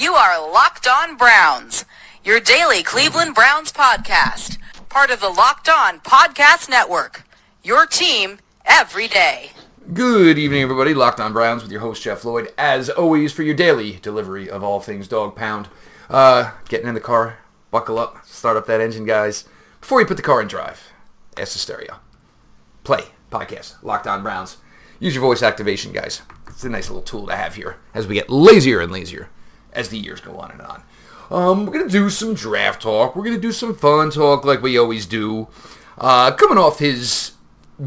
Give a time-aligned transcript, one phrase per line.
[0.00, 1.84] You are Locked On Browns,
[2.24, 4.56] your daily Cleveland Browns podcast,
[4.88, 7.24] part of the Locked On Podcast Network.
[7.62, 9.50] Your team every day.
[9.92, 10.94] Good evening, everybody.
[10.94, 14.64] Locked on Browns with your host, Jeff Lloyd, as always, for your daily delivery of
[14.64, 15.68] all things dog pound.
[16.08, 17.36] Uh, getting in the car,
[17.70, 19.44] buckle up, start up that engine, guys.
[19.82, 20.82] Before you put the car in drive,
[21.36, 21.96] ask the stereo.
[22.84, 24.56] Play, podcast, Locked on Browns.
[24.98, 26.22] Use your voice activation, guys.
[26.48, 29.28] It's a nice little tool to have here as we get lazier and lazier
[29.72, 30.82] as the years go on and on.
[31.30, 33.14] Um, we're going to do some draft talk.
[33.14, 35.48] We're going to do some fun talk like we always do.
[35.96, 37.32] Uh, coming off his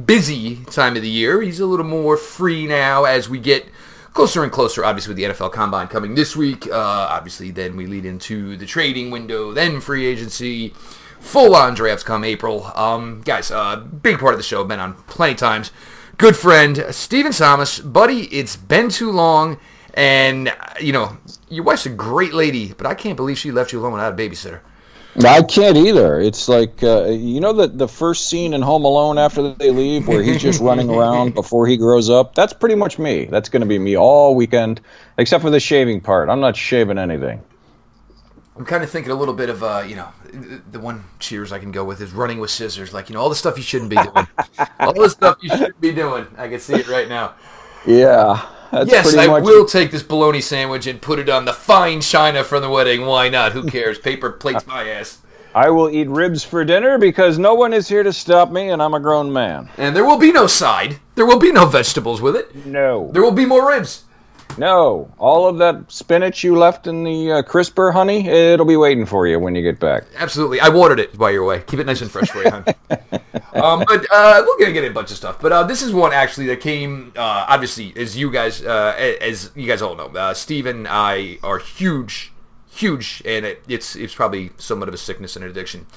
[0.05, 1.41] busy time of the year.
[1.41, 3.66] He's a little more free now as we get
[4.13, 6.67] closer and closer, obviously, with the NFL Combine coming this week.
[6.67, 10.70] Uh, obviously, then we lead into the trading window, then free agency,
[11.20, 12.65] full on drafts come April.
[12.76, 15.71] Um, guys, uh, big part of the show, been on plenty times.
[16.18, 17.79] Good friend, Stephen Thomas.
[17.79, 19.59] Buddy, it's been too long.
[19.93, 21.17] And, you know,
[21.49, 24.15] your wife's a great lady, but I can't believe she left you alone without a
[24.15, 24.61] babysitter.
[25.23, 26.20] I can't either.
[26.20, 30.07] It's like uh, you know the the first scene in Home Alone after they leave,
[30.07, 32.34] where he's just running around before he grows up.
[32.34, 33.26] That's pretty much me.
[33.26, 34.81] That's going to be me all weekend,
[35.18, 36.29] except for the shaving part.
[36.29, 37.43] I'm not shaving anything.
[38.55, 40.09] I'm kind of thinking a little bit of, uh, you know,
[40.71, 42.93] the one cheers I can go with is running with scissors.
[42.93, 44.27] Like, you know, all the stuff you shouldn't be doing.
[44.79, 46.27] all the stuff you shouldn't be doing.
[46.37, 47.34] I can see it right now.
[47.87, 48.46] Yeah.
[48.74, 49.43] That's yes, I much...
[49.43, 53.05] will take this bologna sandwich and put it on the fine china from the wedding.
[53.05, 53.52] Why not?
[53.52, 53.99] Who cares?
[53.99, 55.20] Paper plates my ass.
[55.54, 58.82] I will eat ribs for dinner because no one is here to stop me, and
[58.82, 59.70] I'm a grown man.
[59.77, 60.98] And there will be no side.
[61.13, 62.65] There will be no vegetables with it.
[62.65, 63.12] No.
[63.13, 64.06] There will be more ribs.
[64.57, 65.12] No.
[65.18, 69.28] All of that spinach you left in the uh, crisper, honey, it'll be waiting for
[69.28, 70.06] you when you get back.
[70.16, 70.59] Absolutely.
[70.59, 71.59] I watered it by you're.
[71.59, 72.74] Keep it nice and fresh for you, honey.
[73.53, 75.40] um, but uh, we're gonna get a bunch of stuff.
[75.41, 79.51] But uh, this is one actually that came, uh, obviously, as you guys, uh, as
[79.56, 82.31] you guys all know, uh, Steve and I are huge,
[82.69, 85.88] huge, and it, it's it's probably somewhat of a sickness and an addiction.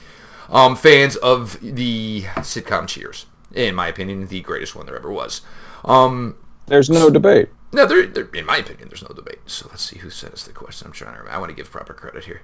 [0.48, 5.40] Um, fans of the sitcom Cheers, in my opinion, the greatest one there ever was.
[5.84, 6.36] Um,
[6.66, 7.48] There's no debate.
[7.72, 9.40] No, there, there, in my opinion, there's no debate.
[9.46, 10.86] So let's see who sent us the question.
[10.86, 11.36] I'm trying to remember.
[11.36, 12.42] I want to give proper credit here.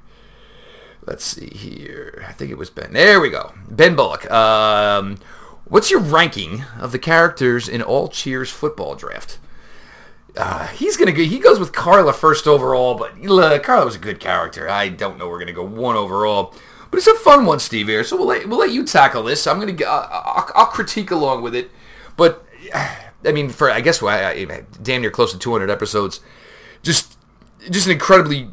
[1.04, 2.24] Let's see here.
[2.28, 2.92] I think it was Ben.
[2.92, 3.54] There we go.
[3.68, 4.30] Ben Bullock.
[4.30, 5.18] Um,
[5.64, 9.38] what's your ranking of the characters in all Cheers football draft?
[10.36, 11.22] Uh, he's gonna go.
[11.22, 14.68] He goes with Carla first overall, but look, Carla was a good character.
[14.68, 15.28] I don't know.
[15.28, 16.54] We're gonna go one overall,
[16.90, 17.88] but it's a fun one, Steve.
[17.88, 19.46] Here, so we'll let we'll let you tackle this.
[19.46, 21.70] I'm gonna uh, I'll, I'll critique along with it,
[22.16, 22.46] but
[23.24, 26.20] I mean, for I guess I, I, damn near close to 200 episodes,
[26.82, 27.16] just
[27.70, 28.48] just an incredibly,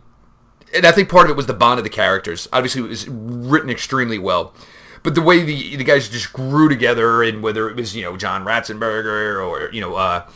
[0.73, 2.47] and I think part of it was the bond of the characters.
[2.53, 4.53] Obviously, it was written extremely well,
[5.03, 8.17] but the way the the guys just grew together, and whether it was you know
[8.17, 10.27] John Ratzenberger or you know, uh,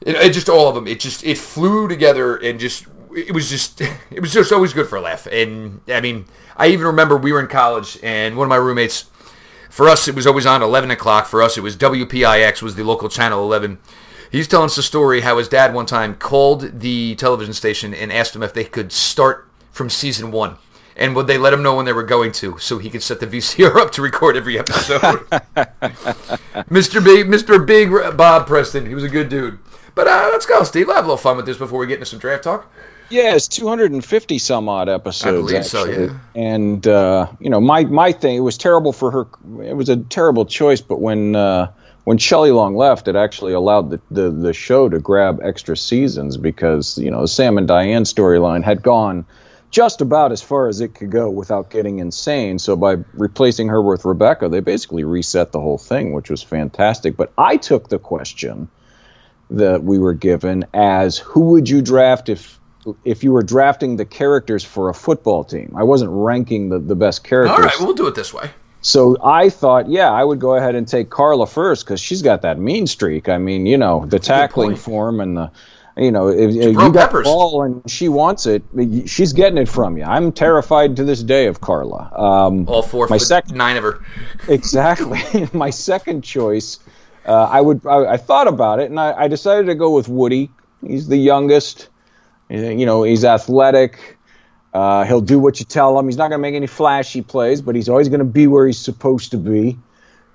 [0.00, 3.50] it, it just all of them, it just it flew together and just it was
[3.50, 5.26] just it was just always good for a laugh.
[5.26, 9.10] And I mean, I even remember we were in college, and one of my roommates
[9.74, 11.26] for us, it was always on 11 o'clock.
[11.26, 13.78] For us, it was WPIX was the local channel 11.
[14.30, 18.12] He's telling us a story how his dad one time called the television station and
[18.12, 20.58] asked him if they could start from season one.
[20.96, 23.18] And would they let him know when they were going to, so he could set
[23.18, 25.00] the VCR up to record every episode?
[26.70, 27.02] Mr.
[27.02, 27.66] Big, Mr.
[27.66, 29.58] Big Bob Preston, he was a good dude.
[29.96, 30.88] But uh, let's go, Steve.
[30.88, 32.72] I'll have a little fun with this before we get into some draft talk.
[33.10, 35.52] Yeah, it's 250 some odd episodes.
[35.52, 35.68] I actually.
[35.68, 36.18] so, yeah.
[36.34, 39.26] And uh, you know, my my thing, it was terrible for her.
[39.62, 41.70] It was a terrible choice, but when uh,
[42.04, 46.36] when Shelley Long left, it actually allowed the, the the show to grab extra seasons
[46.36, 49.26] because you know the Sam and Diane storyline had gone
[49.70, 52.60] just about as far as it could go without getting insane.
[52.60, 57.16] So by replacing her with Rebecca, they basically reset the whole thing, which was fantastic.
[57.16, 58.68] But I took the question
[59.50, 62.60] that we were given as who would you draft if
[63.04, 65.74] if you were drafting the characters for a football team.
[65.76, 67.56] I wasn't ranking the, the best characters.
[67.56, 68.50] All right, we'll do it this way.
[68.84, 72.42] So I thought, yeah, I would go ahead and take Carla first because she's got
[72.42, 73.30] that mean streak.
[73.30, 75.50] I mean, you know, the tackling form and the,
[75.96, 77.24] you know, if, if you got peppers.
[77.24, 78.62] the ball and she wants it,
[79.06, 80.04] she's getting it from you.
[80.04, 82.12] I'm terrified to this day of Carla.
[82.14, 84.04] Um, All four, my second nine of her.
[84.48, 85.20] exactly.
[85.54, 86.78] my second choice,
[87.24, 90.08] uh, I would, I, I, thought about it and I, I decided to go with
[90.08, 90.50] Woody.
[90.86, 91.88] He's the youngest.
[92.48, 94.18] You know, he's athletic.
[94.72, 96.06] Uh, he'll do what you tell him.
[96.06, 98.66] He's not going to make any flashy plays, but he's always going to be where
[98.66, 99.78] he's supposed to be.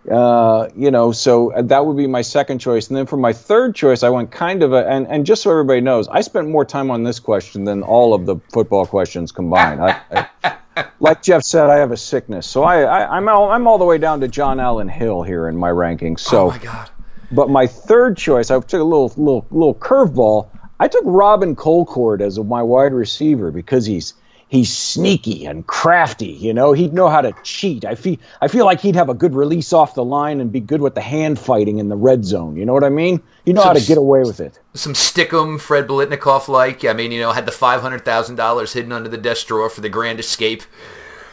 [0.10, 2.88] Uh, you know, so that would be my second choice.
[2.88, 5.52] And then for my third choice, I went kind of a, and, and just so
[5.52, 9.32] everybody knows, I spent more time on this question than all of the football questions
[9.32, 9.82] combined.
[9.82, 10.58] I, I,
[11.02, 12.48] like Jeff said, I have a sickness.
[12.48, 15.48] So I, I, am all, I'm all the way down to John Allen Hill here
[15.48, 16.22] in my rankings.
[16.22, 16.90] So, oh my God.
[17.32, 20.50] But my third choice, I took a little, little, little curveball.
[20.80, 24.14] I took Robin Colcord as my wide receiver because he's
[24.50, 26.28] he's sneaky and crafty.
[26.28, 27.86] You know, he'd know how to cheat.
[27.86, 30.60] I feel I feel like he'd have a good release off the line and be
[30.60, 32.58] good with the hand fighting in the red zone.
[32.58, 33.22] You know what I mean?
[33.46, 34.60] You know Some how to get away with it.
[34.74, 36.84] Some stickum Fred Biletnikoff like.
[36.84, 39.70] I mean, you know, had the five hundred thousand dollars hidden under the desk drawer
[39.70, 40.64] for the grand escape.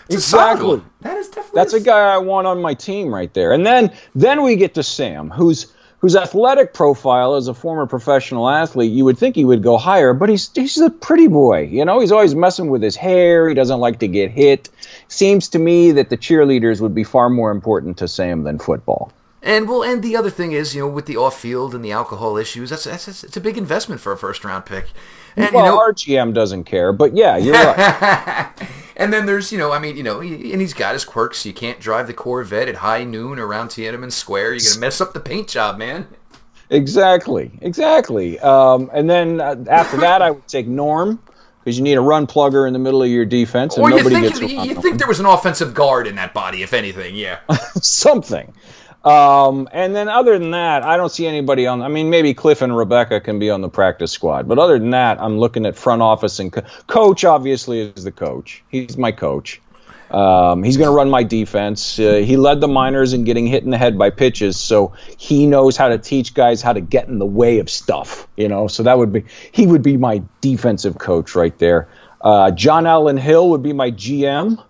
[0.09, 0.83] It's Exactly.
[1.01, 3.53] That is definitely That's a guy I want on my team right there.
[3.53, 8.49] And then then we get to Sam, who's whose athletic profile as a former professional
[8.49, 11.63] athlete, you would think he would go higher, but he's he's a pretty boy.
[11.63, 13.49] You know, he's always messing with his hair.
[13.49, 14.69] He doesn't like to get hit.
[15.09, 19.13] Seems to me that the cheerleaders would be far more important to Sam than football.
[19.43, 21.93] And well, and the other thing is, you know, with the off field and the
[21.93, 24.87] alcohol issues, that's, that's, that's it's a big investment for a first round pick.
[25.37, 28.53] And well, you know, our GM doesn't care, but yeah, you're right.
[28.97, 31.45] And then there's, you know, I mean, you know, he- and he's got his quirks.
[31.47, 34.55] You can't drive the Corvette at high noon around Tiananmen Square.
[34.55, 36.07] You're gonna mess up the paint job, man.
[36.71, 38.39] Exactly, exactly.
[38.41, 41.21] Um, and then uh, after that, I would take Norm
[41.63, 43.97] because you need a run plugger in the middle of your defense, and Or you
[43.97, 46.73] nobody think gets you, you think there was an offensive guard in that body, if
[46.73, 47.39] anything, yeah.
[47.83, 48.53] something.
[49.07, 51.81] Um, and then other than that, I don't see anybody on.
[51.81, 54.91] I mean, maybe Cliff and Rebecca can be on the practice squad, but other than
[54.91, 57.25] that, I'm looking at front office and co- coach.
[57.25, 58.65] Obviously, is the coach.
[58.69, 59.61] He's my coach.
[60.11, 62.01] Um, he's going to run my defense.
[62.01, 65.47] Uh, he led the minors in getting hit in the head by pitches, so he
[65.47, 68.27] knows how to teach guys how to get in the way of stuff.
[68.37, 71.89] You know, so that would be he would be my defensive coach right there.
[72.23, 74.61] Uh, John Allen Hill would be my GM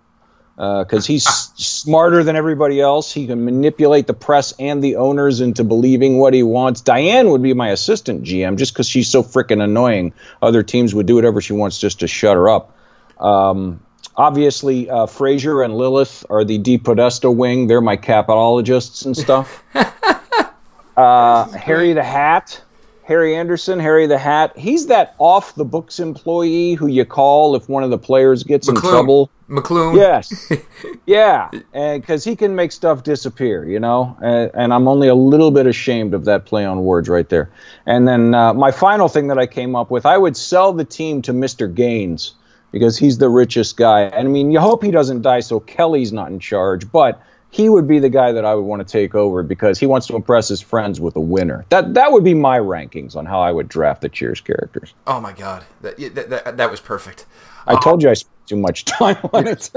[0.57, 3.13] because he's smarter than everybody else.
[3.13, 6.81] He can manipulate the press and the owners into believing what he wants.
[6.81, 10.13] Diane would be my assistant GM just because she's so freaking annoying.
[10.41, 12.75] Other teams would do whatever she wants just to shut her up.
[13.19, 13.81] Um,
[14.15, 17.67] obviously, uh, Frasier and Lilith are the DePodesta wing.
[17.67, 19.63] They're my capitologists and stuff.
[20.97, 22.63] uh, Harry the Hat.
[23.07, 24.51] Harry Anderson, Harry the Hat.
[24.57, 28.67] He's that off the books employee who you call if one of the players gets
[28.67, 29.31] in trouble.
[29.49, 29.95] McClune.
[29.95, 30.51] Yes.
[31.05, 31.49] yeah.
[31.71, 34.17] Because he can make stuff disappear, you know?
[34.21, 37.49] And, and I'm only a little bit ashamed of that play on words right there.
[37.85, 40.83] And then uh, my final thing that I came up with I would sell the
[40.83, 41.73] team to Mr.
[41.73, 42.33] Gaines
[42.73, 44.01] because he's the richest guy.
[44.01, 47.69] And I mean, you hope he doesn't die so Kelly's not in charge, but he
[47.69, 50.15] would be the guy that I would want to take over because he wants to
[50.15, 51.65] impress his friends with a winner.
[51.69, 54.93] That that would be my rankings on how I would draft the Cheers characters.
[55.05, 57.25] Oh my God, that, that, that, that was perfect.
[57.65, 59.69] I told you I spent too much time on it.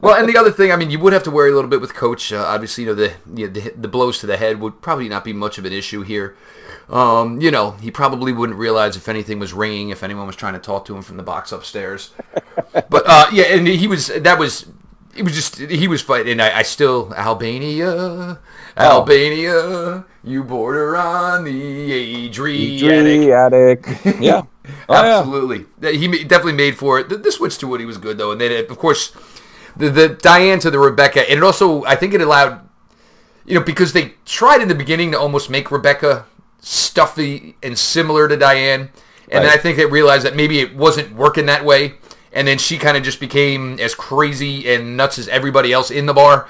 [0.00, 1.80] Well, and the other thing, I mean, you would have to worry a little bit
[1.80, 2.32] with coach.
[2.32, 5.08] Uh, obviously, you know the, you know, the the blows to the head would probably
[5.08, 6.36] not be much of an issue here.
[6.88, 10.54] Um, you know, he probably wouldn't realize if anything was ringing, if anyone was trying
[10.54, 12.10] to talk to him from the box upstairs.
[12.72, 14.66] but uh, yeah, and he was that was
[15.14, 16.32] it was just he was fighting.
[16.32, 18.38] And I, I still Albania, oh.
[18.76, 23.22] Albania, you border on the Adriatic.
[23.22, 23.86] Adriatic.
[24.20, 24.42] Yeah.
[24.88, 25.18] Oh, yeah.
[25.18, 25.66] Absolutely,
[25.98, 27.08] he definitely made for it.
[27.08, 29.12] The, the switch to Woody was good though, and then uh, of course
[29.76, 32.68] the the Diane to the Rebecca, and it also I think it allowed
[33.46, 36.26] you know because they tried in the beginning to almost make Rebecca
[36.60, 38.90] stuffy and similar to Diane,
[39.30, 41.94] and then I think they realized that maybe it wasn't working that way,
[42.32, 46.06] and then she kind of just became as crazy and nuts as everybody else in
[46.06, 46.48] the bar.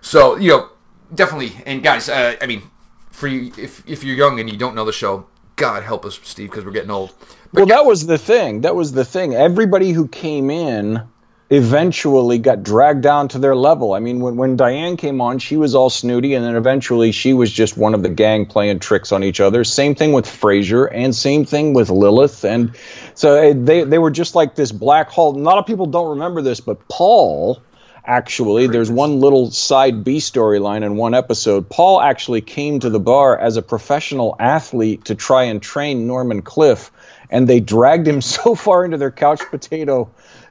[0.00, 0.70] So you know,
[1.14, 2.62] definitely, and guys, uh, I mean,
[3.10, 5.26] for you, if if you're young and you don't know the show,
[5.56, 7.14] God help us, Steve, because we're getting old.
[7.52, 8.62] But Well, that was the thing.
[8.62, 9.34] That was the thing.
[9.34, 11.02] Everybody who came in
[11.48, 13.92] eventually got dragged down to their level.
[13.92, 17.34] I mean, when, when Diane came on, she was all snooty, and then eventually she
[17.34, 19.62] was just one of the gang playing tricks on each other.
[19.62, 22.44] Same thing with Frasier, and same thing with Lilith.
[22.44, 22.74] And
[23.14, 25.36] so eh, they, they were just like this black hole.
[25.36, 27.62] A lot of people don't remember this, but Paul.
[28.08, 31.68] Actually, there's one little side B storyline in one episode.
[31.68, 36.42] Paul actually came to the bar as a professional athlete to try and train Norman
[36.42, 36.92] Cliff,
[37.30, 40.08] and they dragged him so far into their couch potato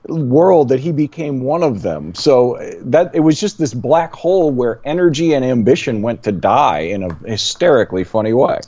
[0.08, 2.14] world that he became one of them.
[2.16, 6.32] So uh, that it was just this black hole where energy and ambition went to
[6.32, 8.60] die in a hysterically funny way.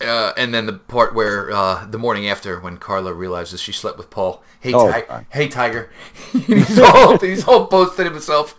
[0.00, 3.98] Uh, and then the part where uh, the morning after, when Carla realizes she slept
[3.98, 5.90] with Paul, hey, Oh, Ti- hey, Tiger,
[6.46, 8.54] he's all he's all posted himself.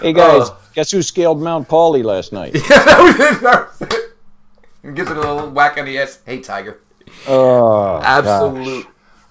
[0.00, 2.52] Hey guys, Uh, guess who scaled Mount Pauly last night?
[2.68, 3.40] that was it.
[3.42, 4.94] That was it.
[4.94, 6.20] Gives it a little whack on the ass.
[6.24, 6.78] Hey, Tiger,
[7.26, 8.86] Oh, absolute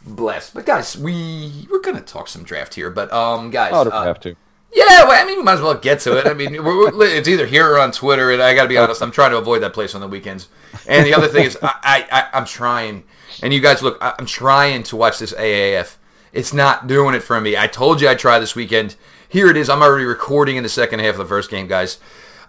[0.06, 0.50] bless.
[0.52, 2.90] But guys, we we're gonna talk some draft here.
[2.90, 3.88] But um, guys, gosh.
[3.88, 4.36] Oh, uh, have to?
[4.74, 6.28] Yeah, well, I mean, we might as well get to it.
[6.28, 8.78] I mean, we're, we're, it's either here or on Twitter, and I got to be
[8.78, 10.50] honest, I'm trying to avoid that place on the weekends.
[10.86, 13.06] And the other thing is, I, I, I'm trying,
[13.42, 15.96] and you guys look, I- I'm trying to watch this AAF.
[16.34, 17.56] It's not doing it for me.
[17.56, 18.98] I told you I'd try this weekend.
[19.30, 19.70] Here it is.
[19.70, 21.98] I'm already recording in the second half of the first game, guys.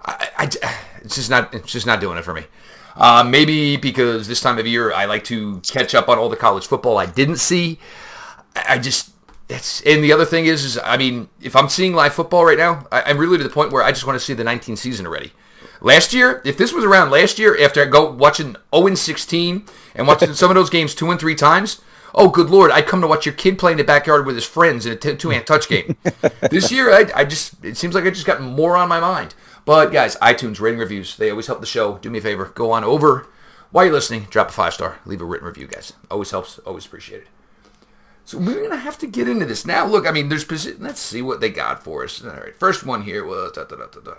[0.04, 2.42] I, I- it's just not, it's just not doing it for me.
[2.96, 6.36] Uh, maybe because this time of year I like to catch up on all the
[6.36, 7.78] college football I didn't see.
[8.54, 9.12] I just
[9.48, 12.58] it's and the other thing is, is I mean, if I'm seeing live football right
[12.58, 14.76] now, I, I'm really to the point where I just want to see the 19
[14.76, 15.32] season already.
[15.80, 19.64] Last year, if this was around last year, after I go watching 0 and 16
[19.94, 21.82] and watching some of those games two and three times,
[22.14, 24.44] oh good lord, I'd come to watch your kid play in the backyard with his
[24.44, 25.96] friends in a t- two hand touch game.
[26.50, 29.34] this year, I, I just it seems like I just got more on my mind.
[29.66, 31.98] But guys, iTunes rating reviews they always help the show.
[31.98, 33.26] Do me a favor, go on over
[33.70, 35.92] while you're listening, drop a five star, leave a written review, guys.
[36.10, 37.28] Always helps, always appreciated.
[38.24, 39.84] So we're gonna have to get into this now.
[39.84, 42.24] Look, I mean, there's posi- let's see what they got for us.
[42.24, 44.14] All right, first one here was da da da da da.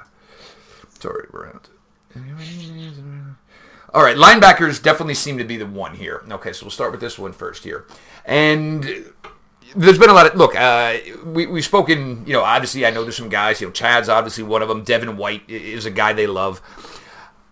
[0.99, 1.69] Sorry, around.
[3.93, 6.23] All right, linebackers definitely seem to be the one here.
[6.29, 7.85] Okay, so we'll start with this one first here,
[8.25, 9.13] and
[9.75, 10.55] there's been a lot of look.
[10.55, 12.25] Uh, we we've spoken.
[12.25, 13.61] You know, obviously, I know there's some guys.
[13.61, 14.83] You know, Chad's obviously one of them.
[14.83, 16.61] Devin White is a guy they love.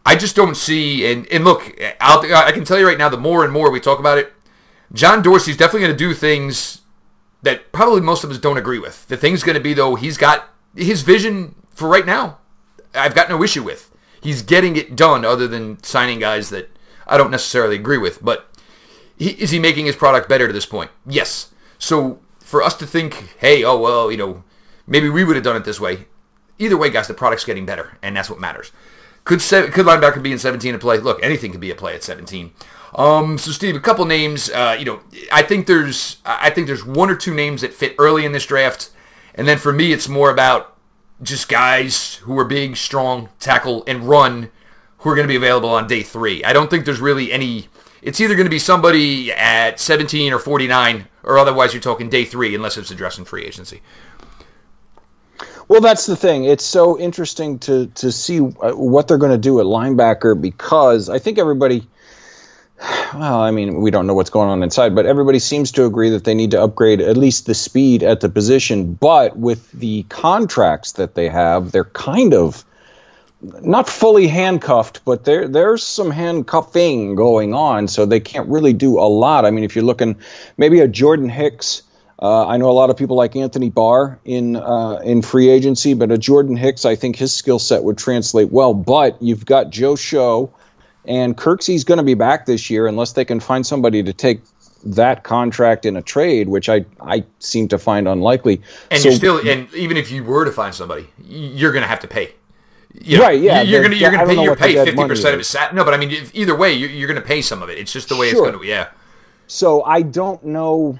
[0.05, 1.11] I just don't see.
[1.11, 3.79] And and look, I'll, I can tell you right now, the more and more we
[3.79, 4.33] talk about it,
[4.93, 6.81] John Dorsey's definitely going to do things
[7.41, 9.07] that probably most of us don't agree with.
[9.07, 12.39] The thing's going to be though, he's got his vision for right now.
[12.93, 13.91] I've got no issue with.
[14.21, 16.69] He's getting it done, other than signing guys that
[17.05, 18.23] I don't necessarily agree with.
[18.23, 18.49] But
[19.17, 20.91] he, is he making his product better to this point?
[21.05, 21.51] Yes.
[21.77, 24.43] So for us to think, hey, oh well, you know,
[24.87, 26.05] maybe we would have done it this way.
[26.57, 28.71] Either way, guys, the product's getting better, and that's what matters.
[29.25, 30.99] Could se- could linebacker be in 17 to play?
[30.99, 32.53] Look, anything could be a play at 17.
[32.95, 34.49] Um, so Steve, a couple names.
[34.49, 35.01] Uh, you know,
[35.31, 38.45] I think there's I think there's one or two names that fit early in this
[38.45, 38.91] draft,
[39.33, 40.77] and then for me, it's more about
[41.21, 44.51] just guys who are big, strong, tackle, and run
[44.99, 46.43] who are going to be available on day three.
[46.43, 47.67] I don't think there's really any.
[48.05, 52.23] It's either going to be somebody at 17 or 49, or otherwise you're talking day
[52.23, 53.81] three, unless it's addressing free agency.
[55.67, 56.43] Well, that's the thing.
[56.43, 61.09] It's so interesting to to see uh, what they're going to do at linebacker because
[61.09, 61.87] I think everybody.
[63.15, 66.11] Well, I mean, we don't know what's going on inside, but everybody seems to agree
[66.11, 68.93] that they need to upgrade at least the speed at the position.
[68.93, 72.63] But with the contracts that they have, they're kind of
[73.61, 78.99] not fully handcuffed, but there there's some handcuffing going on, so they can't really do
[78.99, 79.45] a lot.
[79.45, 80.15] I mean, if you're looking
[80.57, 81.83] maybe a Jordan Hicks.
[82.17, 85.93] Uh, I know a lot of people like Anthony Barr in uh, in free agency,
[85.93, 88.73] but a Jordan Hicks, I think his skill set would translate well.
[88.73, 90.49] But you've got Joe Show,
[91.03, 94.41] and Kirksey's going to be back this year unless they can find somebody to take
[94.85, 98.61] that contract in a trade, which I I seem to find unlikely.
[98.91, 101.89] And So- you're still, and even if you were to find somebody, you're going to
[101.89, 102.31] have to pay.
[103.01, 105.07] You Right, yeah, You're going to you're going to pay know your what pay fifty
[105.07, 105.75] percent of his sat.
[105.75, 107.77] No, but I mean, if, either way, you're, you're going to pay some of it.
[107.77, 108.39] It's just the way Sure.
[108.39, 108.59] it's going to.
[108.59, 108.89] Be yeah.
[109.47, 110.99] so I don't know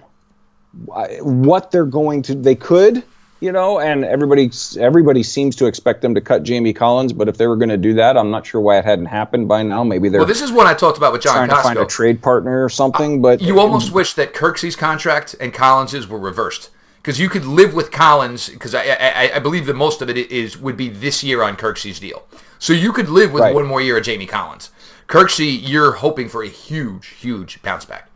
[1.22, 2.36] what they're going to.
[2.36, 3.04] They could,
[3.40, 7.14] you know, and everybody everybody seems to expect them to cut Jamie Collins.
[7.14, 9.48] But if they were going to do that, I'm not sure why it hadn't happened
[9.48, 9.84] by now.
[9.84, 11.86] Maybe they're Well, this is what I talked about with John trying to find a
[11.86, 13.22] trade partner or something.
[13.22, 16.70] But You almost wish that Kirksey's contract and Collins's were reversed
[17.06, 20.18] because you could live with Collins because I, I I believe that most of it
[20.18, 22.24] is would be this year on Kirksey's deal.
[22.58, 23.54] So you could live with Right.
[23.54, 24.72] one more year of Jamie Collins.
[25.08, 28.10] Kirksey, you're hoping for a huge, huge bounce back.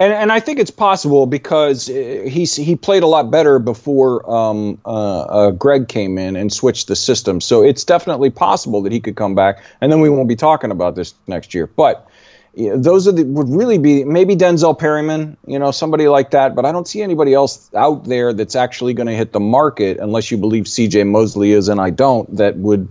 [0.00, 4.28] and and I think it's possible because uh, he's he played a lot better before
[4.28, 7.40] um, uh, uh, Greg came in and switched the system.
[7.40, 10.72] So it's definitely possible that he could come back, and then we won't be talking
[10.72, 11.68] about this next year.
[11.68, 12.08] But
[12.54, 16.54] those are the would really be maybe Denzel Perryman, you know, somebody like that.
[16.54, 19.98] But I don't see anybody else out there that's actually going to hit the market
[19.98, 21.04] unless you believe C.J.
[21.04, 22.36] Mosley is, and I don't.
[22.36, 22.88] That would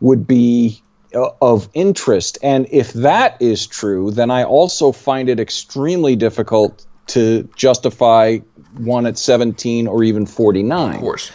[0.00, 0.82] would be
[1.14, 2.38] uh, of interest.
[2.42, 8.38] And if that is true, then I also find it extremely difficult to justify
[8.76, 11.32] one at 17 or even 49 Of course.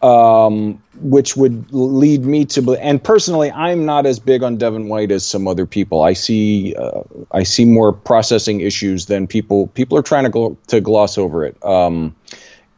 [0.00, 5.10] Which would lead me to be- and personally i'm not as big on devin white
[5.10, 6.02] as some other people.
[6.02, 7.02] I see uh,
[7.32, 11.44] i see more processing issues than people people are trying to gl- to gloss over
[11.44, 11.56] it.
[11.64, 12.14] Um,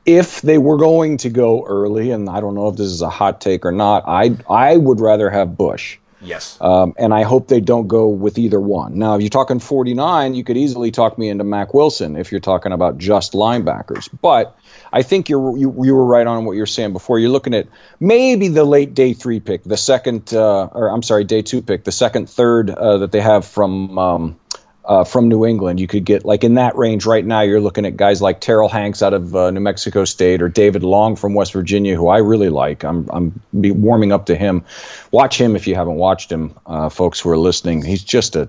[0.06, 3.10] if they were going to go early and i don't know if this is a
[3.10, 6.58] hot take or not i i would rather have bush Yes.
[6.60, 8.98] um, and I hope they don't go with either one.
[8.98, 12.40] Now, if you're talking 49, you could easily talk me into Mack Wilson if you're
[12.40, 14.08] talking about just linebackers.
[14.20, 14.56] But
[14.92, 17.18] I think you're you, you were right on what you're saying before.
[17.18, 17.68] You're looking at
[18.00, 21.84] maybe the late day three pick, the second, uh, or I'm sorry, day two pick,
[21.84, 23.98] the second, third uh, that they have from.
[23.98, 24.40] Um,
[24.90, 27.42] uh, from New England, you could get like in that range right now.
[27.42, 30.82] You're looking at guys like Terrill Hanks out of uh, New Mexico State or David
[30.82, 32.82] Long from West Virginia, who I really like.
[32.82, 34.64] I'm I'm be warming up to him.
[35.12, 37.84] Watch him if you haven't watched him, uh, folks who are listening.
[37.84, 38.48] He's just a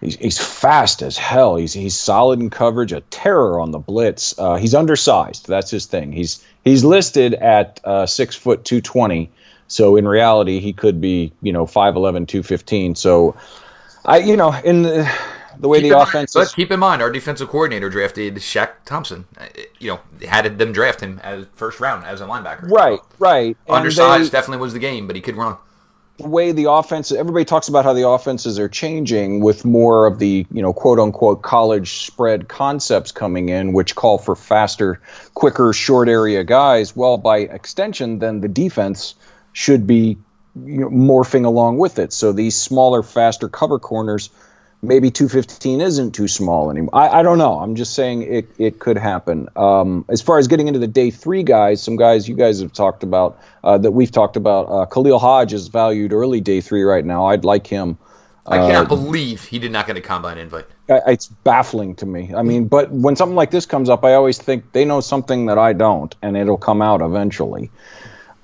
[0.00, 1.54] he's, he's fast as hell.
[1.54, 4.36] He's he's solid in coverage, a terror on the blitz.
[4.36, 5.46] Uh, he's undersized.
[5.46, 6.10] That's his thing.
[6.10, 9.30] He's he's listed at uh, six foot two twenty.
[9.68, 12.94] So in reality, he could be, you know, 5'11", 215.
[12.94, 13.36] So
[14.02, 15.12] I, you know, in the,
[15.60, 18.36] the way Keep the offense mind, is, but keep in mind, our defensive coordinator drafted
[18.36, 19.26] Shaq Thompson.
[19.38, 19.46] Uh,
[19.78, 22.70] You know, had them draft him as first round as a linebacker.
[22.70, 23.56] right, right.
[23.68, 25.56] Undersized they- definitely was the game, but he could run.
[26.18, 30.18] the way the offense everybody talks about how the offenses are changing with more of
[30.18, 35.00] the you know quote unquote college spread concepts coming in which call for faster
[35.34, 39.14] quicker short area guys well by extension then the defense
[39.52, 40.18] should be
[40.66, 44.28] you know, morphing along with it so these smaller faster cover corners
[44.82, 46.94] maybe 215 isn't too small anymore.
[46.94, 47.58] I, I don't know.
[47.58, 49.48] I'm just saying it, it could happen.
[49.56, 52.72] Um, as far as getting into the day three guys, some guys you guys have
[52.72, 54.64] talked about uh, that we've talked about.
[54.64, 57.26] Uh, Khalil Hodge is valued early day three right now.
[57.26, 57.98] I'd like him.
[58.50, 60.64] I cannot believe he did not get a combine invite.
[60.88, 62.32] It's baffling to me.
[62.34, 65.46] I mean, but when something like this comes up, I always think they know something
[65.46, 67.70] that I don't, and it'll come out eventually.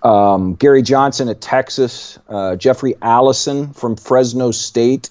[0.02, 5.08] Um, Gary Johnson at Texas, uh, Jeffrey Allison from Fresno State,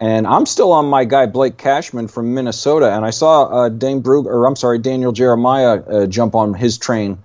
[0.00, 2.92] and I'm still on my guy Blake Cashman from Minnesota.
[2.92, 6.78] And I saw uh, Dane Brug, or I'm sorry, Daniel Jeremiah uh, jump on his
[6.78, 7.18] train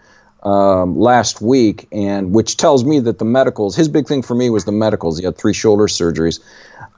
[0.43, 3.75] um, last week, and which tells me that the medicals.
[3.75, 5.17] His big thing for me was the medicals.
[5.17, 6.39] He had three shoulder surgeries.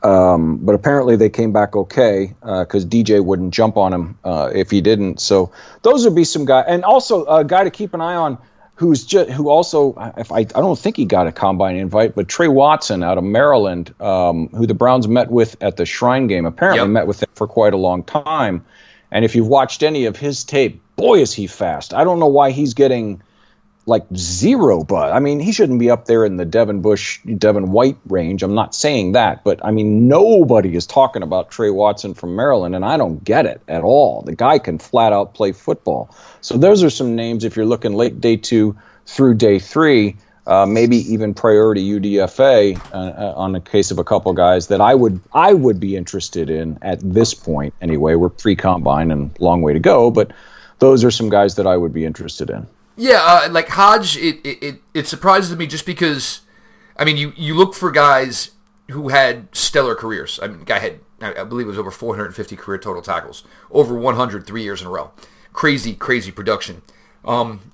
[0.03, 4.71] Um, but apparently they came back okay because DJ wouldn't jump on him uh, if
[4.71, 5.19] he didn't.
[5.19, 5.51] So
[5.83, 8.37] those would be some guy, and also a guy to keep an eye on
[8.81, 12.27] who's just who also if I I don't think he got a combine invite, but
[12.27, 16.47] Tre Watson out of Maryland, um, who the Browns met with at the Shrine game,
[16.47, 16.89] apparently Yep.
[16.89, 18.65] met with him for quite a long time.
[19.11, 21.93] And if you've watched any of his tape, boy is he fast.
[21.93, 23.21] I don't know why he's getting
[23.85, 27.71] like zero but I mean he shouldn't be up there in the Devin Bush Devin
[27.71, 28.43] White range.
[28.43, 32.75] I'm not saying that but I mean nobody is talking about Tre Watson from Maryland
[32.75, 34.21] and I don't get it at all.
[34.21, 36.15] The guy can flat out play football.
[36.41, 40.15] So those are some names if you're looking late day 2 through day 3
[40.47, 44.81] uh, maybe even priority UDFA uh, uh, on the case of a couple guys that
[44.81, 47.73] I would I would be interested in at this point.
[47.81, 50.31] Anyway we're pre combine and long way to go but
[50.77, 54.45] those are some guys that I would be interested in Yeah, uh, like Hodge, it,
[54.45, 56.41] it, it, it surprises me just because,
[56.97, 58.51] I mean, you, you look for guys
[58.91, 60.39] who had stellar careers.
[60.41, 64.45] I mean, guy had, I believe it was over 450 career total tackles, over 100
[64.45, 65.11] three years in a row.
[65.53, 66.81] Crazy, crazy production.
[67.23, 67.71] Um,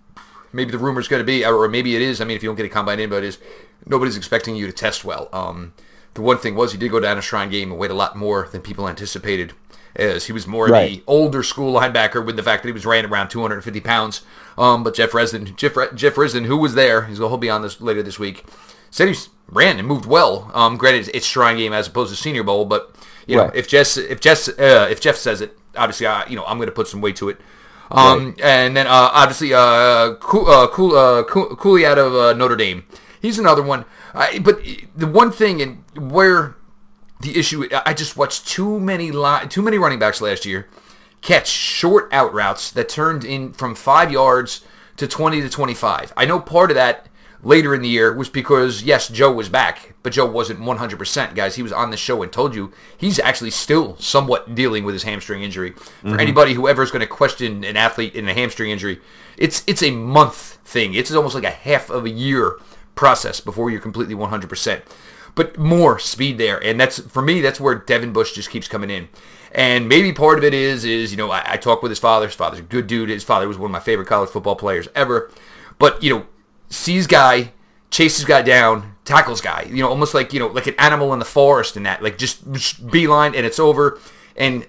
[0.54, 2.22] maybe the rumor's going to be, or maybe it is.
[2.22, 3.40] I mean, if you don't get a combine in, but it is
[3.86, 5.30] nobody's expecting you to test well.
[5.34, 5.74] Um,
[6.14, 8.16] the one thing was he did go down a Shrine game and weighed a lot
[8.16, 9.54] more than people anticipated,
[9.98, 10.92] as he was more Right.
[10.98, 14.22] the older school linebacker with the fact that he was ran around 250 pounds.
[14.58, 17.82] Um, but Jeff Risdon, Jeff, Jeff Risdon, who was there, he's he'll be on this
[17.82, 18.46] later this week,
[18.92, 19.16] said he
[19.52, 20.50] ran and moved well.
[20.54, 22.96] Um, granted, it's Shrine game as opposed to Senior Bowl, but
[23.28, 23.56] you know, Right.
[23.56, 26.68] if Jess, if Jess, uh, if Jeff says it, obviously, I, you know, I'm going
[26.70, 27.38] to put some weight to it.
[27.92, 32.34] Um, and then uh, obviously, uh, cool, uh, cool, uh, cool, Coney out of uh,
[32.34, 32.84] Notre Dame.
[33.22, 33.86] He's another one.
[34.14, 34.60] I, but
[34.96, 36.56] the one thing and where
[37.20, 40.68] the issue, I just watched too many li- too many running backs last year
[41.22, 44.64] catch short out routes that turned in from five yards
[44.98, 46.14] to 20 to 25.
[46.16, 47.08] I know part of that
[47.44, 51.56] later in the year was because, yes, Joe was back, but Joe wasn't 100%, guys.
[51.56, 55.04] He was on the show and told you he's actually still somewhat dealing with his
[55.04, 55.72] hamstring injury.
[55.72, 56.20] For mm-hmm.
[56.20, 59.00] anybody who ever is going to question an athlete in a hamstring injury,
[59.38, 60.94] it's it's a month thing.
[60.94, 62.58] It's almost like a half of a year
[62.96, 64.82] process before you're completely 100%
[65.38, 66.62] but more speed there.
[66.62, 69.08] And that's for me, that's where Devin Bush just keeps coming in.
[69.52, 72.26] And maybe part of it is is you know I, I talked with his father.
[72.26, 73.10] His father's a good dude.
[73.10, 75.32] His father was one of my favorite college football players ever.
[75.80, 76.26] But you know,
[76.70, 77.54] sees guy,
[77.92, 79.68] chases guy down, tackles guy.
[79.70, 82.02] You know, almost like you know like an animal in the forest and that.
[82.02, 84.00] Like just, just beeline and it's over.
[84.36, 84.66] And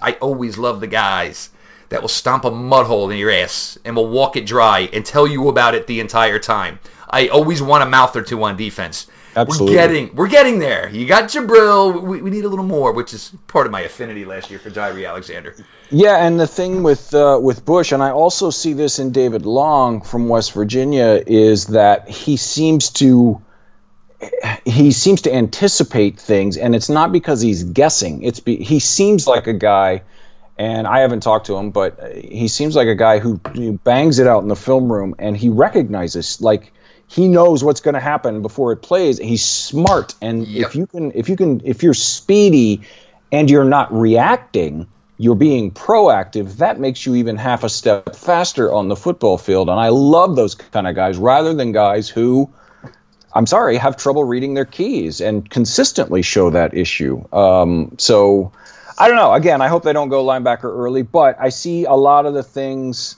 [0.00, 1.50] I always love the guys
[1.90, 5.06] that will stomp a mud hole in your ass and will walk it dry and
[5.06, 6.80] tell you about it the entire time.
[7.08, 9.06] I always want a mouth or two on defense.
[9.38, 9.76] Absolutely.
[9.76, 10.88] We're getting we're getting there.
[10.88, 12.02] You got Jabrill.
[12.02, 14.70] We, we need a little more, which is part of my affinity last year for
[14.70, 15.54] Jaire Alexander.
[15.90, 19.46] Yeah, and the thing with uh, with Bush, and I also see this in David
[19.46, 23.40] Long from West Virginia, is that he seems to
[24.64, 28.22] he seems to anticipate things, and it's not because he's guessing.
[28.24, 30.02] It's be, he seems like a guy,
[30.58, 34.18] and I haven't talked to him, but he seems like a guy who, who bangs
[34.18, 36.72] it out in the film room, and he recognizes like
[37.08, 39.18] he knows what's going to happen before it plays.
[39.18, 40.68] He's smart, and Yep.
[40.68, 42.82] if you can, if you can, if you're speedy,
[43.32, 46.58] and you're not reacting, you're being proactive.
[46.58, 50.36] That makes you even half a step faster on the football field, and I love
[50.36, 52.50] those kind of guys rather than guys who.
[53.34, 57.22] I'm sorry, have trouble reading their keys and consistently show that issue.
[57.32, 58.52] Um, so
[58.98, 59.34] I don't know.
[59.34, 62.42] Again, I hope they don't go linebacker early, but I see a lot of the
[62.42, 63.16] things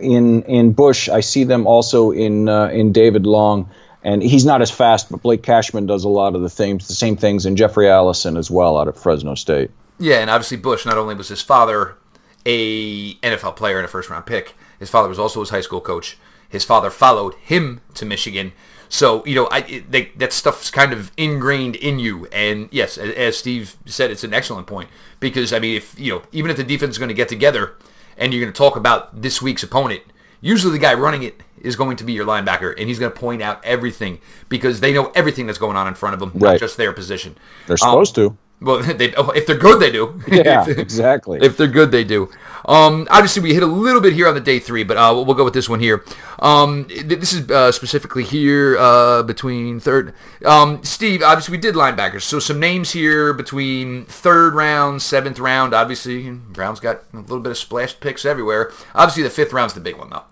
[0.00, 1.08] in in Bush.
[1.08, 3.70] I see them also in uh, in David Long
[4.04, 6.94] and he's not as fast, but Blake Cashman does a lot of the things, the
[6.94, 9.70] same things, and Jeffrey Allison as well out of Fresno State.
[9.98, 10.84] Yeah, and obviously Bush.
[10.84, 11.96] Not only was his father
[12.44, 15.80] a NFL player and a first round pick, his father was also his high school
[15.80, 16.18] coach.
[16.48, 18.52] His father followed him to Michigan.
[18.88, 22.26] So you know, I they, that stuff's kind of ingrained in you.
[22.26, 26.12] And yes, as, as Steve said, it's an excellent point because I mean, if you
[26.12, 27.76] know, even if the defense is going to get together
[28.16, 30.02] and you're going to talk about this week's opponent,
[30.40, 33.18] usually the guy running it is going to be your linebacker, and he's going to
[33.18, 36.52] point out everything because they know everything that's going on in front of them, Right.
[36.52, 37.36] not just their position.
[37.68, 38.36] They're supposed Um, to.
[38.62, 40.20] Well, they, oh, if they're good, they do.
[40.28, 41.40] Yeah, If- exactly.
[41.42, 42.30] If they're good, they do.
[42.64, 45.24] Um, obviously, we hit a little bit here on the day three, but uh, we'll,
[45.24, 46.04] we'll go with this one here.
[46.38, 50.14] Um, this is uh, specifically here uh, between third.
[50.44, 55.74] Um, Steve, obviously, we did linebackers, so some names here between third round, seventh round.
[55.74, 58.70] Obviously, Brown's got a little bit of splash picks everywhere.
[58.94, 60.22] Obviously, the fifth round's the big one, though.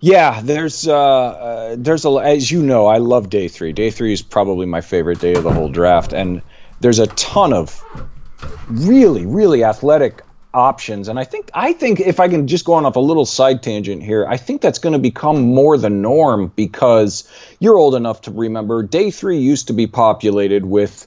[0.00, 3.72] Yeah, there's uh, uh, there's a as you know, I love day three.
[3.72, 6.40] Day three is probably my favorite day of the whole draft, and
[6.80, 7.82] there's a ton of
[8.68, 10.22] really really athletic
[10.54, 11.08] options.
[11.08, 13.62] And I think I think if I can just go on off a little side
[13.62, 18.22] tangent here, I think that's going to become more the norm because you're old enough
[18.22, 21.06] to remember day three used to be populated with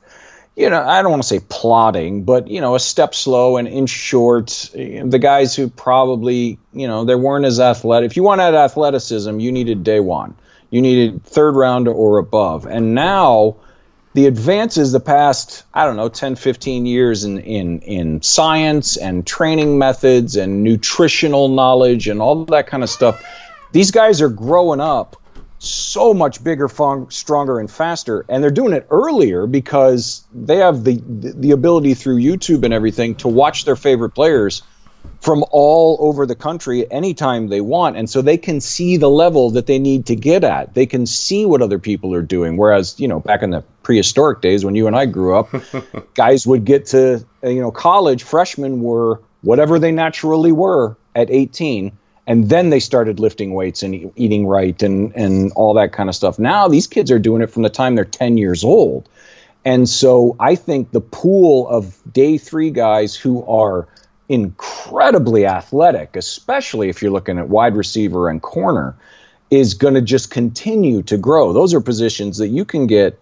[0.56, 3.68] you know, I don't want to say plotting, but you know, a step slow and
[3.68, 8.12] in short, the guys who probably, you know, they weren't as athletic.
[8.12, 10.36] If you wanted athleticism, you needed day one.
[10.70, 12.66] You needed third round or above.
[12.66, 13.58] And now
[14.13, 19.26] the advances the past, I don't know, 10, 15 years in, in, in science and
[19.26, 23.26] training methods and nutritional knowledge and all that kind of stuff,
[23.71, 25.15] these guys are growing up
[25.60, 30.84] so much bigger, fun, stronger, and faster, and they're doing it earlier because they have
[30.84, 34.63] the the ability through YouTube and everything to watch their favorite players
[35.22, 39.52] from all over the country anytime they want, and so they can see the level
[39.52, 40.74] that they need to get at.
[40.74, 42.58] They can see what other people are doing.
[42.58, 45.54] Whereas, you know, back in the prehistoric days when you and I grew up,
[46.16, 48.24] guys would get to you know college.
[48.24, 51.92] Freshmen were whatever they naturally were at 18
[52.28, 56.16] and then they started lifting weights and eating right and and all that kind of
[56.16, 56.40] stuff.
[56.40, 59.10] Now these kids are doing it from the time they're 10 years old.
[59.64, 63.88] And so I think the pool of day 3 guys who are
[64.32, 68.96] incredibly athletic, especially if you're looking at wide receiver and corner,
[69.50, 71.54] is going to just continue to grow.
[71.54, 73.20] Those are positions that you can get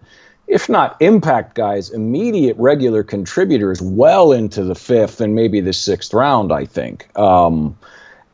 [0.50, 6.12] if not impact guys, immediate regular contributors well into the fifth and maybe the sixth
[6.12, 7.16] round, I think.
[7.16, 7.78] Um,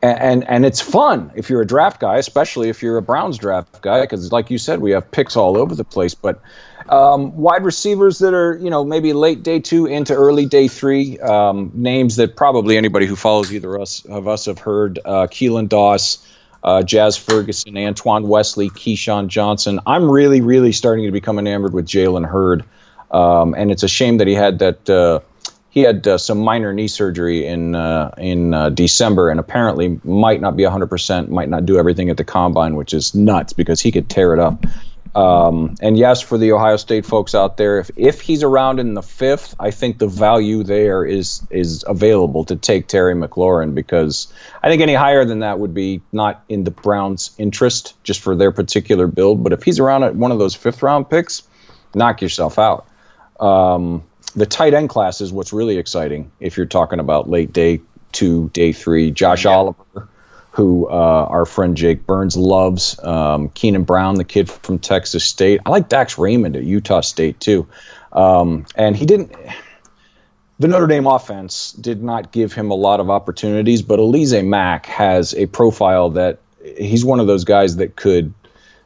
[0.01, 3.81] and and it's fun if you're a draft guy, especially if you're a Browns draft
[3.81, 6.13] guy, because like you said, we have picks all over the place.
[6.13, 6.41] But
[6.89, 11.19] um, wide receivers that are you know maybe late day two into early day three,
[11.19, 15.67] um, names that probably anybody who follows either us of us have heard: uh, Keelan
[15.67, 16.25] Doss,
[16.63, 19.79] uh, Jazz Ferguson, Antoine Wesley, KeeSean Johnson.
[19.85, 22.65] I'm really really starting to become enamored with Jalen Hurd,
[23.09, 24.89] um, and it's a shame that he had that.
[24.89, 25.21] Uh,
[25.77, 30.41] he had uh, some minor knee surgery in uh, in uh, December, and apparently might
[30.41, 33.79] not be 100 percent, might not do everything at the combine, which is nuts because
[33.79, 34.65] he could tear it up.
[35.13, 38.95] Um, and yes, for the Ohio State folks out there, if if he's around in
[38.95, 44.33] the fifth, I think the value there is is available to take Terry McLaurin because
[44.63, 48.35] I think any higher than that would be not in the Browns' interest just for
[48.35, 49.43] their particular build.
[49.43, 51.43] But if he's around at one of those fifth round picks,
[51.93, 52.87] knock yourself out.
[53.39, 54.03] Um,
[54.37, 58.49] the tight end class is what's really exciting if you're talking about late day two,
[58.49, 59.09] day three.
[59.09, 60.07] Josh Oliver,
[60.51, 62.99] who uh, our friend Jake Burns loves.
[63.03, 65.61] Um, Keenan Brown, the kid from Texas State.
[65.65, 67.67] I like Dax Raymond at Utah State too.
[68.13, 69.35] Um, and he didn't.
[70.59, 74.85] The Notre Dame offense did not give him a lot of opportunities, but Alizé Mack
[74.85, 76.39] has a profile that
[76.77, 78.33] he's one of those guys that could,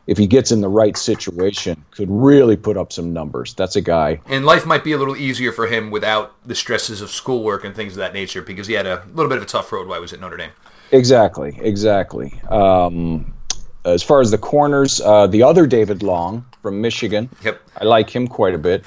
[0.07, 3.53] if he gets in the right situation, could really put up some numbers.
[3.53, 7.01] That's a guy And life might be a little easier for him without the stresses
[7.01, 9.47] of schoolwork and things of that nature because he had a little bit of a
[9.47, 10.51] tough road while he was at Notre Dame.
[10.91, 12.33] Exactly, exactly.
[12.49, 13.33] Um,
[13.85, 17.61] as far as the corners, uh, the other David Long from Michigan, Yep.
[17.79, 18.83] I like him quite a bit.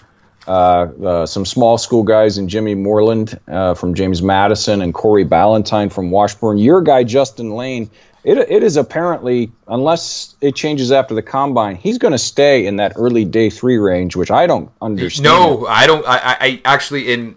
[0.47, 5.25] Uh, uh, some small school guys and Jimmy Moreland uh, from James Madison and Corey
[5.25, 6.59] Ballentine from Washburn.
[6.59, 7.91] Your guy Justin Layne.
[8.25, 12.77] It, it is apparently, unless it changes after the combine, he's going to stay in
[12.77, 15.25] that early day three range, which I don't understand.
[15.25, 16.05] No, I don't.
[16.07, 17.37] I, I, actually in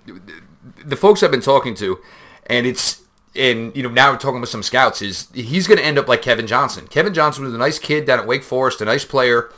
[0.85, 1.99] the folks I've been talking to,
[2.45, 3.03] and it's
[3.35, 6.07] and you know now we're talking with some scouts is he's going to end up
[6.07, 6.87] like Kevin Johnson.
[6.87, 9.51] Kevin Johnson was a nice kid down at Wake Forest, a nice player.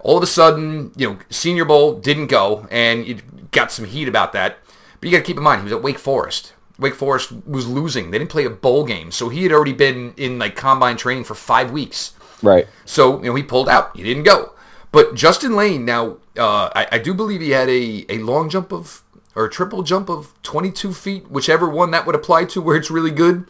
[0.00, 4.08] All of a sudden, you know, Senior Bowl didn't go, and you got some heat
[4.08, 4.58] about that.
[5.00, 6.52] But you got to keep in mind he was at Wake Forest.
[6.78, 8.10] Wake Forest was losing.
[8.10, 11.24] They didn't play a bowl game, so he had already been in like combine training
[11.24, 12.12] for five weeks.
[12.42, 12.66] Right.
[12.84, 13.96] So you know he pulled out.
[13.96, 14.52] He didn't go.
[14.92, 18.72] But Justin Layne now, uh, I, I do believe he had a, a long jump
[18.72, 19.02] of
[19.34, 22.90] or a triple jump of 22 feet, whichever one that would apply to, where it's
[22.90, 23.46] really good.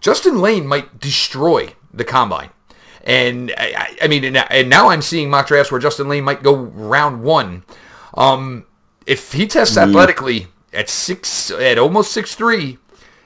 [0.00, 2.50] Justin Layne might destroy the combine.
[3.04, 6.54] And I, I mean, and now I'm seeing mock drafts where Justin Layne might go
[6.54, 7.64] round one.
[8.14, 8.66] Um,
[9.06, 12.78] if he tests athletically at six, at almost six three,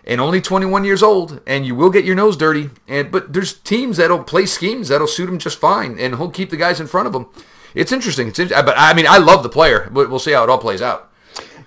[0.07, 2.71] and only 21 years old, and you will get your nose dirty.
[2.89, 6.51] And but there's teams that'll play schemes that'll suit him just fine, and he'll keep
[6.51, 7.27] the guys in front of him.
[7.75, 8.29] It's interesting.
[8.29, 10.59] It's in, but I mean, I love the player, but we'll see how it all
[10.59, 11.11] plays out.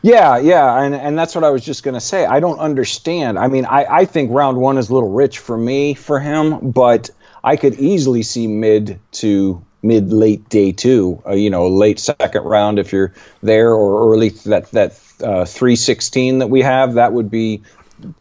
[0.02, 2.26] Yeah, yeah, and and that's what I was just going to say.
[2.26, 3.38] I don't understand.
[3.40, 6.72] I mean, I I think round one is a little rich for me for him,
[6.72, 7.10] but
[7.44, 11.22] I could easily see mid to mid late day two.
[11.26, 15.76] Uh, you know, late second round if you're there, or early that that uh, three
[15.76, 16.96] sixteen that we have.
[16.96, 17.62] That would be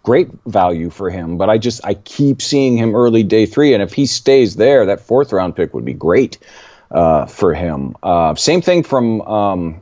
[0.02, 1.36] great value for him.
[1.36, 4.86] But I just I keep seeing him early day three, and if he stays there,
[4.86, 6.38] that fourth round pick would be great
[6.90, 7.96] uh, for him.
[8.02, 9.20] Uh, same thing from.
[9.22, 9.80] Um,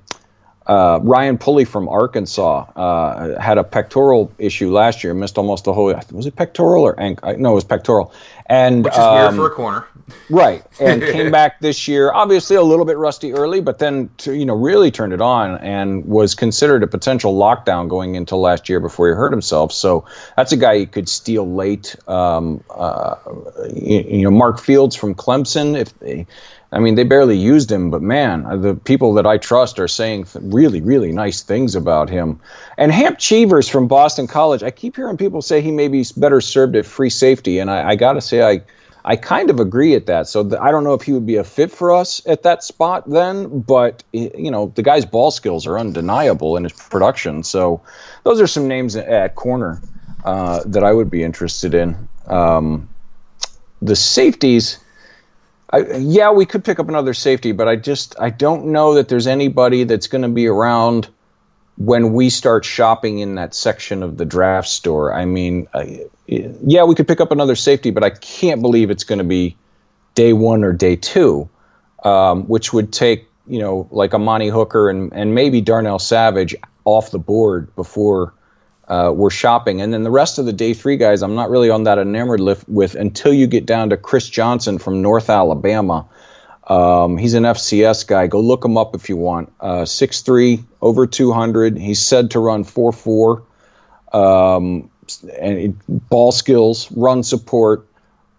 [0.67, 5.13] uh, Ryan Pulley from Arkansas uh, had a pectoral issue last year.
[5.13, 5.93] Missed almost the whole.
[6.11, 7.37] Was it pectoral or ankle?
[7.37, 8.15] No, it was pectoral.
[8.47, 9.87] And which is um, weird for a corner.
[10.29, 12.13] Right, and came back this year.
[12.13, 15.59] Obviously, a little bit rusty early, but then to, you know really turned it on
[15.59, 19.73] and was considered a potential lockdown going into last year before he hurt himself.
[19.73, 20.05] So
[20.37, 21.97] that's a guy you could steal late.
[22.07, 23.17] Um, uh,
[23.75, 25.79] you, you, know, Mark Fields from Clemson.
[25.79, 26.27] If they,
[26.75, 30.27] I mean, they barely used him, but man, the people that I trust are saying
[30.41, 32.41] really, really nice things about him.
[32.77, 36.41] And Hamp Cheevers from Boston College, I keep hearing people say he may be better
[36.41, 38.61] served at free safety, and I, I got to say, I,
[39.05, 40.27] I kind of agree at that.
[40.27, 43.09] So I don't know if he would be a fit for us at that spot
[43.09, 47.45] then, but you know, the guy's ball skills are undeniable in his production.
[47.45, 47.83] So
[48.25, 49.81] those are some names at corner
[50.25, 52.09] uh, that I would be interested in.
[52.27, 52.89] Um,
[53.81, 54.81] the safeties
[55.75, 59.09] I, yeah, we could pick up another safety, but I just I don't know that
[59.09, 61.09] there's anybody that's going to be around
[61.77, 65.13] when we start shopping in that section of the draft store.
[65.13, 69.03] I mean, I, yeah, we could pick up another safety, but I can't believe it's
[69.03, 69.57] going to be
[70.15, 71.49] day one or day two,
[72.05, 77.11] um, which would take you know like Amani Hooker and and maybe Darnell Savage off
[77.11, 78.33] the board before
[78.89, 79.81] uh, we're shopping.
[79.81, 82.41] And then the rest of the day three guys, I'm not really on that enamored
[82.69, 86.07] with until you get down to Chris Johnson from North Alabama.
[86.67, 88.27] Um, he's an FCS guy.
[88.27, 89.53] Go look him up if you want.
[89.61, 91.77] Uh, 6'3, over 200.
[91.77, 93.43] He's said to run 4'4.
[94.13, 94.91] Um,
[95.39, 97.87] and ball skills, run support,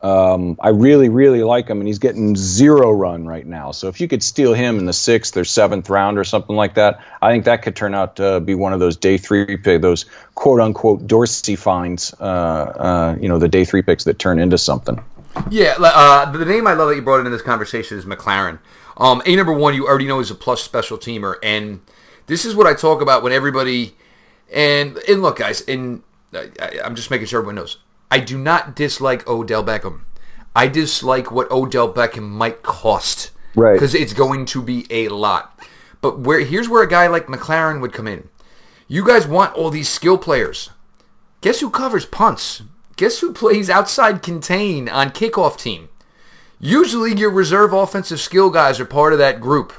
[0.06, 3.72] um, I really, really like him, and he's getting zero run right now.
[3.72, 6.76] So if you could steal him in the sixth or seventh round or something like
[6.76, 9.82] that, I think that could turn out to be one of those day three pick,
[9.82, 14.38] those quote unquote Dorsey finds, uh, uh, you know, the day three picks that turn
[14.38, 15.04] into something.
[15.50, 18.60] Yeah, uh, the name I love that you brought into this conversation is McLaurin.
[18.98, 21.82] Um, a number one, you already know is a plus special teamer, and
[22.28, 23.96] this is what I talk about when everybody.
[24.54, 26.52] And and look, guys, and I,
[26.84, 27.80] I'm just making sure everyone knows.
[28.10, 30.02] I do not dislike Odell Beckham.
[30.56, 33.32] I dislike what Odell Beckham might cost.
[33.56, 33.74] Right.
[33.74, 35.60] Because it's going to be a lot.
[36.02, 38.30] But where here's where a guy like McLaurin would come in.
[38.88, 40.70] You guys want all these skill players.
[41.41, 42.62] Guess who covers punts?
[42.96, 45.89] Guess who plays outside contain on kickoff team?
[46.60, 49.74] Usually your reserve offensive skill guys are part of that group.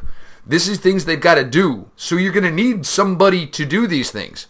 [0.45, 1.91] This is things they've got to do.
[1.97, 4.47] So you're going to need somebody to do these things.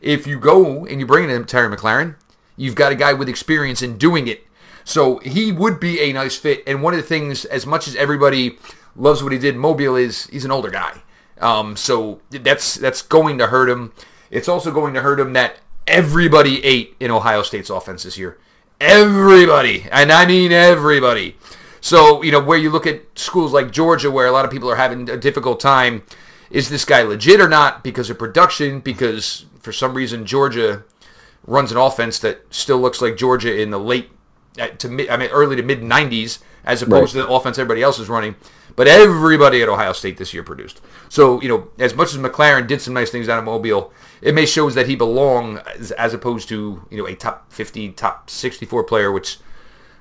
[0.00, 2.16] If you go and you bring in Terry McLaurin,
[2.58, 4.44] You've got a guy with experience in doing it.
[4.84, 6.62] So he would be a nice fit.
[6.66, 8.58] And one of the things, as much as everybody
[8.96, 11.02] loves what he did, Mobile is he's an older guy.
[11.40, 13.92] Um, so that's that's going to hurt him.
[14.30, 18.38] It's also going to hurt him that everybody ate in Ohio State's offense this year.
[18.80, 21.36] Everybody, and I mean everybody.
[21.80, 24.70] So you know where you look at schools like Georgia, where a lot of people
[24.70, 26.02] are having a difficult time.
[26.50, 27.84] Is this guy legit or not?
[27.84, 28.80] Because of production?
[28.80, 30.84] Because for some reason Georgia
[31.48, 34.10] runs an offense that still looks like Georgia in the late
[34.78, 37.22] to mid, I mean early to mid 90s as opposed right.
[37.22, 38.36] to the offense everybody else is running.
[38.76, 40.80] But everybody at Ohio State this year produced.
[41.08, 44.34] So, you know, as much as McLaurin did some nice things down at Mobile, it
[44.34, 48.30] may shows that he belong as, as opposed to, you know, a top 50, top
[48.30, 49.38] 64 player, which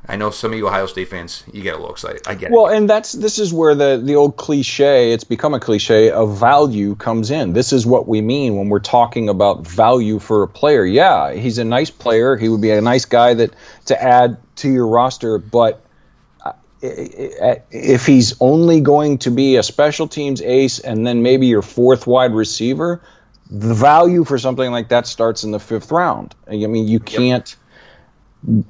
[0.10, 2.22] I know some of you Ohio State fans, you get a little excited.
[2.28, 2.70] I get well, it.
[2.70, 6.38] Well, and that's this is where the the old cliche, it's become a cliche of
[6.38, 7.54] value comes in.
[7.54, 10.86] This is what we mean when we're talking about value for a player.
[10.86, 12.38] Yeah, he's a nice player.
[12.38, 13.54] He would be a nice guy that
[13.86, 15.84] to add to your roster, but
[16.44, 16.54] uh,
[17.72, 22.08] if he's only going to be a special teams ace and then maybe your fourth
[22.08, 23.02] wide receiver,
[23.50, 26.36] the value for something like that starts in the fifth round.
[26.48, 27.56] I mean, you can't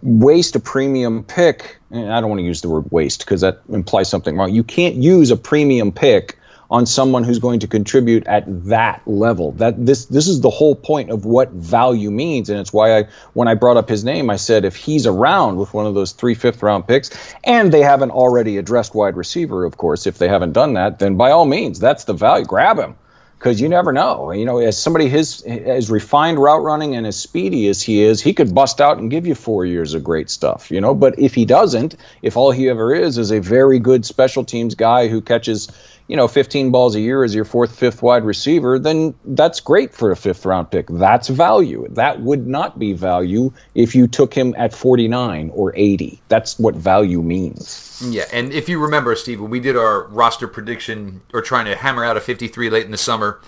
[0.02, 1.78] waste a premium pick.
[1.92, 4.54] And I don't want to use the word waste because that implies something wrong.
[4.54, 6.38] You can't use a premium pick
[6.70, 9.54] on someone who's going to contribute at that level.
[9.54, 13.08] That this this is the whole point of what value means, and it's why I
[13.34, 16.12] when I brought up his name, I said if he's around with one of those
[16.12, 17.10] three fifth round picks,
[17.44, 21.16] and they haven't already addressed wide receiver, of course, if they haven't done that, then
[21.16, 22.46] by all means, that's the value.
[22.46, 22.96] Grab him
[23.38, 24.32] because you never know.
[24.32, 28.22] You know, as somebody his as refined route running and as speedy as he is,
[28.22, 30.72] he could bust out and give you four years of great stuff.
[30.72, 34.06] You know, but if he doesn't, if all he ever is is a very good
[34.06, 35.68] special teams guy who catches
[36.08, 39.94] you know 15 balls a year as your fourth fifth wide receiver then that's great
[39.94, 40.88] for a fifth round pick.
[40.88, 41.88] That's value.
[41.90, 46.76] That would not be value if you took him at 49 or 80 that's what
[46.76, 48.02] value means.
[48.10, 51.76] Yeah and if you remember steve when we did our roster prediction or trying to
[51.76, 53.42] hammer out a 53 late in the summer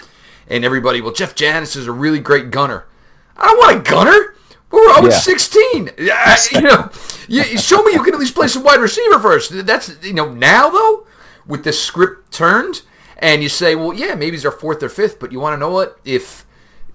[0.48, 2.86] and everybody well jeff janis is a really great gunner.
[3.38, 4.36] I don't want a gunner.
[4.72, 5.10] We're 0 yeah.
[5.10, 5.92] 16.
[6.52, 6.92] you know,
[7.28, 9.66] you, show me you can at least play some wide receiver first.
[9.66, 11.08] That's you know now though
[11.50, 12.84] with the script turned,
[13.18, 15.58] and you say, well, yeah, maybe he's our fourth or fifth, but you want to
[15.58, 16.00] know what?
[16.06, 16.46] If,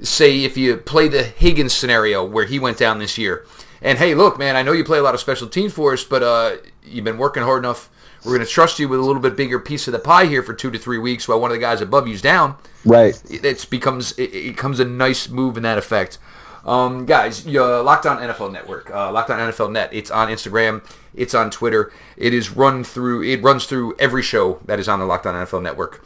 [0.00, 3.44] say, if you play the Higgins scenario where he went down this year,
[3.82, 6.04] and hey, look, man, I know you play a lot of special teams for us,
[6.04, 7.90] but uh, you've been working hard enough.
[8.24, 10.42] We're going to trust you with a little bit bigger piece of the pie here
[10.42, 12.56] for two to three weeks while one of the guys above you's down.
[12.86, 13.20] Right.
[13.28, 16.18] It becomes it, it becomes a nice move in that effect.
[16.64, 19.90] Um, guys, uh, Locked On NFL Network, uh, Locked On NFL Net.
[19.92, 20.82] It's on Instagram.
[21.14, 21.92] It's on Twitter.
[22.16, 23.22] It is run through.
[23.22, 26.04] It runs through every show that is on the Locked On NFL Network.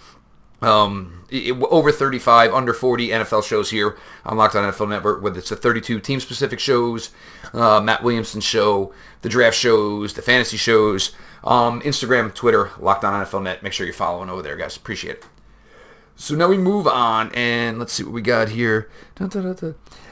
[0.61, 5.23] Um, it, over 35, under 40 NFL shows here on Locked On NFL Network.
[5.23, 7.11] Whether it's the 32 team-specific shows,
[7.53, 8.93] uh, Matt Williamson show,
[9.23, 13.63] the draft shows, the fantasy shows, um, Instagram, Twitter, Locked On NFL Net.
[13.63, 14.77] Make sure you're following over there, guys.
[14.77, 15.27] Appreciate it.
[16.17, 18.91] So now we move on, and let's see what we got here.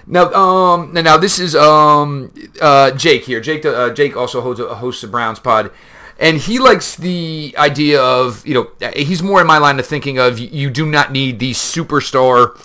[0.07, 3.41] Now, um, now this is um, uh, Jake here.
[3.41, 5.73] Jake, uh, Jake also hosts a hosts a Browns pod,
[6.19, 10.19] and he likes the idea of you know he's more in my line of thinking
[10.19, 12.57] of you do not need the superstar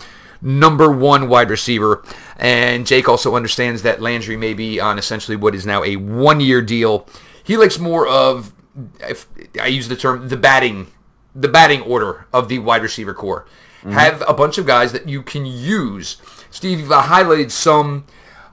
[0.41, 2.04] number one wide receiver,
[2.38, 6.39] and Jake also understands that Landry may be on essentially what is now a one
[6.41, 7.08] year deal.
[7.43, 8.54] He likes more of
[8.99, 9.27] if
[9.60, 10.88] I use the term the batting
[11.34, 13.47] the batting order of the wide receiver core.
[13.80, 13.93] Mm-hmm.
[13.93, 16.17] Have a bunch of guys that you can use
[16.52, 18.06] Steve, you've highlighted some.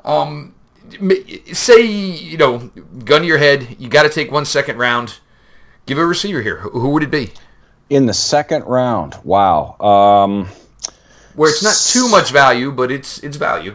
[0.05, 0.55] Um,
[1.53, 2.59] say you know,
[3.05, 5.19] gun to your head, you got to take one second round.
[5.87, 6.59] Give a receiver here.
[6.59, 7.33] Who would it be?
[7.91, 9.79] In the second round, wow.
[9.81, 10.49] Um,
[11.35, 13.75] Where it's not too much value, but it's it's value.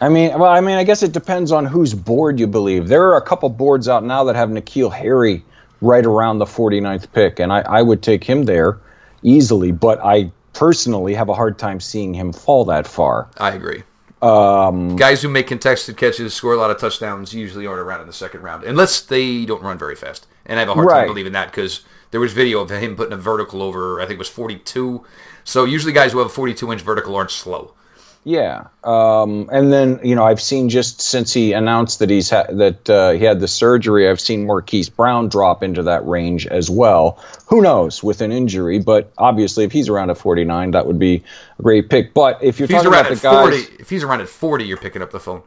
[0.00, 2.88] I mean, well, I mean, I guess it depends on whose board you believe.
[2.88, 5.44] There are a couple boards out now that have N'Keal Harry
[5.82, 8.78] right around the 49th pick, and I, I would take him there
[9.22, 9.72] easily.
[9.72, 13.30] But I personally have a hard time seeing him fall that far.
[13.38, 13.82] I agree.
[14.22, 18.06] Um, Guys who make contested catches, score a lot of touchdowns, usually aren't around in
[18.06, 20.26] the second round, unless they don't run very fast.
[20.44, 21.00] And I have a hard right.
[21.00, 24.16] time believing that because there was video of him putting a vertical over, I think
[24.16, 25.04] it was 42.
[25.44, 27.74] So usually guys who have a 42 inch vertical aren't slow.
[28.22, 32.48] Yeah, um, and then you know I've seen just since he announced that he's ha-
[32.50, 36.68] that uh, he had the surgery, I've seen Marquise Brown drop into that range as
[36.68, 37.18] well.
[37.46, 41.24] Who knows with an injury, but obviously if he's around at 49, that would be
[41.58, 42.12] a great pick.
[42.12, 44.76] But if you're if talking about the guys, 40, if he's around at 40, you're
[44.76, 45.42] picking up the phone.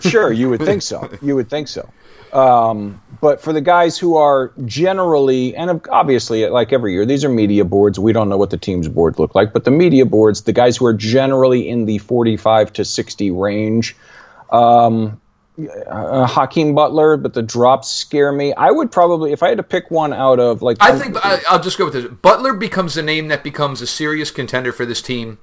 [0.00, 1.10] Sure, you would think so.
[1.22, 1.88] You would think so.
[2.32, 7.28] Um, but for the guys who are generally, and obviously, like every year, these are
[7.28, 7.98] media boards.
[7.98, 10.76] We don't know what the team's board look like, but the media boards, the guys
[10.76, 13.96] who are generally in the 45 to 60 range,
[14.50, 15.20] um,
[15.88, 18.54] uh, Hakeem Butler, but the drops scare me.
[18.54, 21.40] I would probably, if I had to pick one out of like, I think I,
[21.50, 22.06] will just go with this.
[22.06, 25.38] Butler becomes a name that becomes a serious contender for this team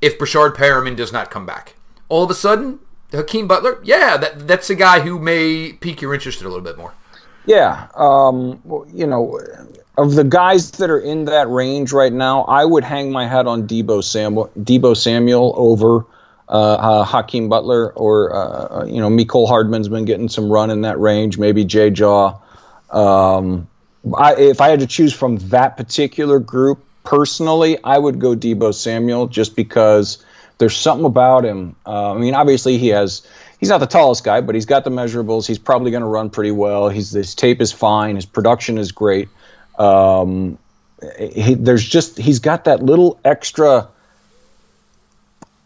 [0.00, 1.76] if Breshad Perriman does not come back.
[2.08, 2.80] All of a sudden,
[3.12, 6.76] Hakeem Butler, yeah, that that's a guy who may pique your interest a little bit
[6.76, 6.92] more.
[7.46, 8.60] Yeah, um,
[8.92, 9.40] you know,
[9.96, 13.46] of the guys that are in that range right now, I would hang my hat
[13.46, 16.04] on Deebo Samuel, Deebo Samuel over
[16.48, 20.82] uh, uh, Hakeem Butler, or uh, you know, Mecole Hardman's been getting some run in
[20.82, 21.38] that range.
[21.38, 22.38] Maybe Jay Jaw.
[22.90, 23.66] Um,
[24.16, 28.74] I, if I had to choose from that particular group, personally, I would go Deebo
[28.74, 30.24] Samuel just because
[30.58, 31.76] there's something about him.
[31.86, 33.26] Uh, I mean, obviously he has.
[33.58, 35.46] He's not the tallest guy, but he's got the measurables.
[35.46, 36.88] He's probably going to run pretty well.
[36.88, 38.14] He's his tape is fine.
[38.14, 39.28] His production is great.
[39.78, 40.58] Um,
[41.18, 43.88] he, there's just he's got that little extra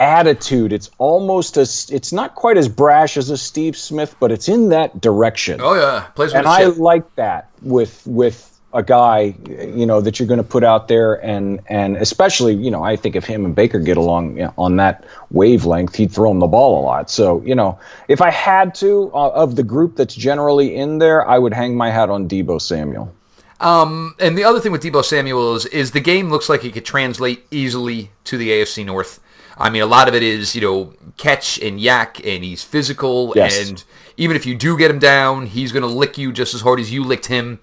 [0.01, 0.73] attitude.
[0.73, 4.71] It's almost as it's not quite as brash as a Steve Smith, but it's in
[4.71, 5.61] that direction.
[5.63, 10.29] Oh yeah, plays and I like that with with a guy, you know, that you're
[10.29, 13.55] going to put out there, and and especially, you know, I think if him and
[13.55, 17.11] Baker get along you know, on that wavelength, he'd throw him the ball a lot.
[17.11, 21.27] So, you know, if I had to, uh, of the group that's generally in there,
[21.27, 23.15] I would hang my hat on Deebo Samuel.
[23.61, 26.73] Um, and the other thing with Deebo Samuel is, is the game looks like it
[26.73, 29.21] could translate easily to the AFC North.
[29.57, 33.33] I mean, a lot of it is, you know, catch and YAC, and he's physical.
[33.37, 33.69] Yes.
[33.69, 33.85] And
[34.17, 36.81] even if you do get him down, he's going to lick you just as hard
[36.81, 37.61] as you licked him.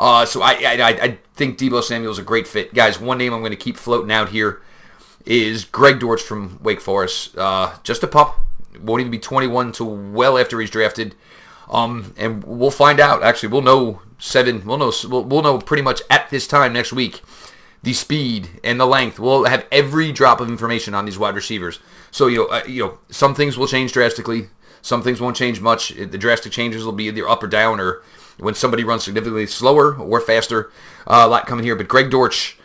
[0.00, 2.72] Uh, so I, I, I think Deebo Samuel's a great fit.
[2.72, 4.62] Guys, one name I'm going to keep floating out here
[5.26, 7.36] is Greg Dortch from Wake Forest.
[7.36, 8.40] Uh, just a pup.
[8.80, 11.14] Won't even be 21 until well after he's drafted.
[11.68, 13.22] Um, and we'll find out.
[13.22, 14.64] Actually, we'll know seven.
[14.64, 14.90] We'll know.
[15.06, 17.20] We'll, we'll know pretty much at this time next week
[17.82, 19.18] the speed and the length.
[19.18, 21.78] We'll have every drop of information on these wide receivers.
[22.10, 24.48] So you know, uh, you know, some things will change drastically.
[24.80, 25.90] Some things won't change much.
[25.90, 28.02] The drastic changes will be either up or down, or
[28.40, 30.72] when somebody runs significantly slower or faster.
[31.06, 32.58] Uh, a lot coming here, but Greg Dortch,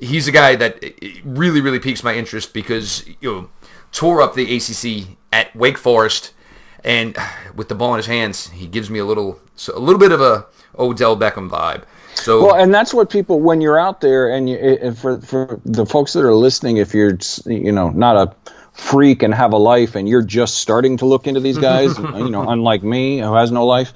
[0.00, 0.82] he's a guy that
[1.24, 3.50] really, really piques my interest because you know
[3.90, 6.32] tore up the ACC at Wake Forest,
[6.84, 7.16] and
[7.54, 10.12] with the ball in his hands, he gives me a little, so a little bit
[10.12, 10.46] of a
[10.78, 11.84] Odell Beckham vibe.
[12.14, 15.86] So well, and that's what people when you're out there, and you, for for the
[15.86, 19.94] folks that are listening, if you're you know not a freak and have a life,
[19.94, 23.50] and you're just starting to look into these guys, you know, unlike me who has
[23.50, 23.92] no life.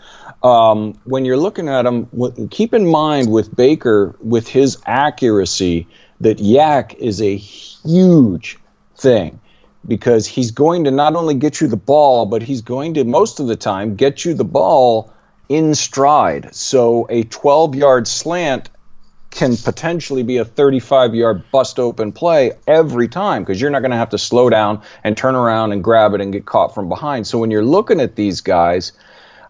[0.46, 2.08] Um, when you're looking at them,
[2.50, 5.88] keep in mind with Baker, with his accuracy,
[6.20, 8.58] that YAC is a huge
[8.96, 9.40] thing
[9.84, 13.40] because he's going to not only get you the ball, but he's going to most
[13.40, 15.12] of the time get you the ball
[15.48, 16.54] in stride.
[16.54, 18.70] So a 12 yard slant
[19.30, 23.90] can potentially be a 35 yard bust open play every time because you're not going
[23.90, 26.88] to have to slow down and turn around and grab it and get caught from
[26.88, 27.26] behind.
[27.26, 28.92] So when you're looking at these guys,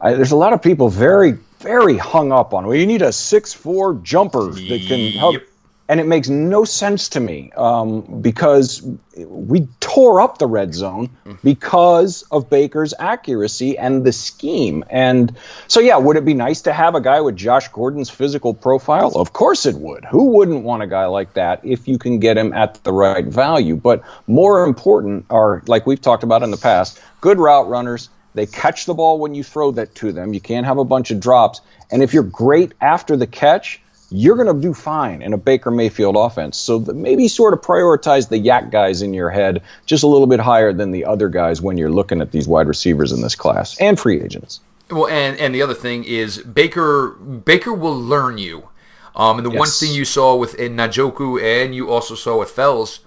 [0.07, 2.67] I, there's a lot of people very, very hung up on.
[2.67, 5.35] Well, you need a six four jumper that can help.
[5.35, 5.43] Yep
[5.89, 8.87] and it makes no sense to me um, because
[9.17, 11.11] we tore up the red zone
[11.45, 14.85] because of Baker's accuracy and the scheme.
[14.91, 15.37] And
[15.69, 19.13] so, yeah, would it be nice to have a guy with Josh Gordon's physical profile?
[19.15, 20.05] Of course it would.
[20.07, 23.25] Who wouldn't want a guy like that if you can get him at the right
[23.25, 23.77] value?
[23.77, 28.09] But more important are, like we've talked about in the past, good route runners.
[28.37, 30.35] They catch the ball when you throw that to them.
[30.35, 31.63] You can't have a bunch of drops.
[31.91, 33.81] And if you're great after the catch,
[34.11, 36.59] you're going to do fine in a Baker Mayfield offense.
[36.59, 40.39] So maybe sort of prioritize the YAC guys in your head just a little bit
[40.39, 43.81] higher than the other guys when you're looking at these wide receivers in this class
[43.81, 44.61] and free agents.
[44.91, 48.69] Well, and and the other thing is Baker Baker will learn you.
[49.17, 49.59] Um, and the yes.
[49.59, 53.01] one thing you saw with in Njoku and you also saw with Fells,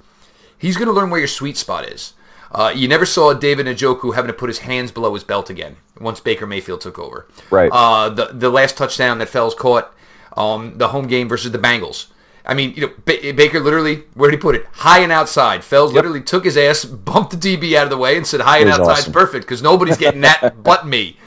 [0.57, 2.13] he's going to learn where your sweet spot is.
[2.51, 5.77] Uh, you never saw David Njoku having to put his hands below his belt again
[5.99, 7.27] once Baker Mayfield took over.
[7.51, 7.69] Right.
[7.71, 9.93] Uh, the the last touchdown that Fells caught
[10.35, 12.07] um, the home game versus the Bengals.
[12.45, 14.65] I mean, you know, ba- Baker literally, where did he put it?
[14.71, 15.63] High and outside.
[15.63, 15.97] Fells yep.
[15.97, 18.69] literally took his ass, bumped the DB out of the way, and said, "High and
[18.69, 19.11] outside awesome.
[19.11, 21.17] is perfect because nobody's getting that but me."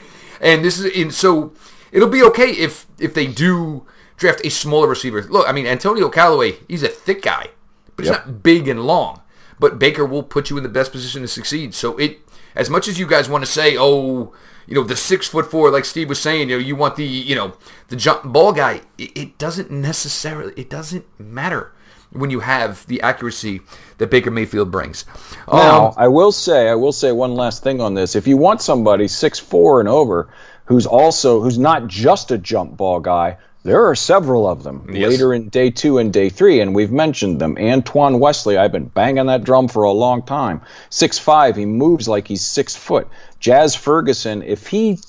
[0.41, 1.53] And this is, and so
[1.91, 3.85] it'll be okay if if they do
[4.17, 5.21] draft a smaller receiver.
[5.21, 7.49] Look, I mean, Antonio Callaway, he's a thick guy,
[7.95, 8.15] but yep.
[8.15, 9.21] he's not big and long.
[9.63, 11.73] But Baker will put you in the best position to succeed.
[11.73, 12.19] So it,
[12.53, 14.33] as much as you guys want to say, oh,
[14.67, 17.05] you know, the six foot four, like Steve was saying, you know, you want the,
[17.05, 17.53] you know,
[17.87, 18.81] the jump ball guy.
[18.97, 21.71] It, it doesn't necessarily, it doesn't matter
[22.11, 23.61] when you have the accuracy
[23.99, 25.05] that Baker Mayfield brings.
[25.47, 28.17] Now, um, I will say, I will say one last thing on this.
[28.17, 30.27] If you want somebody six four and over
[30.65, 35.09] who's also who's not just a jump ball guy, there are several of them yes.
[35.09, 37.57] later in day two and day three, and we've mentioned them.
[37.57, 40.61] Antoine Wesley, I've been banging that drum for a long time.
[40.89, 43.07] Six five, he moves like he's six foot.
[43.39, 44.99] Jazz Ferguson, if he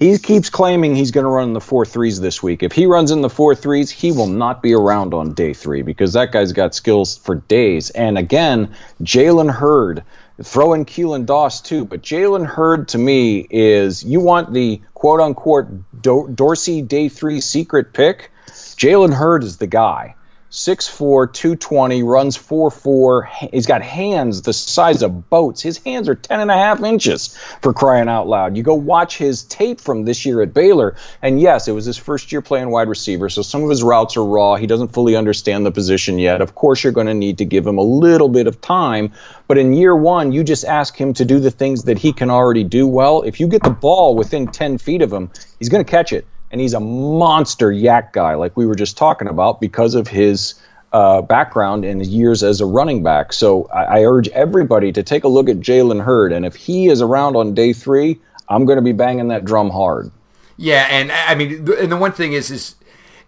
[0.00, 2.62] he keeps claiming he's going to run the four threes this week.
[2.62, 5.82] If he runs in the four threes, he will not be around on day three
[5.82, 7.90] because that guy's got skills for days.
[7.90, 10.02] And again, Jalen Hurd,
[10.42, 15.20] throw in Keelan Doss too, but Jalen Hurd to me is you want the quote
[15.20, 15.68] unquote
[16.02, 18.30] Dorsey day three secret pick.
[18.48, 20.14] Jalen Hurd is the guy.
[20.50, 23.50] 6'4", 220, runs 4'4".
[23.52, 25.62] He's got hands the size of boats.
[25.62, 28.56] His hands are 10 and a half inches for crying out loud.
[28.56, 31.96] You go watch his tape from this year at Baylor, and yes, it was his
[31.96, 34.56] first year playing wide receiver, so some of his routes are raw.
[34.56, 36.40] He doesn't fully understand the position yet.
[36.40, 39.12] Of course, you're going to need to give him a little bit of time,
[39.46, 42.28] but in year one, you just ask him to do the things that he can
[42.28, 43.22] already do well.
[43.22, 45.30] If you get the ball within 10 feet of him,
[45.60, 48.96] he's going to catch it and he's a monster YAC guy, like we were just
[48.96, 50.54] talking about, because of his
[50.92, 53.32] uh, background and his years as a running back.
[53.32, 56.88] So I, I urge everybody to take a look at Jalen Hurd, and if he
[56.88, 60.10] is around on day three, I'm going to be banging that drum hard.
[60.56, 62.74] Yeah, and I mean, and the one thing is, is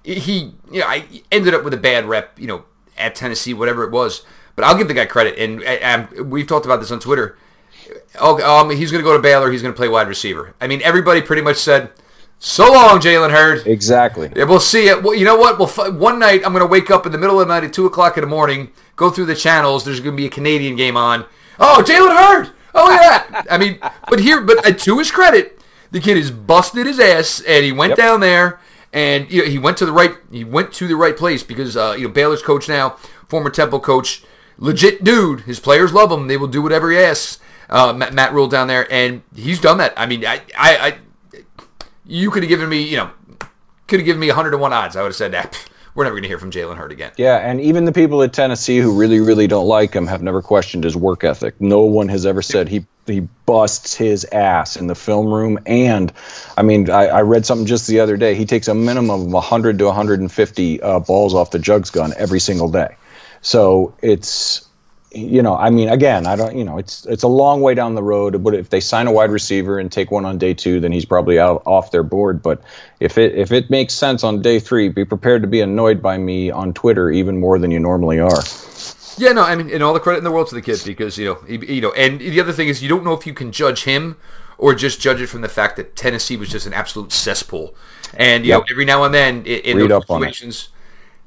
[0.02, 2.64] he, you know, I ended up with a bad rep, you know,
[2.98, 4.24] at Tennessee, whatever it was.
[4.54, 7.38] But I'll give the guy credit, and, we've talked about this on Twitter.
[8.20, 9.50] Oh, um, he's going to go to Baylor.
[9.50, 10.54] He's going to play wide receiver.
[10.60, 11.90] I mean, everybody pretty much said,
[12.44, 14.30] "So long, Jalen Hurd." Exactly.
[14.34, 15.02] Yeah, we'll see it.
[15.02, 15.58] Well, you know what?
[15.60, 17.72] Well, one night I'm going to wake up in the middle of the night at
[17.72, 19.84] two o'clock in the morning, go through the channels.
[19.84, 21.24] There's going to be a Canadian game on.
[21.60, 22.52] Oh, Jalen Hurd.
[22.74, 23.42] Oh yeah.
[23.50, 23.78] I mean,
[24.08, 25.60] but here, but uh, to his credit,
[25.92, 27.96] the kid has busted his ass, and he went Yep.
[27.98, 28.58] down there,
[28.92, 30.14] and you know, he went to the right.
[30.30, 32.96] He went to the right place because uh, you know Baylor's coach now,
[33.28, 34.24] former Temple coach,
[34.58, 35.42] legit dude.
[35.42, 36.26] His players love him.
[36.28, 37.38] They will do whatever he asks.
[37.70, 39.92] Uh, Matt, Matt Rhule down there, and he's done that.
[39.96, 40.98] I mean, I, I, I
[42.06, 43.10] you could have given me, you know,
[43.86, 44.96] could have given me 101 odds.
[44.96, 45.32] I would have said,
[45.94, 47.12] we're never going to hear from Jalen Hurd again.
[47.16, 50.40] Yeah, and even the people at Tennessee who really, really don't like him have never
[50.40, 51.60] questioned his work ethic.
[51.60, 55.58] No one has ever said he he busts his ass in the film room.
[55.66, 56.12] And
[56.56, 58.36] I mean, I, I read something just the other day.
[58.36, 62.38] He takes a minimum of 100 to 150 uh, balls off the jugs gun every
[62.38, 62.94] single day.
[63.40, 64.68] So it's
[65.14, 67.94] you know, I mean, again, I don't, you know, it's it's a long way down
[67.94, 68.42] the road.
[68.42, 71.04] But if they sign a wide receiver and take one on day two, then he's
[71.04, 72.42] probably out off their board.
[72.42, 72.62] But
[73.00, 76.18] if it if it makes sense on day three, be prepared to be annoyed by
[76.18, 78.50] me on Twitter even more than you normally are.
[79.16, 81.18] Yeah, no, I mean, and all the credit in the world to the kid because
[81.18, 83.34] you know, he, you know, and the other thing is you don't know if you
[83.34, 84.16] can judge him
[84.56, 87.74] or just judge it from the fact that Tennessee was just an absolute cesspool,
[88.14, 88.54] and you Yep.
[88.54, 90.70] know, every now and then in, in those situations,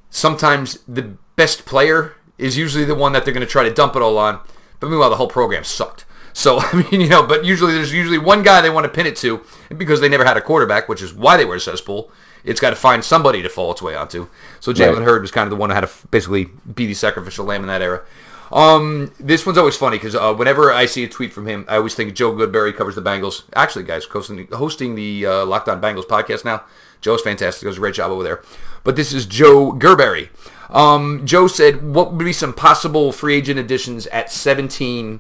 [0.10, 3.96] sometimes the best player is usually the one that they're going to try to dump
[3.96, 4.40] it all on,
[4.80, 6.06] but meanwhile the whole program sucked.
[6.34, 9.06] So I mean, you know, but usually there's usually one guy they want to pin
[9.06, 11.60] it to, and because they never had a quarterback, which is why they were a
[11.60, 12.12] cesspool.
[12.44, 14.28] It's got to find somebody to fall its way onto.
[14.60, 15.04] So Jalen Right.
[15.04, 17.68] Hurd was kind of the one who had to basically be the sacrificial lamb in
[17.70, 18.04] that era.
[18.52, 21.78] Um, this one's always funny because uh, whenever I see a tweet from him, I
[21.78, 23.44] always think Joe Goodberry covers the Bengals.
[23.56, 26.64] Actually, guys, hosting, hosting the uh, Locked On Bengals podcast now.
[27.02, 27.68] Joe's fantastic.
[27.68, 28.44] Does a great job over there.
[28.84, 30.30] But this is Joe Gerberry.
[30.70, 35.20] Um, Joe said, "What would be some possible free agent additions at 17?"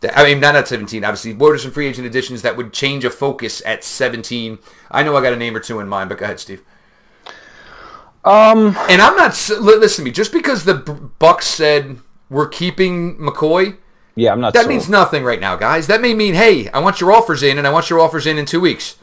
[0.00, 1.04] That, I mean, not at 17.
[1.04, 4.58] Obviously, what are some free agent additions that would change a focus at 17?
[4.90, 6.62] I know I got a name or two in mind, but go ahead, Steve.
[8.24, 9.30] Um, And I'm not
[9.60, 10.10] listen to me.
[10.10, 10.74] Just because the
[11.20, 13.76] Bucs said we're keeping McCoy,
[14.16, 14.52] yeah, I'm not.
[14.54, 14.68] that sold.
[14.70, 15.86] means nothing right now, guys.
[15.86, 18.36] That may mean, hey, I want your offers in, and I want your offers in
[18.38, 18.96] in two weeks.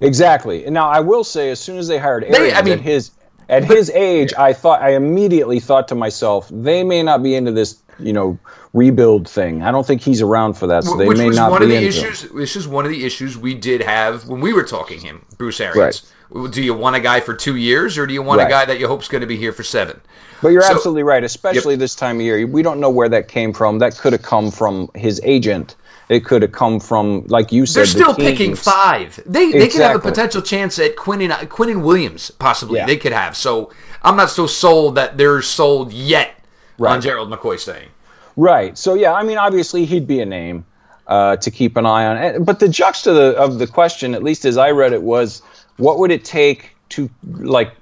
[0.00, 0.64] Exactly.
[0.64, 3.10] And now I will say, as soon as they hired They- I mean- his
[3.52, 7.52] at his age, I thought I immediately thought to myself, they may not be into
[7.52, 8.38] this, you know,
[8.72, 9.62] rebuild thing.
[9.62, 11.64] I don't think he's around for that, so they Which may was not one be
[11.66, 12.22] of the into issues.
[12.32, 15.60] This is one of the issues we did have when we were talking him, Bruce
[15.60, 16.10] Arians.
[16.50, 18.50] Do you want a guy for two years, or do you want a Right.
[18.50, 20.00] guy that you hope's going to be here for seven?
[20.40, 22.46] But you're So- absolutely right, especially this time of year.
[22.46, 23.78] We don't know where that came from.
[23.80, 25.76] That could have come from his agent.
[26.12, 29.18] It could have come from, like you said, They're the still picking five.
[29.24, 32.78] They they could have a potential chance at Quinn and Quinnen Williams possibly.
[32.78, 32.86] Yeah.
[32.86, 33.34] They could have.
[33.34, 36.38] So I'm not so sold that they're sold yet
[36.78, 37.88] on Gerald McCoy staying.
[38.36, 38.76] Right.
[38.76, 40.66] So yeah, I mean, obviously he'd be a name
[41.06, 42.44] uh, to keep an eye on.
[42.44, 45.40] But the juxta the, of the question, at least as I read it, was
[45.76, 47.72] what would it take to like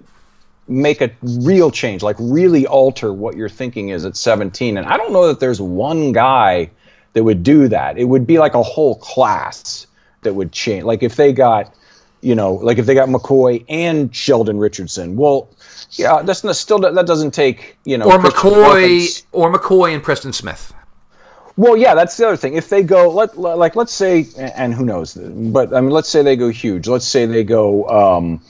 [0.68, 4.76] make a real change, like really alter what your thinking is at 17?
[4.76, 6.70] And I don't know that there's one guy
[7.12, 7.98] that would do that.
[7.98, 9.86] It would be like a whole class
[10.22, 10.84] that would change.
[10.84, 11.74] Like if they got,
[12.20, 15.16] you know, like if they got McCoy and Sheldon Richardson.
[15.16, 15.48] Well,
[15.92, 20.32] yeah, that's not, still that doesn't take you know Or McCoy or McCoy and Preston
[20.32, 20.72] Smith.
[21.56, 22.54] well, yeah, that's the other thing.
[22.54, 26.22] If they go, let like let's say, and who knows, but I mean, let's say
[26.22, 26.86] they go huge.
[26.86, 28.42] Let's say they go, um,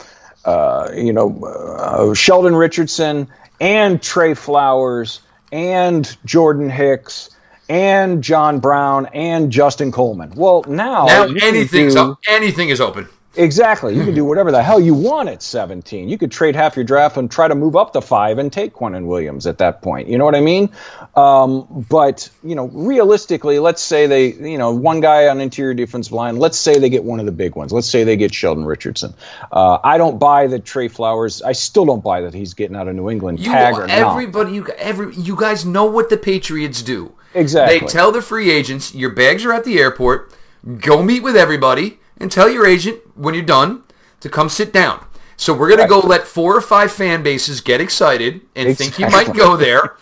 [0.44, 3.28] uh, you know, uh, Sheldon Richardson
[3.60, 5.20] and Trey Flowers
[5.52, 7.30] and Jordan Hicks
[7.70, 10.32] and John Brown and Justin Coleman.
[10.34, 13.08] Well, now, Now anything's do- anything is open.
[13.36, 13.94] Exactly.
[13.96, 16.08] You can do whatever the hell you want at 17.
[16.08, 18.74] You could trade half your draft and try to move up to five and take
[18.74, 20.08] Quinnen Williams at that point.
[20.08, 20.68] You know what I mean?
[21.14, 26.12] Um, but, you know, realistically, let's say they, you know, one guy on interior defensive
[26.12, 27.72] line, let's say they get one of the big ones.
[27.72, 29.14] Let's say they get Sheldon Richardson.
[29.52, 32.88] Uh, I don't buy that Trey Flowers, I still don't buy that he's getting out
[32.88, 33.90] of New England, You tag or not.
[33.90, 37.12] everybody, you every you guys know what the Patriots do.
[37.34, 37.78] Exactly.
[37.78, 40.34] They tell the free agents, your bags are at the airport.
[40.78, 43.82] Go meet with everybody and tell your agent when you're done
[44.20, 45.04] to come sit down.
[45.36, 49.08] So we're gonna go let four or five fan bases get excited and think you
[49.08, 49.96] might go there.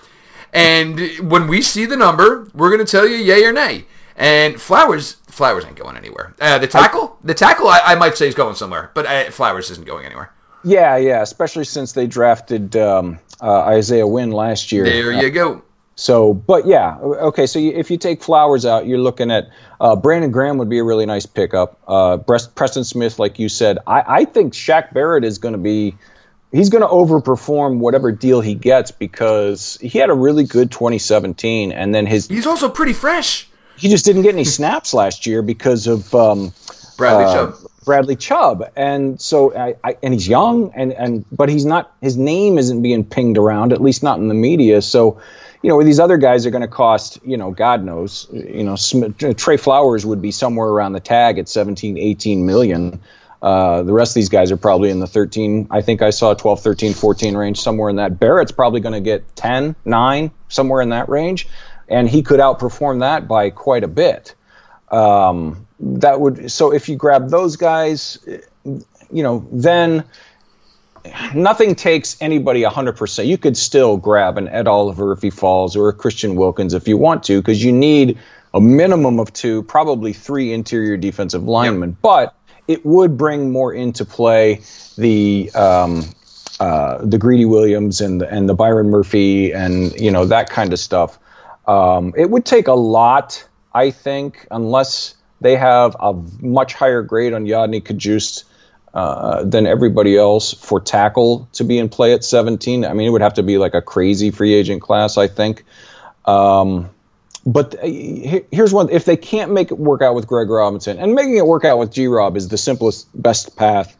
[0.53, 3.85] And when we see the number, we're gonna tell you yay or nay.
[4.17, 6.35] And Flowers, Flowers ain't going anywhere.
[6.41, 9.71] Uh, the tackle, the tackle, I, I might say is going somewhere, but uh, Flowers
[9.71, 10.33] isn't going anywhere.
[10.65, 14.83] Yeah, yeah, especially since they drafted um, uh, Isaiah Wynn last year.
[14.85, 15.63] There you go.
[15.99, 17.45] So, but yeah, okay.
[17.45, 20.79] So you, if you take Flowers out, you're looking at uh, Brandon Graham would be
[20.79, 21.77] a really nice pickup.
[21.89, 25.97] Uh, Preston Smith, like you said, I, I think Shaq Barrett is going to be
[26.53, 31.73] he's going to overperform whatever deal he gets because he had a really good 2017,
[31.73, 33.49] and then his He's also pretty fresh.
[33.77, 36.53] he just didn't get any snaps last year because of um,
[36.97, 37.55] Bradley uh, Chubb.
[37.85, 41.93] Bradley Chubb, and so I, I, and he's young, and and but he's not.
[42.03, 44.81] His name isn't being pinged around, at least not in the media.
[44.81, 45.21] So,
[45.63, 48.77] you know, these other guys are going to cost, you know, God knows, you know,
[49.35, 53.01] Trey Flowers would be somewhere around the tag at 17, 18 million.
[53.41, 56.35] Uh, the rest of these guys are probably in the 13, I think I saw
[56.35, 58.19] 12, 13, 14 range, somewhere in that.
[58.19, 61.49] Barrett's probably going to get 10, 9, somewhere in that range.
[61.89, 64.35] And he could outperform that by quite a bit.
[64.91, 68.19] Um, that would, so if you grab those guys,
[68.65, 70.05] you know, then
[71.35, 73.27] nothing takes anybody 100%.
[73.27, 76.89] You could still grab an Ed Oliver if he falls or a Christian Wilkins if
[76.89, 78.19] you want to, because you need
[78.55, 81.97] a minimum of two, probably three interior defensive linemen.
[82.03, 82.35] But
[82.67, 84.61] it would bring more into play
[84.97, 86.05] the um,
[86.61, 90.73] uh, the Greedy Williams and the, and the Byron Murphy and you know that kind
[90.73, 91.19] of stuff.
[91.67, 97.33] Um, it would take a lot, I think, unless they have a much higher grade
[97.33, 98.45] on Yodny Cajuste
[98.99, 102.85] uh, than everybody else for tackle to be in play at 17.
[102.85, 105.63] I mean, it would have to be like a crazy free agent class, I think.
[106.25, 106.91] Um,
[107.47, 111.15] but uh, here's one: if they can't make it work out with Greg Robinson, and
[111.15, 113.97] making it work out with G Rob is the simplest, best path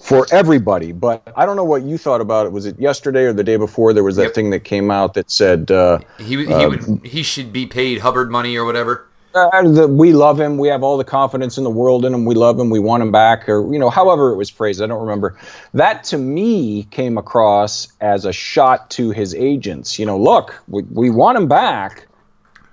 [0.00, 0.92] for everybody.
[0.92, 2.52] But I don't know what you thought about it.
[2.52, 3.92] Was it yesterday or the day before?
[3.92, 4.34] There was that Yep.
[4.34, 8.30] thing that came out that said uh, He he would he should be paid Hubbard
[8.30, 9.07] money or whatever.
[9.46, 10.58] Uh, that we love him.
[10.58, 12.24] We have all the confidence in the world in him.
[12.24, 12.70] We love him.
[12.70, 14.82] We want him back, or you know, however it was phrased.
[14.82, 15.38] I don't remember.
[15.74, 19.98] That to me came across as a shot to his agents.
[19.98, 22.06] You know, look, we, we want him back,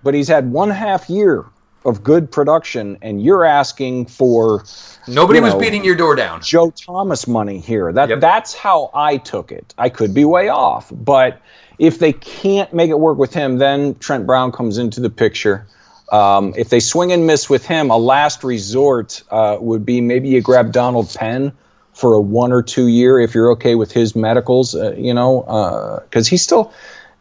[0.03, 1.45] but he's had one half year
[1.85, 4.63] of good production, and you're asking for
[5.07, 6.41] Nobody You was know, beating your door down.
[6.41, 7.93] Joe Thomas money here.
[7.93, 8.19] That Yep.
[8.21, 9.73] that's how I took it.
[9.77, 11.39] I could be way off, but
[11.77, 15.67] if they can't make it work with him, then Trent Brown comes into the picture.
[16.11, 20.29] Um, if they swing and miss with him, a last resort uh, would be maybe
[20.29, 21.51] you grab Donald Penn
[21.93, 24.75] for a one or two year if you're okay with his medicals.
[24.75, 26.73] Uh, you know, because he still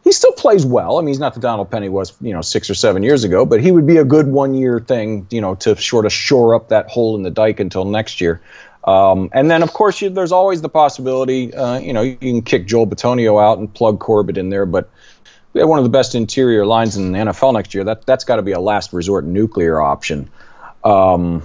[0.05, 0.99] he still plays well.
[0.99, 3.23] I mean, he's not the Donald Penn he was, you know, six or seven years
[3.23, 6.13] ago, but he would be a good one year thing, you know, to sort of
[6.13, 8.39] shore up that hole in the dike until next year.
[8.83, 12.43] Um, and then, of course, you, there's always the possibility, uh, you know, you can
[12.43, 14.91] kick Joel Bitonio out and plug Corbett in there, but
[15.55, 17.85] we have one of the best interior lines in the NFL next year.
[17.85, 20.29] That that's got to be a last resort nuclear option.
[20.83, 21.43] Um,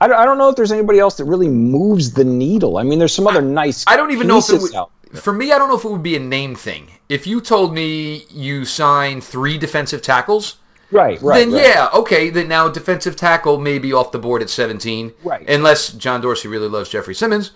[0.00, 2.76] I, don't- I don't know if there's anybody else that really moves the needle.
[2.76, 3.84] I mean, there's some other nice.
[3.88, 5.18] I don't even know if it would.
[5.18, 6.90] For me, I don't know if it would be a name thing.
[7.08, 10.56] If you told me you sign three defensive tackles,
[10.90, 11.38] Right, right.
[11.38, 11.62] then right.
[11.62, 12.28] yeah, okay.
[12.30, 15.12] Then now defensive tackle may be off the board at 17.
[15.24, 15.48] Right.
[15.48, 17.52] Unless John Dorsey really loves Jeffrey Simmons.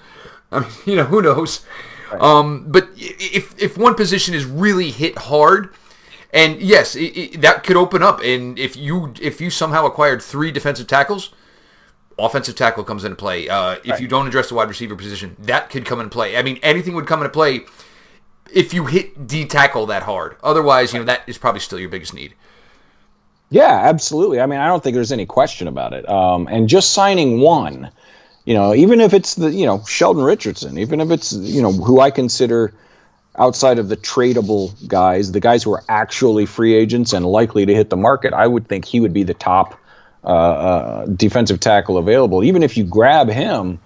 [0.51, 1.65] I mean, you know, who knows?
[2.13, 5.75] Um, but if if one position is really hit hard,
[6.33, 8.21] and yes, it, it, that could open up.
[8.23, 11.33] And if you if you somehow acquired three defensive tackles,
[12.19, 13.49] offensive tackle comes into play.
[13.49, 16.37] Uh, if you don't address the wide receiver position, that could come into play.
[16.37, 17.63] I mean, anything would come into play
[18.53, 20.37] if you hit D tackle that hard.
[20.43, 22.35] Otherwise, you know, that is probably still your biggest need.
[23.49, 24.41] Yeah, absolutely.
[24.41, 26.09] I mean, I don't think there's any question about it.
[26.09, 27.91] Um, and just signing one,
[28.47, 31.73] you know, even if it's the, you know, Sheldon Richardson, even if it's, you know,
[31.73, 32.73] who I consider
[33.37, 37.75] outside of the tradable guys, the guys who are actually free agents and likely to
[37.75, 39.79] hit the market, I would think he would be the top
[40.25, 42.45] uh, uh, defensive tackle available.
[42.45, 43.81] Even if you grab him,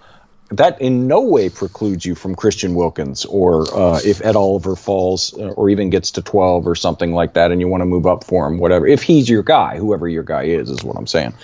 [0.50, 5.32] that in no way precludes you from Christian Wilkins or uh, if Ed Oliver falls
[5.38, 8.06] uh, or even gets to 12 or something like that and you want to move
[8.06, 8.86] up for him, whatever.
[8.86, 11.34] If he's your guy, whoever your guy is, is what I'm saying.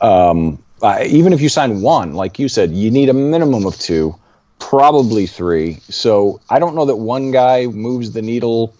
[0.00, 3.78] Um, uh, even if you sign one, like you said, you need a minimum of
[3.78, 4.14] two,
[4.58, 5.74] probably three.
[5.88, 8.74] So I don't know that one guy moves the needle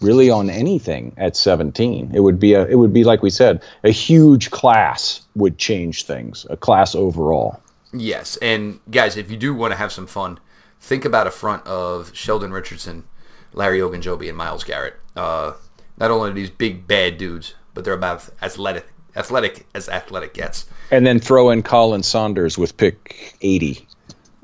[0.00, 2.12] really on anything at 17.
[2.14, 6.04] It would be a, it would be like we said, a huge class would change
[6.04, 7.60] things, a class overall.
[7.92, 10.38] Yes, and guys, if you do want to have some fun,
[10.80, 13.04] think about a front of Sheldon Richardson,
[13.52, 14.94] Larry Ogunjobi, and Myles Garrett.
[15.16, 15.54] Uh,
[15.96, 18.86] not only are these big bad dudes, but they're about as athletic,
[19.18, 20.66] athletic as athletic gets.
[20.90, 23.86] And then throw in Khalen Saunders with pick 80.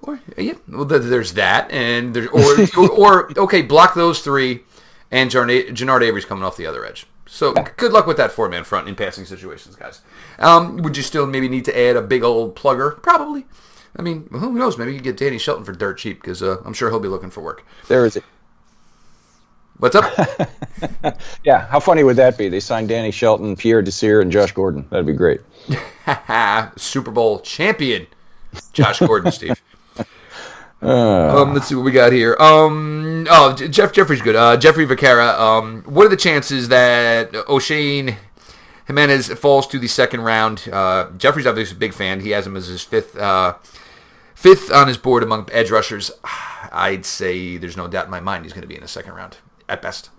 [0.02, 2.90] Or yeah, well, there's that, and there, or, or
[3.30, 4.60] or okay, block those three,
[5.10, 7.06] and Jarna- Genard Avery's coming off the other edge.
[7.26, 10.02] So good luck with that four man front in passing situations, guys.
[10.38, 13.00] Um, would you still maybe need to add a big old plugger?
[13.02, 13.46] Probably.
[13.96, 14.76] I mean, who knows?
[14.76, 17.30] Maybe you get Danny Shelton for dirt cheap because uh, I'm sure he'll be looking
[17.30, 17.64] for work.
[17.88, 18.24] There is it.
[19.84, 20.40] What's up?
[21.44, 22.48] Yeah, how funny would that be?
[22.48, 24.86] They signed Danny Shelton, Pierre Desir, and Josh Gordon.
[24.88, 25.42] That'd be great.
[26.76, 28.06] Super Bowl champion,
[28.72, 29.60] Josh Gordon, Steve.
[30.80, 32.34] Um, let's see what we got here.
[32.40, 34.36] Um, oh, Jeff Jeffrey's good.
[34.36, 35.38] Uh, Jeffrey Vaquera.
[35.38, 38.16] Um, what are the chances that Oshane
[38.88, 40.66] Ximines falls to the second round?
[40.72, 42.20] Uh, Jeffrey's obviously a big fan.
[42.20, 43.56] He has him as his fifth, uh,
[44.34, 46.10] fifth on his board among edge rushers.
[46.72, 49.12] I'd say there's no doubt in my mind he's going to be in the second
[49.12, 49.36] round
[49.68, 50.10] at best.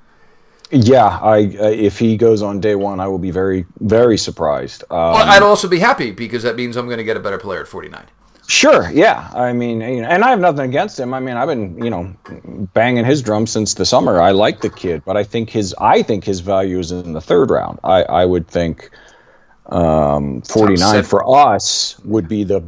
[0.72, 4.84] Yeah, I uh, if he goes on day one, I will be very very surprised.
[4.90, 7.38] Um, Well, I'd also be happy because that means I'm going to get a better
[7.38, 8.06] player at 49.
[8.48, 9.32] Sure, yeah.
[9.34, 11.14] I mean, you know, and I have nothing against him.
[11.14, 12.16] I mean, I've been, you know,
[12.74, 14.22] banging his drum since the summer.
[14.22, 17.22] I like the kid, but I think his, I think his value is in the
[17.22, 17.80] third round.
[17.84, 18.92] I, I would think
[19.66, 22.64] um, 49 for us would be the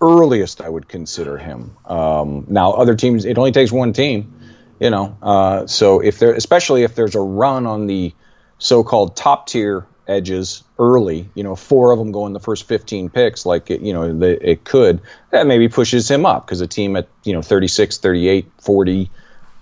[0.00, 1.76] earliest I would consider him.
[1.86, 4.34] Um, now, other teams, it only takes one team,
[4.82, 5.16] you know.
[5.22, 8.12] Uh, so if there, especially if there's a run on the
[8.58, 13.08] so-called top tier edges early, you know, four of them go in the first 15
[13.08, 16.66] picks, like it, you know, the, it could, that maybe pushes him up because a
[16.66, 19.08] team at, you know, 36, 38, 40,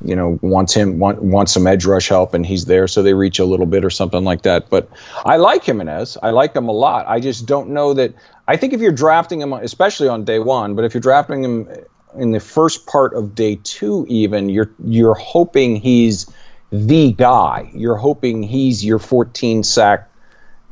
[0.02, 2.88] you know, wants him, want, wants some edge rush help and he's there.
[2.88, 4.70] So they reach a little bit or something like that.
[4.70, 4.88] But
[5.26, 6.16] I like Ximines.
[6.22, 7.06] I like him a lot.
[7.06, 8.14] I just don't know that.
[8.48, 11.68] I think if you're drafting him, especially on day one, but if you're drafting him
[12.16, 16.26] in the first part of day two, even, you're, you're hoping he's
[16.70, 17.70] the guy.
[17.74, 20.06] You're hoping he's your 14 sack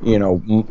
[0.00, 0.66] you know, m-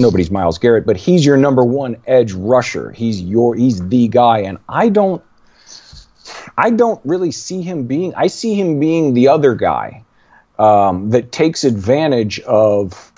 [0.00, 2.90] nobody's Myles Garrett, but he's your number one edge rusher.
[2.90, 5.22] He's your he's the guy, and I don't
[6.58, 8.14] I don't really see him being.
[8.16, 10.04] I see him being the other guy
[10.58, 13.12] um, that takes advantage of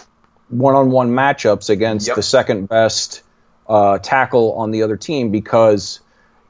[0.51, 2.17] one-on-one matchups against Yep.
[2.17, 3.23] the second best
[3.67, 6.01] uh, tackle on the other team because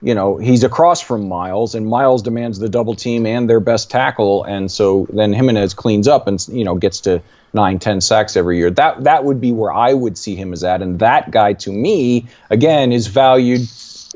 [0.05, 3.91] you know he's across from Myles, and Myles demands the double team and their best
[3.91, 7.23] tackle, and so then Ximines cleans up and you know gets to
[7.55, 8.71] nine, ten sacks every year.
[8.71, 11.73] That that would be where I would see him as at, and that guy to
[11.73, 13.67] me again is valued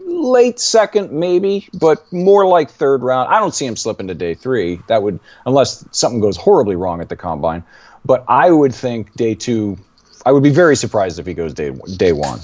[0.04, 3.32] late second maybe, but more like third round.
[3.32, 4.80] I don't see him slipping to day three.
[4.88, 7.64] That would unless something goes horribly wrong at the combine.
[8.04, 9.78] But I would think day two.
[10.26, 12.40] I would be very surprised if he goes day day one.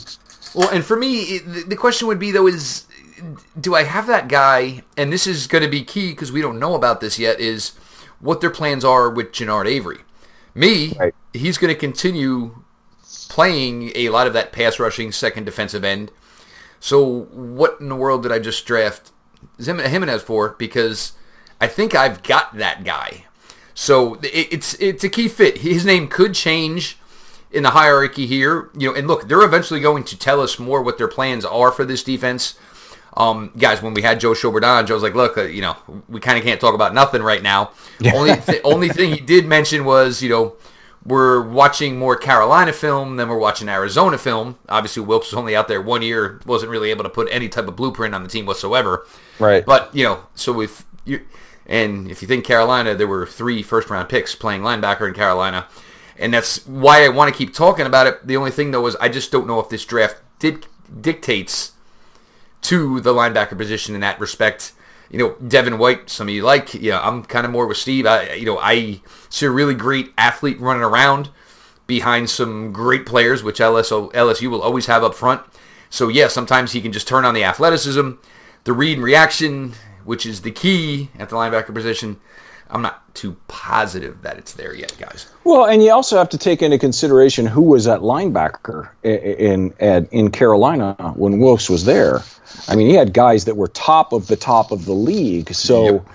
[0.54, 2.86] Well, and for me, the- the question would be though is,
[3.60, 4.82] do I have that guy?
[4.96, 7.40] And this is going to be key because we don't know about this yet.
[7.40, 7.70] Is
[8.20, 9.98] what their plans are with Genard Avery.
[10.54, 11.14] Me, Right.
[11.32, 12.62] he's going to continue
[13.28, 16.10] playing a lot of that pass rushing second defensive end.
[16.80, 19.10] So what in the world did I just draft
[19.58, 20.50] Ximines for?
[20.50, 21.12] Because
[21.60, 23.24] I think I've got that guy.
[23.74, 25.58] So it's it's a key fit.
[25.58, 26.98] His name could change
[27.50, 28.70] in the hierarchy here.
[28.78, 31.72] You know, and look, they're eventually going to tell us more what their plans are
[31.72, 32.54] for this defense.
[33.16, 35.76] Um, guys, when we had Joe Schobert on, Joe's like, look, uh, you know,
[36.08, 37.70] we kind of can't talk about nothing right now.
[38.12, 40.56] Only th- only thing he did mention was, you know,
[41.04, 44.58] we're watching more Carolina film than we're watching Arizona film.
[44.68, 47.68] Obviously, Wilks was only out there one year, wasn't really able to put any type
[47.68, 49.06] of blueprint on the team whatsoever.
[49.38, 49.64] Right.
[49.64, 51.20] But you know, so if you
[51.66, 55.66] and if you think Carolina, there were three first round picks playing linebacker in Carolina,
[56.18, 58.26] and that's why I want to keep talking about it.
[58.26, 60.66] The only thing though is I just don't know if this draft did,
[61.00, 61.72] dictates
[62.64, 64.72] to the linebacker position in that respect.
[65.10, 66.74] You know, Devin White, some of you like.
[66.74, 68.06] Yeah, I'm kind of more with Steve.
[68.06, 71.28] I, you know, I see a really great athlete running around
[71.86, 75.42] behind some great players, which LSU, LSU will always have up front.
[75.90, 78.12] So yeah, sometimes he can just turn on the athleticism,
[78.64, 82.18] the read and reaction, which is the key at the linebacker position.
[82.70, 85.30] I'm not too positive that it's there yet, guys.
[85.44, 90.08] Well, and you also have to take into consideration who was at linebacker in in,
[90.10, 92.22] in Carolina when Wilks was there.
[92.68, 95.54] I mean, he had guys that were top of the top of the league.
[95.54, 96.06] So Yep.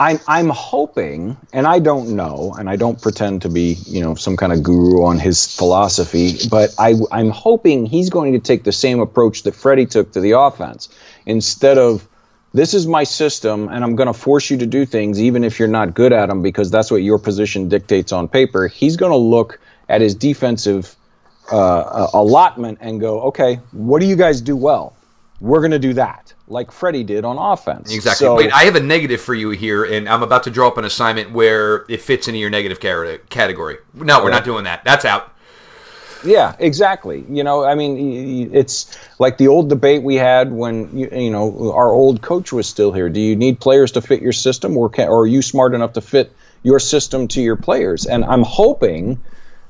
[0.00, 4.14] I'm I'm hoping, and I don't know, and I don't pretend to be you know
[4.14, 8.64] some kind of guru on his philosophy, but I I'm hoping he's going to take
[8.64, 10.88] the same approach that Freddie took to the offense
[11.26, 12.08] instead of
[12.52, 15.58] this is my system and I'm going to force you to do things even if
[15.58, 18.66] you're not good at them because that's what your position dictates on paper.
[18.66, 20.96] He's going to look at his defensive
[21.52, 24.96] uh, allotment and go, okay, what do you guys do well?
[25.40, 27.94] We're going to do that, like Freddie did on offense.
[27.94, 28.26] Exactly.
[28.26, 30.76] So, Wait, I have a negative for you here, and I'm about to draw up
[30.76, 33.78] an assignment where it fits into your negative category.
[33.94, 34.84] No, we're not doing that.
[34.84, 35.34] That's out.
[36.24, 37.24] Yeah, exactly.
[37.30, 41.72] You know, I mean, it's like the old debate we had when you, you know
[41.72, 43.08] our old coach was still here.
[43.08, 45.94] Do you need players to fit your system, or can, or are you smart enough
[45.94, 46.32] to fit
[46.62, 48.04] your system to your players?
[48.04, 49.18] And I'm hoping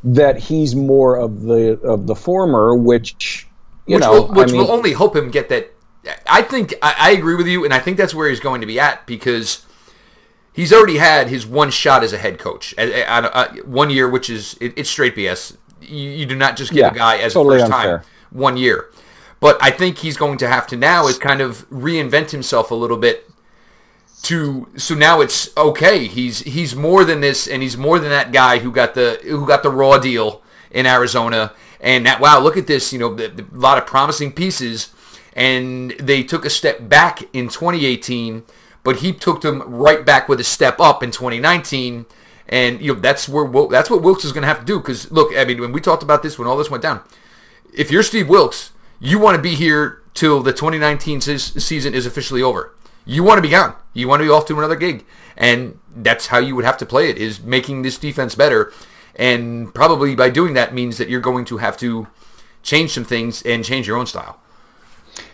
[0.02, 3.46] that he's more of the of the former, which
[3.90, 5.72] you which know, will, which I mean, will only help him get that.
[6.26, 8.66] I think I, I agree with you, and I think that's where he's going to
[8.66, 9.66] be at because
[10.52, 14.30] he's already had his one shot as a head coach, at- uh, one year, which
[14.30, 15.56] is it, it's straight BS.
[15.82, 17.98] You, you do not just get Yeah, a guy as totally a first unfair.
[17.98, 18.90] time one year.
[19.40, 22.74] But I think he's going to have to now is kind of reinvent himself a
[22.74, 23.26] little bit
[24.22, 26.06] to so now it's okay.
[26.06, 29.46] He's he's more than this, and he's more than that guy who got the who
[29.46, 31.52] got the raw deal in Arizona.
[31.80, 34.92] And that wow, look at this, you know, a lot of promising pieces,
[35.34, 38.42] and they took a step back in 2018,
[38.82, 42.06] but he took them right back with a step up in 2019.
[42.48, 44.80] And you know that's where that's what Wilks is going to have to do.
[44.80, 47.00] Because look, I mean, when we talked about this, when all this went down,
[47.72, 52.42] if you're Steve Wilks, you want to be here till the 2019 season is officially
[52.42, 52.74] over.
[53.06, 53.74] You want to be gone.
[53.94, 55.04] You want to be off to another gig.
[55.36, 58.72] And that's how you would have to play it, is making this defense better.
[59.20, 62.08] And probably by doing that means that you're going to have to
[62.62, 64.40] change some things and change your own style.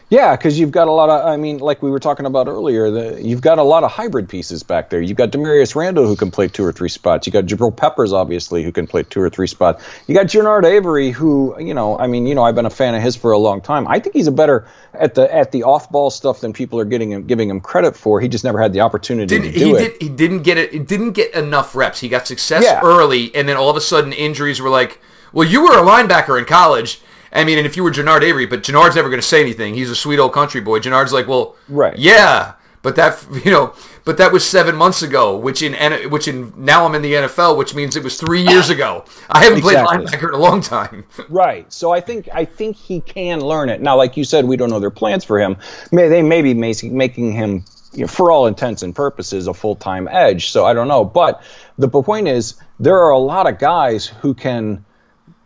[0.08, 2.92] Yeah, because you've got a lot of, I mean, like we were talking about earlier,
[2.92, 5.00] the, you've got a lot of hybrid pieces back there.
[5.00, 7.26] You've got Damarious Randall who can play two or three spots.
[7.26, 9.84] You've got Jabril Peppers, obviously, who can play two or three spots.
[10.06, 12.94] You got Genard Avery, who, you know, I mean, you know, I've been a fan
[12.94, 13.88] of his for a long time.
[13.88, 16.84] I think he's a better at the at the off ball stuff than people are
[16.84, 18.20] getting him giving him credit for.
[18.20, 19.78] He just never had the opportunity didn't, to do he it.
[19.78, 20.72] Did, he didn't get it.
[20.72, 21.98] He didn't get enough reps.
[21.98, 22.80] He got success yeah.
[22.84, 25.00] early, and then all of a sudden injuries were like,
[25.32, 27.00] well, you were a linebacker in college
[27.32, 29.74] I mean, and if you were Genard Avery, but Genard's never going to say anything.
[29.74, 30.80] He's a sweet old country boy.
[30.80, 32.54] Genard's like, well, right, yeah,
[32.86, 33.74] but that you know,
[34.04, 35.74] but that was seven months ago, which in
[36.10, 39.04] which in now I'm in the NFL, which means it was three years ago.
[39.28, 39.96] I haven't exactly.
[39.96, 41.04] played linebacker in a long time.
[41.28, 41.70] right.
[41.72, 43.80] So I think I think he can learn it.
[43.80, 45.56] Now, like you said, we don't know their plans for him.
[45.90, 49.74] May they may be making him, you know, for all intents and purposes, a full
[49.74, 50.50] time edge.
[50.50, 51.04] So I don't know.
[51.04, 51.42] But
[51.76, 54.84] the point is, there are a lot of guys who can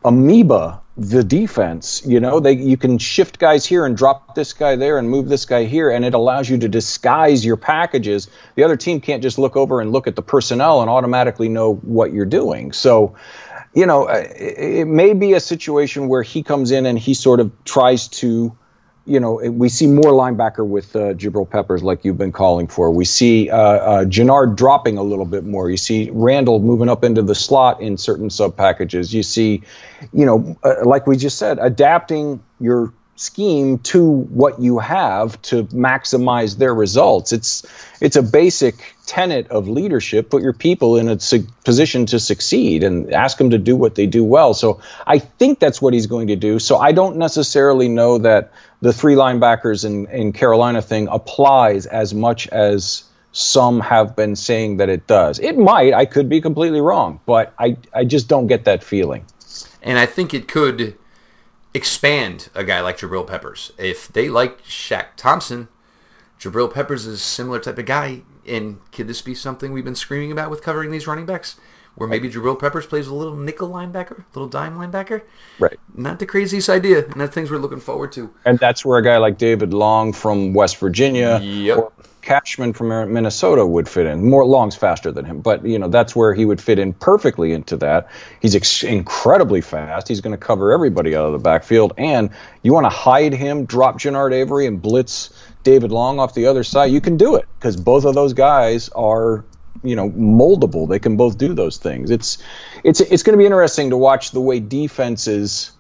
[0.05, 2.03] amoeba the defense.
[2.05, 5.31] You know, they you can shift guys here and drop this guy there and move
[5.31, 8.29] this guy here, and it allows you to disguise your packages.
[8.55, 11.75] The other team can't just look over and look at the personnel and automatically know
[11.75, 12.73] what you're doing.
[12.73, 13.17] So,
[13.73, 17.41] you know, it, it may be a situation where he comes in and he sort
[17.41, 18.55] of tries to
[19.07, 21.15] you know, we see more linebacker with uh,
[21.47, 22.91] Peppers, like you've been calling for.
[22.91, 25.71] We see uh, uh, Genard dropping a little bit more.
[25.71, 29.13] You see Randall moving up into the slot in certain sub packages.
[29.15, 29.63] You see,
[30.13, 35.65] you know, uh, like we just said, adapting your scheme to what you have to
[35.65, 37.33] maximize their results.
[37.33, 37.67] It's
[38.01, 40.31] it's a basic tenet of leadership.
[40.31, 43.95] Put your people in a su- position to succeed and ask them to do what
[43.95, 44.55] they do well.
[44.55, 46.59] So I think that's what he's going to do.
[46.59, 52.15] So I don't necessarily know that the three linebackers in, in Carolina thing applies as
[52.15, 55.39] much as some have been saying that it does.
[55.39, 55.95] It might.
[55.95, 59.25] I could be completely wrong, but I, I just don't get that feeling.
[59.83, 60.97] And I think it could
[61.73, 63.73] expand a guy like Jabril Peppers.
[63.79, 65.69] If they like Shaq Thompson,
[66.41, 68.23] Jabril Peppers is a similar type of guy.
[68.47, 71.57] And could this be something we've been screaming about with covering these running backs?
[72.01, 75.21] Where maybe Jabril Peppers plays a little nickel linebacker, a little dime linebacker.
[75.59, 75.79] Right.
[75.95, 78.33] Not the craziest idea, and that's things we're looking forward to.
[78.47, 81.77] And that's where a guy like David Long from West Virginia yep.
[81.77, 81.93] or
[82.23, 84.27] Cashman from Minnesota would fit in.
[84.27, 87.53] More Long's faster than him, but you know that's where he would fit in perfectly
[87.53, 88.09] into that.
[88.41, 90.09] He's ex- incredibly fast.
[90.09, 92.31] He's going to cover everybody out of the backfield, and
[92.63, 95.35] you want to hide him, drop Genard Avery, and blitz
[95.65, 96.93] David Long off the other side.
[96.93, 99.45] You can do it because both of those guys are
[99.83, 100.89] you know moldable.
[100.89, 102.11] They can both do those things.
[102.11, 102.39] It's
[102.85, 105.73] it's it's going to be interesting to watch the way defenses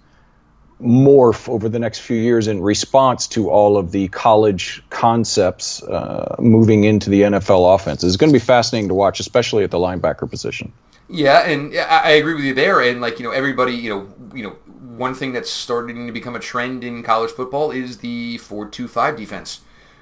[0.83, 6.37] morph over the next few years in response to all of the college concepts uh,
[6.39, 8.03] moving into the NFL offense.
[8.03, 10.73] It's going to be fascinating to watch, especially at the linebacker position.
[11.09, 12.81] Yeah, and I agree with you there.
[12.81, 14.51] And like you know, everybody, you know, you know,
[14.97, 19.61] one thing that's starting to become a trend in college football is the four-two-five defense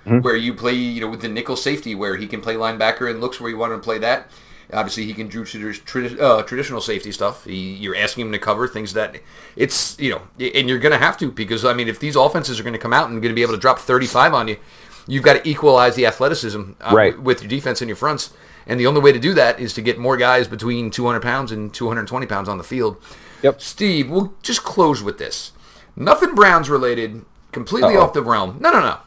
[0.08, 0.20] mm-hmm.
[0.20, 3.20] where you play, you know, with the nickel safety, where he can play linebacker and
[3.20, 4.30] looks where you want him to play that.
[4.72, 7.44] Obviously, he can do tradi- uh, traditional safety stuff.
[7.44, 9.16] He, you're asking him to cover things that
[9.56, 12.60] it's, you know, and you're going to have to because, I mean, if these offenses
[12.60, 14.56] are going to come out and going to be able to drop 35 on you,
[15.06, 17.18] you've got to equalize the athleticism uh, right.
[17.18, 18.34] with your defense and your fronts.
[18.66, 21.50] And the only way to do that is to get more guys between 200 pounds
[21.50, 23.02] and 220 pounds on the field.
[23.42, 23.62] Yep.
[23.62, 25.52] Steve, we'll just close with this.
[25.96, 28.02] Nothing Browns related, completely Uh-oh.
[28.02, 28.58] off the realm.
[28.60, 28.98] No, no, no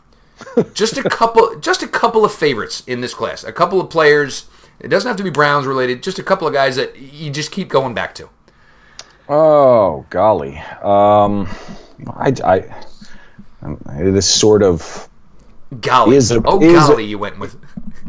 [0.73, 3.43] just a couple, just a couple of favorites in this class.
[3.43, 4.45] A couple of players.
[4.79, 6.01] It doesn't have to be Browns related.
[6.01, 8.29] Just a couple of guys that you just keep going back to.
[9.29, 11.47] Oh golly, um,
[12.07, 12.85] I, I,
[14.03, 15.07] this sort of
[15.79, 16.17] golly.
[16.17, 17.55] Is a, oh is golly, a, you went with.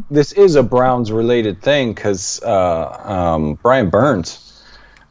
[0.09, 4.63] This is a Browns related thing because uh, um, Brian Burns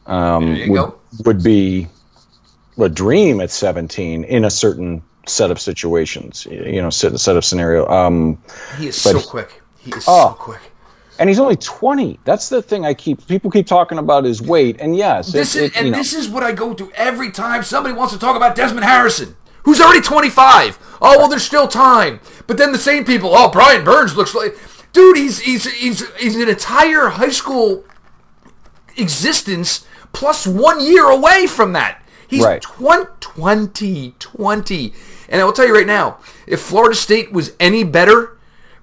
[0.05, 0.93] um, would,
[1.25, 1.87] would be
[2.77, 7.45] a dream at 17 in a certain set of situations, you know, set, set of
[7.45, 7.87] scenario.
[7.87, 8.41] Um,
[8.77, 9.61] he is so quick.
[9.79, 10.59] He is oh, so quick.
[11.19, 12.19] And he's only 20.
[12.23, 14.77] That's the thing I keep, people keep talking about his weight.
[14.79, 15.97] And yes, this it, is, it, and know.
[15.97, 19.35] this is what I go to every time somebody wants to talk about Desmond Harrison.
[19.63, 20.79] who's already 25.
[21.01, 22.19] Oh, well, there's still time.
[22.47, 24.57] But then the same people, oh, Brian Burns looks like,
[24.91, 27.83] dude, he's he's he's he's an entire high school
[28.97, 32.01] existence plus one year away from that.
[32.27, 32.61] He's Right.
[32.61, 34.93] 20, 20, 20.
[35.29, 36.17] And I will tell you right now,
[36.47, 38.37] if Florida State was any better,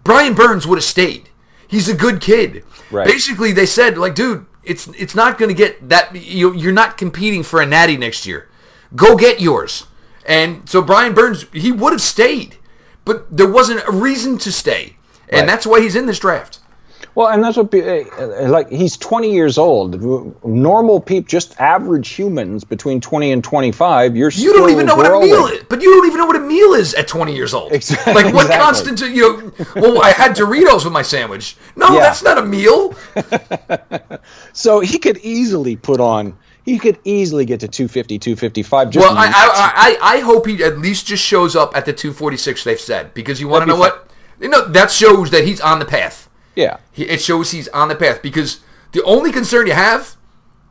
[0.04, 1.28] Brian Burns would have stayed.
[1.68, 2.64] He's a good kid.
[2.90, 3.06] Right.
[3.06, 6.14] Basically, they said, like, dude, it's it's not going to get that.
[6.14, 8.48] You, you're not competing for a natty next year.
[8.96, 9.86] Go get yours.
[10.26, 12.56] And so Brian Burns, he would have stayed,
[13.04, 14.96] but there wasn't a reason to stay,
[15.28, 15.46] and Right.
[15.46, 16.58] that's why he's in this draft.
[17.16, 20.00] Well, and that's what pe- uh, like he's 20 years old.
[20.44, 24.16] Normal people, just average humans between 20 and 25.
[24.16, 26.36] You're You don't even know what a meal is, but you don't even know what
[26.36, 27.72] a meal is at 20 years old.
[27.72, 28.14] Exactly.
[28.14, 28.64] Like what Exactly.
[28.64, 29.00] constant?
[29.14, 31.56] You know, well, I had Doritos with my sandwich.
[31.76, 32.00] No, Yeah.
[32.00, 32.94] that's not a meal.
[34.52, 36.36] So he could easily put on.
[36.64, 38.90] He could easily get to 250, 255.
[38.90, 41.92] Just Well, I, I, I, I hope he at least just shows up at the
[41.92, 44.10] 246 they've said because you want to know what?
[44.40, 46.28] You know, that shows that he's on the path.
[46.60, 46.78] Yeah.
[46.92, 48.60] He, it shows he's on the path because
[48.92, 50.16] the only concern you have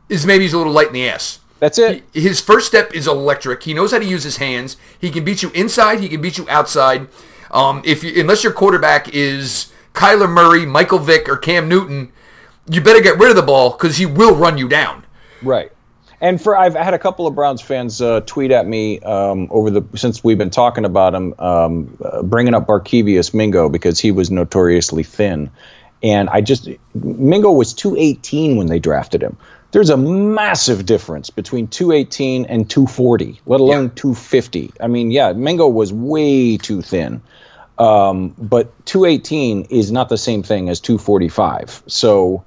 [0.08, 1.40] is maybe he's a little light in the ass.
[1.58, 2.04] That's it.
[2.14, 3.62] His first step is electric.
[3.62, 4.76] He knows how to use his hands.
[4.98, 6.00] He can beat you inside.
[6.00, 7.08] He can beat you outside.
[7.50, 12.12] Um, if you, unless your quarterback is Kyler Murray, Michael Vick, or Cam Newton,
[12.70, 15.04] you better get rid of the ball because he will run you down.
[15.42, 15.70] Right.
[16.20, 19.70] And for I've had a couple of Browns fans uh, tweet at me um, over
[19.70, 24.12] the since we've been talking about him, um, uh, bringing up Barkevious Mingo because he
[24.12, 25.50] was notoriously thin,
[26.02, 29.36] and I just Mingo was 218 when they drafted him.
[29.72, 33.90] There's a massive difference between 218 and 240, let alone Yeah.
[33.94, 34.72] 250.
[34.80, 37.22] I mean, yeah, Mingo was way too thin.
[37.78, 41.82] Um, but 218 is not the same thing as 245.
[41.86, 42.44] So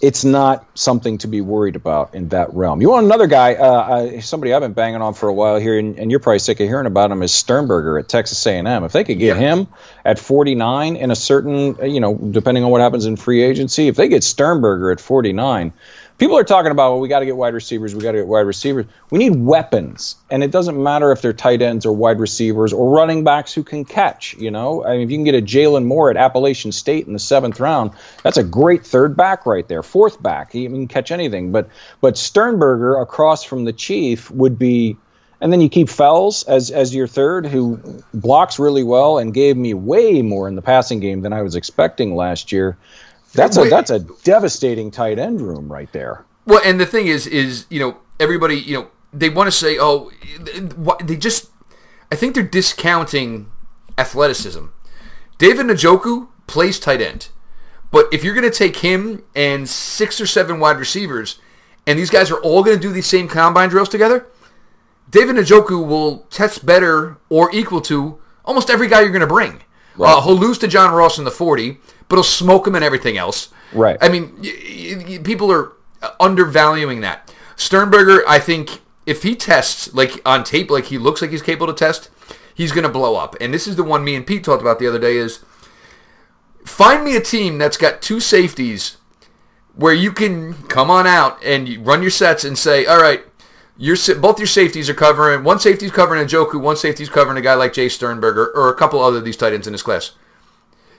[0.00, 2.80] it's not something to be worried about in that realm.
[2.80, 5.98] You want another guy, uh, somebody I've been banging on for a while here, and,
[5.98, 8.84] and you're probably sick of hearing about him, is Sternberger at Texas A&M.
[8.84, 9.54] If they could get Yeah.
[9.56, 9.68] him
[10.06, 13.88] at 49 in a certain, uh, you know, depending on what happens in free agency,
[13.88, 15.72] if they get Sternberger at 49,
[16.20, 18.26] people are talking about, well, we got to get wide receivers, we got to get
[18.26, 18.84] wide receivers.
[19.10, 22.94] We need weapons, and it doesn't matter if they're tight ends or wide receivers or
[22.94, 24.34] running backs who can catch.
[24.34, 27.14] You know, I mean, if you can get a Jalin Moore at Appalachian State in
[27.14, 27.92] the seventh round,
[28.22, 30.52] that's a great third back right there, fourth back.
[30.52, 31.50] He can catch anything.
[31.50, 34.96] But but Sternberger across from the Chief would be.
[35.42, 37.80] And then you keep Fells as as your third, who
[38.12, 41.56] blocks really well and gave me way more in the passing game than I was
[41.56, 42.76] expecting last year.
[43.32, 46.24] That's a that's a devastating tight end room right there.
[46.46, 49.78] Well, and the thing is, is you know everybody, you know, they want to say,
[49.80, 50.12] oh,
[51.02, 51.50] they just,
[52.12, 53.50] I think they're discounting
[53.98, 54.66] athleticism.
[55.38, 57.30] David Njoku plays tight end,
[57.90, 61.40] but if you're going to take him and six or seven wide receivers,
[61.86, 64.26] and these guys are all going to do these same combine drills together,
[65.08, 69.62] David Njoku will test better or equal to almost every guy you're going to bring.
[69.98, 71.78] Uh, he'll lose to John Ross in the 40,
[72.10, 73.48] but he'll smoke him and everything else.
[73.72, 73.96] Right.
[74.02, 77.32] I mean, y- y- people are uh, undervaluing that.
[77.56, 81.68] Sternberger, I think, if he tests like on tape, like he looks like he's capable
[81.68, 82.10] to test,
[82.54, 83.36] he's going to blow up.
[83.40, 85.38] And this is the one me and Pete talked about the other day: is
[86.66, 88.96] find me a team that's got two safeties
[89.74, 93.22] where you can come on out and run your sets and say, all right,
[93.76, 97.40] your both your safeties are covering one safety's covering a Njoku, one safety's covering a
[97.40, 100.12] guy like Jace Sternberger or a couple other of these tight ends in this class.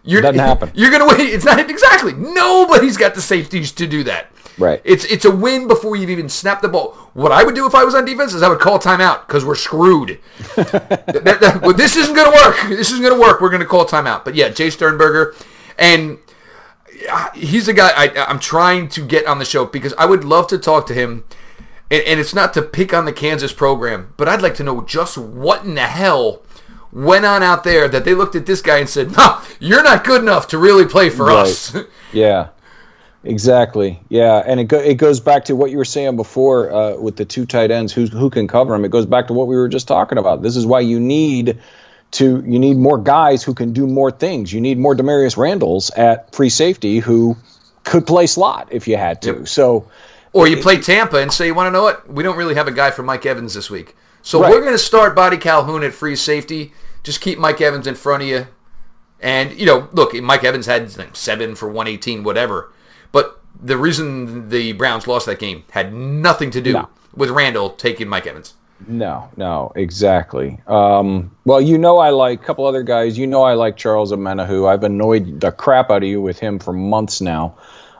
[0.04, 0.72] You're, Doesn't happen.
[0.74, 1.20] You're gonna wait.
[1.30, 2.14] It's not exactly.
[2.14, 4.28] Nobody's got the safeties to do that.
[4.58, 4.82] Right.
[4.84, 6.91] It's it's a win before you've even snapped the ball.
[7.14, 9.45] What I would do if I was on defense is I would call timeout because
[9.45, 10.20] we're screwed.
[10.56, 12.58] That- that- well, this isn't gonna work.
[12.70, 13.41] This isn't gonna work.
[13.41, 14.26] We're gonna call timeout.
[14.26, 15.36] But yeah, Jace Sternberger,
[15.78, 16.18] and
[17.10, 20.24] uh, he's a guy I, I'm trying to get on the show because I would
[20.24, 21.24] love to talk to him.
[21.89, 24.82] And, and it's not to pick on the Kansas program, but I'd like to know
[24.82, 26.41] just what in the hell
[26.94, 30.04] went on out there that they looked at this guy and said, "No, you're not
[30.04, 31.48] good enough to really play for Right.
[31.48, 31.76] us."
[32.14, 32.48] Yeah,
[33.24, 34.00] exactly.
[34.10, 37.16] Yeah, and it go, it goes back to what you were saying before uh, with
[37.16, 38.86] the two tight ends who who can cover them.
[38.86, 40.42] It goes back to what we were just talking about.
[40.42, 41.60] This is why you need
[42.12, 44.52] to you need more guys who can do more things.
[44.52, 47.38] You need more Damarious Randalls at free safety who
[47.84, 49.34] could play slot if you had to.
[49.39, 49.48] Yep.
[49.48, 49.88] So
[50.34, 52.08] Or you play Tampa and say, you want to know what?
[52.12, 53.96] We don't really have a guy for Mike Evans this week.
[54.22, 54.52] So Right.
[54.52, 56.74] we're going to start Boddy-Calhoun at free safety.
[57.04, 58.48] Just keep Mike Evans in front of you.
[59.20, 62.72] And, you know, look, Mike Evans had like, seven for 118, whatever.
[63.12, 66.88] But the reason the Browns lost that game had nothing to do No.
[67.16, 68.54] with Randall taking Mike Evans.
[68.88, 70.60] No, no, exactly.
[70.66, 73.16] Um, well, you know, I like a couple other guys.
[73.16, 74.68] You know, I like Charles Omenihu.
[74.68, 77.56] I've annoyed the crap out of you with him for months now.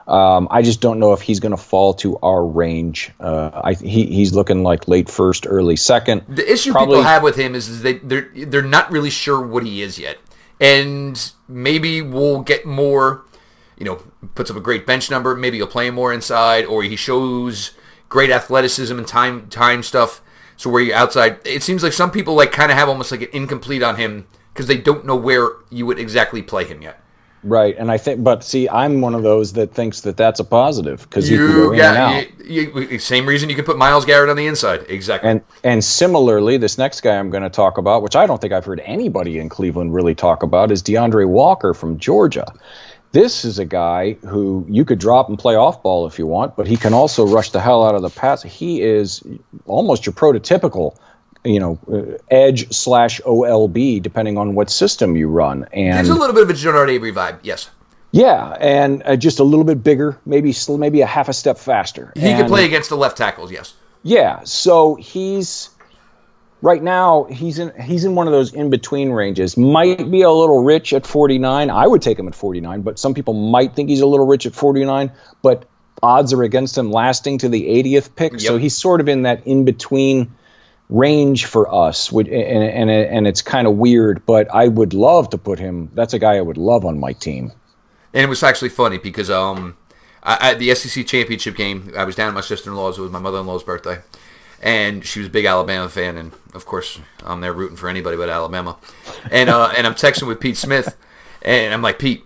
[0.06, 3.10] Um, I just don't know if he's going to fall to our range.
[3.20, 6.22] Uh, I, he, he's looking like late first, early second.
[6.28, 9.40] The issue Probably- people have with him is, is they they're they're not really sure
[9.46, 10.18] what he is yet,
[10.60, 13.24] and maybe we'll get more.
[13.78, 14.02] You know,
[14.34, 15.34] puts up a great bench number.
[15.34, 17.72] Maybe he'll play him more inside, or he shows
[18.08, 20.20] great athleticism and time time stuff.
[20.56, 23.22] So where you outside, it seems like some people like kind of have almost like
[23.22, 27.01] an incomplete on him because they don't know where you would exactly play him yet.
[27.44, 30.44] Right, and I think, but see, I'm one of those that thinks that that's a
[30.44, 32.40] positive because you, can go You in and out.
[32.44, 34.84] you, you, same reason you can put Myles Garrett on the inside.
[34.88, 35.28] Exactly.
[35.28, 38.52] And and similarly, this next guy I'm going to talk about, which I don't think
[38.52, 42.46] I've heard anybody in Cleveland really talk about, is D'Andre Walker from Georgia.
[43.10, 46.56] This is a guy who you could drop and play off ball if you want,
[46.56, 48.42] but he can also rush the hell out of the pass.
[48.42, 49.22] He is
[49.66, 50.96] almost your prototypical,
[51.44, 55.66] you know, uh, edge slash OLB, depending on what system you run.
[55.72, 57.38] And There's a little bit of a Genard Avery vibe.
[57.42, 57.68] Yes.
[58.12, 61.58] yeah, and uh, just a little bit bigger, maybe sl- maybe a half a step
[61.58, 62.12] faster.
[62.14, 63.50] He can And- play against the left tackles.
[63.50, 63.74] Yes.
[64.02, 65.70] yeah, so he's
[66.60, 69.56] right now he's in he's in one of those in between ranges.
[69.56, 71.70] Might be a little rich at 49.
[71.70, 74.46] I would take him at 49, but some people might think he's a little rich
[74.46, 75.10] at 49,
[75.42, 75.64] but
[76.04, 78.40] odds are against him lasting to the 80th pick.
[78.40, 80.32] So he's sort of in that in between
[80.92, 85.38] range for us, and and and it's kind of weird, but I would love to
[85.38, 85.90] put him.
[85.94, 87.52] That's a guy I would love on my team.
[88.14, 89.76] And it was actually funny because um,
[90.22, 92.98] I, at the SEC championship game, I was down at my sister in law's.
[92.98, 94.00] It was my mother in law's birthday,
[94.62, 98.16] and she was a big Alabama fan, and of course I'm there rooting for anybody
[98.16, 98.76] but Alabama.
[99.30, 100.96] And uh, and I'm texting with Pete Smith,
[101.40, 102.24] and I'm like Pete,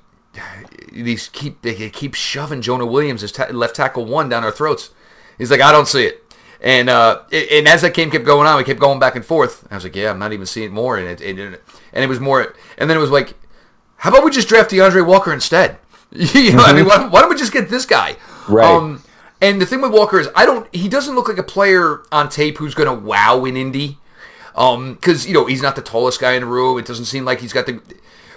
[0.93, 4.91] these keep they keep shoving Jonah Williams as left tackle one down our throats.
[5.39, 6.26] He's like, I don't see it.
[6.67, 9.25] And uh, it- and as that game kept going on, we kept going back and
[9.25, 9.67] forth.
[9.71, 10.99] I was like, yeah, I'm not even seeing more.
[10.99, 11.63] And it, it,
[11.93, 12.55] and it was more.
[12.77, 13.35] And then it was like,
[13.99, 15.79] how about we just draft D'Andre Walker instead?
[16.11, 18.17] you know, I mean, why, why don't we just get this guy?
[18.49, 18.67] Right.
[18.67, 19.03] Um,
[19.41, 20.67] and the thing with Walker is, I don't.
[20.75, 23.99] He doesn't look like a player on tape who's going to wow in Indy.
[24.57, 26.79] Um, because you know he's not the tallest guy in the room.
[26.79, 27.81] It doesn't seem like he's got the.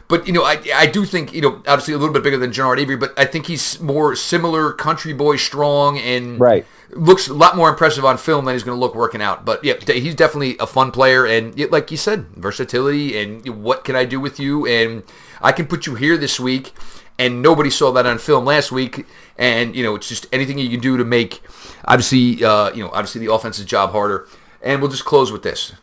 [0.10, 2.52] But you know, I I do think you know obviously a little bit bigger than
[2.52, 6.66] Genard Avery, but I think he's more similar country boy strong and Right.
[6.90, 9.46] looks a lot more impressive on film than he's going to look working out.
[9.46, 13.96] But yeah, he's definitely a fun player, and like you said, versatility and what can
[13.96, 15.04] I do with you, and
[15.44, 16.74] I can put you here this week,
[17.20, 19.06] and nobody saw that on film last week,
[19.38, 21.42] and you know it's just anything you can do to make
[21.86, 24.28] obviously uh, you know obviously the offense's job harder.
[24.62, 25.74] And we'll just close with this,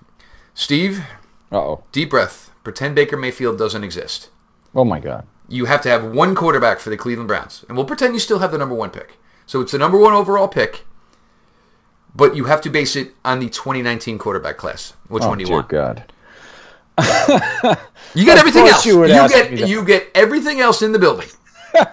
[0.53, 1.05] Steve.
[1.53, 1.85] Oh.
[1.93, 2.45] Deep breath.
[2.66, 4.28] Pretend Baker Mayfield doesn't exist.
[4.74, 5.24] Oh my God.
[5.48, 8.40] You have to have one quarterback for the Cleveland Browns, and we'll pretend you still
[8.40, 9.18] have the number one pick.
[9.46, 10.84] So it's the number one overall pick,
[12.12, 14.94] but you have to base it on the 2019 quarterback class.
[15.06, 15.68] Which Oh one do you dear want?
[15.68, 16.04] God.
[18.16, 18.84] You get everything else.
[18.84, 21.28] you ask get you get everything else in the building.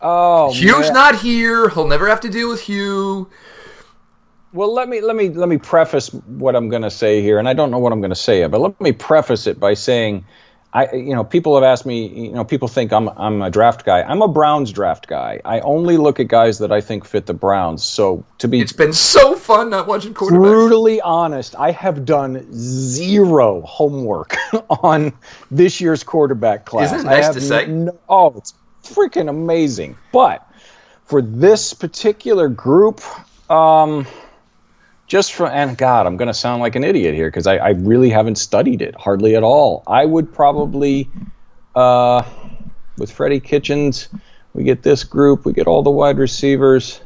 [0.00, 0.92] Oh, Hue's man.
[0.92, 1.70] not here.
[1.70, 3.28] He'll never have to deal with Hugh.
[4.52, 7.48] Well, let me let me let me preface what I'm going to say here, and
[7.48, 10.24] I don't know what I'm going to say, but let me preface it by saying,
[10.72, 13.84] I you know people have asked me, you know people think I'm I'm a draft
[13.84, 14.02] guy.
[14.02, 15.40] I'm a Browns draft guy.
[15.44, 17.84] I only look at guys that I think fit the Browns.
[17.84, 20.38] So to be It's been so fun not watching quarterbacks.
[20.38, 24.36] brutally honest, I have done zero homework
[24.82, 25.12] on
[25.50, 26.92] this year's quarterback class.
[26.92, 27.66] Isn't nice to say?
[27.66, 29.96] no- oh, it's freaking amazing.
[30.12, 30.50] But
[31.04, 33.02] for this particular group,
[33.50, 34.06] um,
[35.08, 37.68] just for and God, I'm going to sound like an idiot here because I, I
[37.70, 39.82] really haven't studied it hardly at all.
[39.86, 41.10] I would probably,
[41.74, 42.22] uh,
[42.98, 44.08] with Freddie Kitchens,
[44.52, 47.00] we get this group, we get all the wide receivers.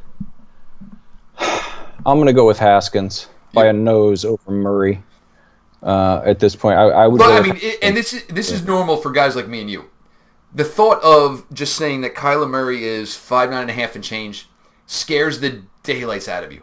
[1.39, 5.03] I'm going to go with Haskins by a nose over Murray.
[5.81, 7.19] Uh, at this point, I, I would.
[7.19, 9.69] But I mean, it, and this is this is normal for guys like me and
[9.69, 9.91] you.
[10.55, 14.05] The thought of just saying that Kyler Murray is five nine and a half and
[14.05, 14.49] change
[14.87, 16.63] scares the daylights out of you.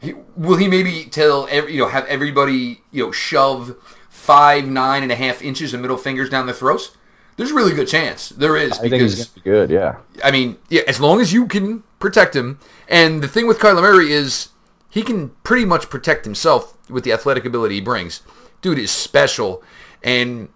[0.00, 3.76] He, will he maybe tell every, you know have everybody you know shove
[4.08, 6.96] five nine and a half inches of middle fingers down their throats?
[7.36, 9.70] There's a really good chance there is I think he's because be good.
[9.70, 9.96] Yeah.
[10.22, 12.58] I mean, yeah, as long as you can protect him.
[12.88, 14.48] And the thing with Kyler Murray is
[14.88, 18.22] he can pretty much protect himself with the athletic ability he brings.
[18.60, 19.62] Dude is special.
[20.02, 20.48] And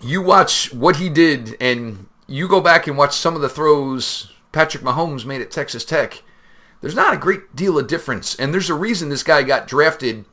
[0.00, 4.32] you watch what he did, and you go back and watch some of the throws
[4.52, 6.22] Patrick Mahomes made at Texas Tech.
[6.82, 8.34] There's not a great deal of difference.
[8.34, 10.26] And there's a reason this guy got drafted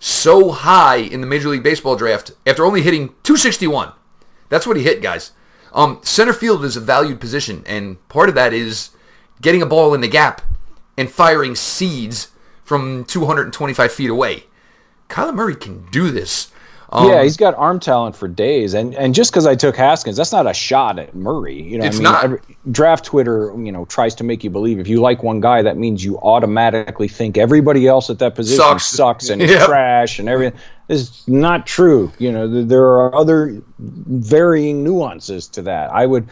[0.00, 3.92] so high in the Major League Baseball draft after only hitting 261.
[4.48, 5.32] That's what he hit, guys.
[5.72, 8.90] Um, center field is a valued position, and part of that is
[9.40, 10.40] getting a ball in the gap
[10.96, 12.30] and firing seeds
[12.64, 14.44] from 225 feet away.
[15.08, 16.50] Kyler Murray can do this.
[16.90, 20.16] Um, yeah, he's got arm talent for days, and and just because I took Haskins,
[20.16, 21.60] that's not a shot at Murray.
[21.62, 22.24] You know, It's I mean, not.
[22.24, 22.40] every-
[22.70, 25.76] draft Twitter, you know, tries to make you believe if you like one guy, that
[25.76, 28.86] means you automatically think everybody else at that position Sucks.
[28.86, 29.66] sucks, and Yep.
[29.66, 30.58] trash and everything.
[30.88, 32.12] It's not true.
[32.18, 35.90] You know, th- there are other varying nuances to that.
[35.92, 36.28] I would.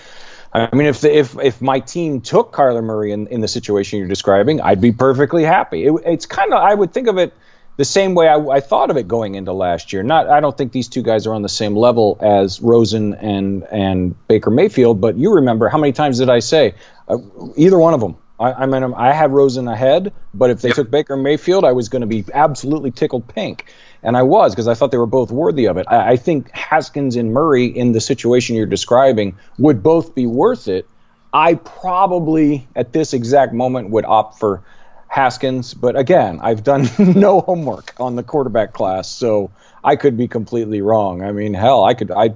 [0.54, 3.98] I mean, if the, if if my team took Kyler Murray in, in the situation
[3.98, 5.86] you're describing, I'd be perfectly happy.
[5.86, 7.32] It, it's kind of I would think of it
[7.76, 10.02] the same way I, I thought of it going into last year.
[10.02, 13.64] Not I don't think these two guys are on the same level as Rosen and
[13.72, 16.74] and Baker Mayfield, but you remember how many times did I say
[17.08, 17.18] uh,
[17.56, 18.16] either one of them?
[18.38, 20.76] I, I mean, I had Rosen ahead, but if they Yep.
[20.76, 23.72] took Baker Mayfield, I was going to be absolutely tickled pink.
[24.02, 25.86] And I was because I thought they were both worthy of it.
[25.88, 30.66] I, I think Haskins and Murray, in the situation you're describing, would both be worth
[30.66, 30.88] it.
[31.32, 34.64] I probably, at this exact moment, would opt for
[35.12, 35.74] Haskins.
[35.74, 39.50] But again, I've done no homework on the quarterback class, so
[39.84, 41.22] I could be completely wrong.
[41.22, 42.10] I mean, hell, I could.
[42.10, 42.30] I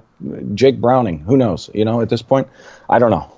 [0.55, 1.20] Jake Browning.
[1.20, 1.70] Who knows?
[1.73, 2.48] You know, at this point,
[2.90, 3.32] I don't know.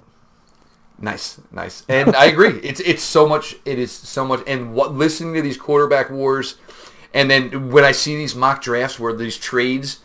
[1.01, 2.59] Nice, nice, and I agree.
[2.65, 3.55] It's it's so much.
[3.65, 4.41] It is so much.
[4.49, 6.57] And what listening to these quarterback wars,
[7.15, 10.01] and then when I see these mock drafts where these trades,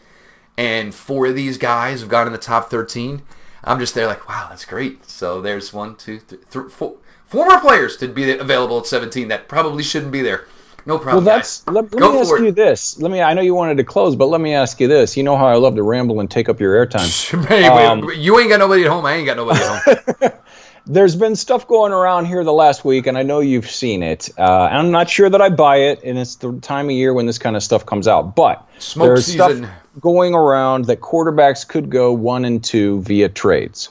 [0.60, 3.24] and four of these guys have gone in the top thirteen,
[3.64, 5.10] I'm just there like, wow, that's great.
[5.10, 6.98] So there's one, two, three, three four,
[7.34, 10.46] four more players to be available at 17 that probably shouldn't be there.
[10.86, 11.24] No problem.
[11.26, 11.62] Well, that's.
[11.64, 11.74] guys.
[11.74, 12.44] Let, let Go me ask it.
[12.44, 13.00] you this.
[13.00, 13.22] Let me.
[13.22, 15.16] I know you wanted to close, but let me ask you this.
[15.16, 17.08] You know how I love to ramble and take up your airtime.
[17.48, 19.06] Hey, Um, you ain't got nobody at home.
[19.06, 20.40] I ain't got nobody at home.
[20.86, 24.30] There's been stuff going around here the last week, and I know you've seen it.
[24.38, 27.26] Uh, I'm not sure that I buy it, and it's the time of year when
[27.28, 28.36] this kind of stuff comes out.
[28.36, 29.64] But Smoke there's season.
[29.64, 29.70] stuff
[30.02, 33.90] going around that quarterbacks could go one and two via trades.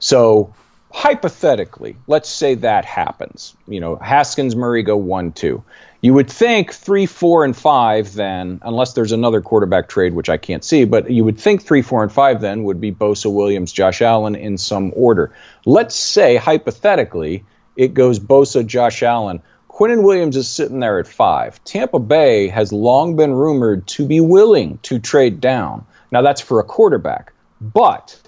[0.00, 0.52] So
[0.96, 3.54] hypothetically, let's say that happens.
[3.68, 5.62] You know, Haskins, Murray go one two.
[6.00, 10.38] You would think three, four, and five then, unless there's another quarterback trade, which I
[10.38, 13.72] can't see, but you would think three, four, and five then would be Bosa, Williams,
[13.72, 15.34] Josh Allen in some order.
[15.66, 17.44] Let's say hypothetically
[17.76, 19.42] it goes Bosa, Josh Allen.
[19.68, 21.62] Quinnen Williams is sitting there at five.
[21.64, 25.84] Tampa Bay has long been rumored to be willing to trade down.
[26.10, 28.18] Now that's for a quarterback, but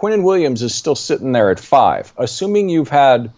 [0.00, 2.12] Quinnen Williams is still sitting there at five.
[2.16, 3.32] Assuming you've had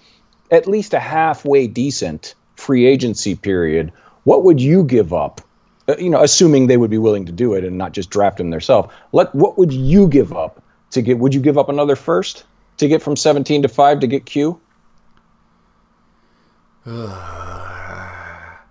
[0.51, 3.93] at least a halfway decent free agency period,
[4.25, 5.41] what would you give up?
[5.89, 8.39] Uh, you know, assuming they would be willing to do it and not just draft
[8.39, 8.93] him themselves.
[9.11, 10.63] Let what would you give up
[10.93, 11.19] to get?
[11.19, 12.45] Would you give up another first
[12.77, 14.61] to get from 17 to five to get Q?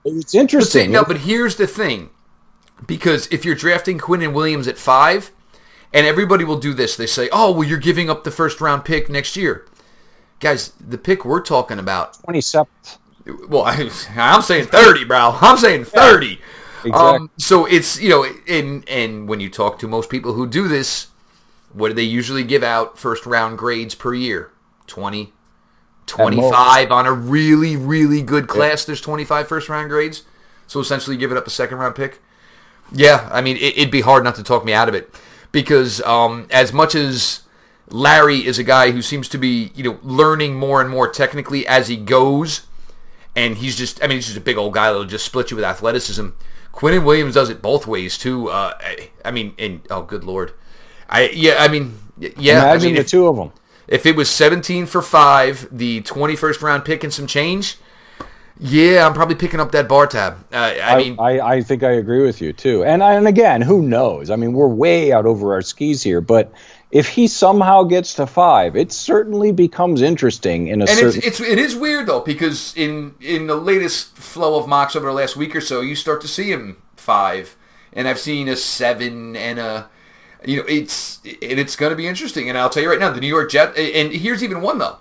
[0.05, 0.91] it's See, interesting.
[0.91, 2.09] no, but here's the thing.
[2.87, 5.31] Because if you're drafting Quinnen Williams at five,
[5.93, 8.85] and everybody will do this, they say, oh, well, you're giving up the first round
[8.85, 9.65] pick next year.
[10.39, 12.97] Guys, the pick we're talking about, 27th.
[13.47, 15.37] well, I, I'm saying 30, bro.
[15.41, 16.39] I'm saying 30.
[16.83, 16.91] Exactly.
[16.91, 20.67] Um, so it's, you know, and, and when you talk to most people who do
[20.67, 21.07] this,
[21.73, 24.51] what do they usually give out first round grades per year?
[24.87, 25.31] 20,
[26.07, 28.83] 25 on a really, really good class.
[28.83, 30.23] There's 25 first round grades.
[30.65, 32.19] So essentially you give it up a second round pick.
[32.91, 35.13] Yeah, I mean, it, it'd be hard not to talk me out of it
[35.51, 37.41] because um, as much as
[37.89, 41.67] Larry is a guy who seems to be, you know, learning more and more technically
[41.67, 42.67] as he goes,
[43.35, 45.55] and he's just, I mean, he's just a big old guy that'll just split you
[45.55, 46.29] with athleticism.
[46.73, 48.49] Quinnen Williams does it both ways too.
[48.49, 50.53] Uh, I, I mean, and oh, good lord,
[51.09, 53.51] I yeah, I mean, yeah, Imagine I mean, the if, two of them.
[53.87, 57.77] if it was 17 for five, the 21st round pick and some change,
[58.63, 60.37] yeah, I'm probably picking up that bar tab.
[60.53, 62.83] Uh, I, I, mean, I, I think I agree with you too.
[62.83, 64.29] And and again, who knows?
[64.29, 66.53] I mean, we're way out over our skis here, but
[66.91, 71.21] if he somehow gets to five, it certainly becomes interesting in a And certain.
[71.23, 75.07] it's, it's it is weird though because in in the latest flow of mocks over
[75.07, 77.57] the last week or so, you start to see him five,
[77.93, 79.89] and I've seen a seven and a,
[80.45, 82.47] you know, it's and it's going to be interesting.
[82.47, 83.75] And I'll tell you right now, the New York Jets.
[83.75, 84.97] And here's even one though: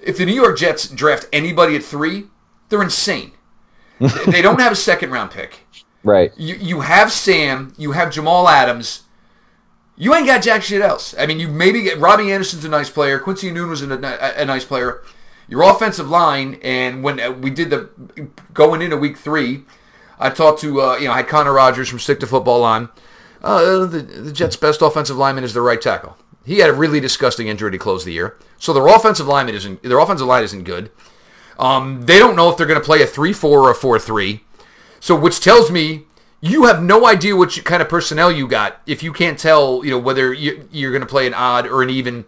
[0.00, 2.26] if the New York Jets draft anybody at three,
[2.72, 3.32] they're insane.
[4.26, 5.60] they don't have a second round pick.
[6.02, 6.32] right.
[6.36, 9.02] You you have Sam, you have Jamal Adams.
[9.94, 11.14] You ain't got jack shit else.
[11.18, 13.18] I mean, you maybe get Robbie Anderson's a nice player.
[13.18, 15.02] Quincy Noon was a, a, a nice player.
[15.48, 17.90] Your offensive line, and when uh, we did the
[18.54, 19.64] going into week three,
[20.18, 22.88] I talked to uh, you know I had Connor Rogers from Stick to Football on.
[23.42, 26.16] Uh, the, the Jets' best offensive lineman is their right tackle.
[26.44, 29.82] He had a really disgusting injury to close the year, so their offensive lineman isn't
[29.82, 30.90] their offensive line isn't good.
[31.62, 34.40] Um, they don't know if they're going to play a three-four or a four-three.
[35.00, 36.04] So, which tells me
[36.40, 39.84] you have no idea what you, kind of personnel you got if you can't tell,
[39.84, 42.24] you know, whether you, you're going to play an odd or an even,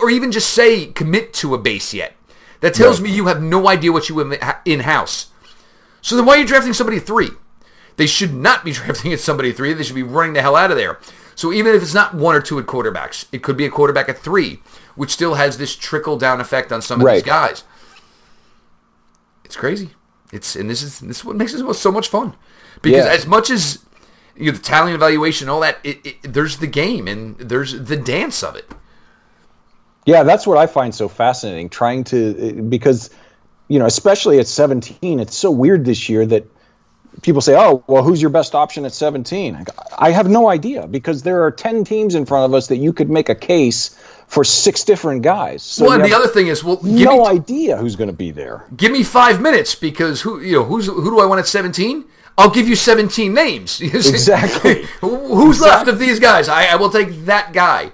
[0.00, 2.16] or even just say commit to a base yet.
[2.60, 5.28] That tells me you have no idea what you have in house.
[6.00, 7.28] So then, why are you drafting somebody three?
[7.96, 9.74] They should not be drafting at somebody three.
[9.74, 10.98] They should be running the hell out of there.
[11.34, 14.08] So even if it's not one or two at quarterbacks, it could be a quarterback
[14.08, 14.62] at three,
[14.94, 17.64] which still has this trickle down effect on some of these guys.
[19.46, 19.90] It's crazy.
[20.32, 22.34] It's and this is this is what makes it so much fun
[22.82, 23.12] because Yeah.
[23.12, 23.78] as much as
[24.36, 27.96] you know, the talent evaluation, all that, it, it, there's the game and there's the
[27.96, 28.70] dance of it.
[30.04, 31.68] Yeah, that's what I find so fascinating.
[31.68, 33.10] Trying to because
[33.68, 36.44] you know, especially at 17, it's so weird this year that
[37.22, 39.64] people say, "Oh, well, who's your best option at 17?" I
[40.08, 42.92] I have no idea because there are 10 teams in front of us that you
[42.92, 43.96] could make a case
[44.26, 45.62] for six different guys.
[45.62, 48.16] So well, and the other thing is, well, give no me idea who's going to
[48.16, 48.64] be there.
[48.76, 52.04] give me five minutes because who you know who's who do I want at 17?
[52.38, 53.80] I'll give you 17 names.
[53.82, 54.82] Exactly.
[55.00, 56.48] who's left of these guys?
[56.48, 57.92] I, I will take that guy,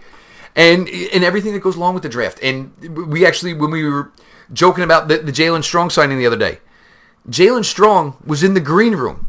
[0.56, 2.40] and and everything that goes along with the draft.
[2.42, 2.72] And
[3.06, 4.10] we actually when we were
[4.52, 6.59] joking about the, the Jaelen Strong signing the other day,
[7.28, 9.28] Jaelen Strong was in the green room.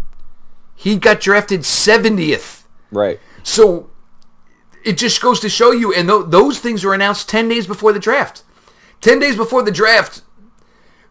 [0.75, 2.63] He got drafted 70th.
[2.91, 3.19] Right.
[3.43, 3.89] So
[4.83, 7.93] it just goes to show you, and th- those things were announced 10 days before
[7.93, 8.43] the draft.
[9.01, 10.21] 10 days before the draft,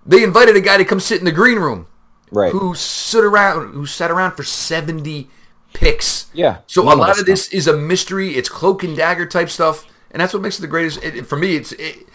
[0.04, 1.86] they invited a guy to come sit in the green room
[2.30, 2.52] Right.
[2.52, 5.28] who stood around, who sat around for 70
[5.74, 6.26] picks.
[6.32, 8.36] Yeah, So a lot of this is a mystery.
[8.36, 11.02] It's cloak and dagger type stuff, and that's what makes it the greatest.
[11.02, 12.06] It- for me, it's it,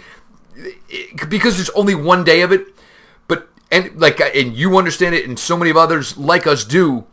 [0.89, 2.67] it, because there's only one day of it.
[3.27, 7.05] But and like and you understand it, and so many of others like us do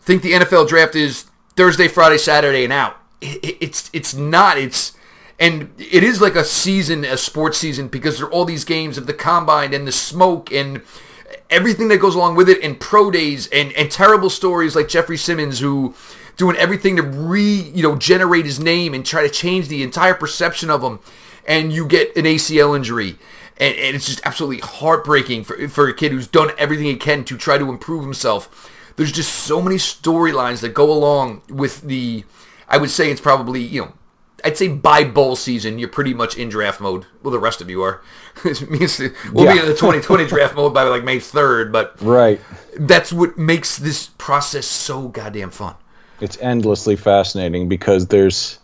[0.00, 1.26] think the NFL draft is
[1.56, 2.96] Thursday, Friday, Saturday, and out.
[3.20, 4.58] It, it- it's it's not.
[4.58, 4.92] It's
[5.38, 8.98] and it is like a season, a sports season, because there are all these games
[8.98, 10.82] of the combine and the smoke and
[11.48, 15.16] everything that goes along with it, and pro days and and terrible stories like Jeffrey
[15.16, 15.94] Simmons who
[16.36, 20.14] doing everything to re you know generate his name and try to change the entire
[20.14, 20.98] perception of him,
[21.46, 23.16] and you get an ACL injury.
[23.58, 27.24] And, and it's just absolutely heartbreaking for, for a kid who's done everything he can
[27.24, 32.24] to try to improve himself there's just so many storylines that go along with the
[32.70, 33.92] I would say it's probably, you know,
[34.44, 37.04] I'd say by bowl season you're pretty much in draft mode.
[37.22, 38.00] Well, the rest of you are.
[38.44, 38.98] it means
[39.32, 42.40] we'll be in the 2020 draft mode by like May 3rd, but Right.
[42.78, 45.74] that's what makes this process so goddamn fun.
[46.20, 48.59] It's endlessly fascinating because there's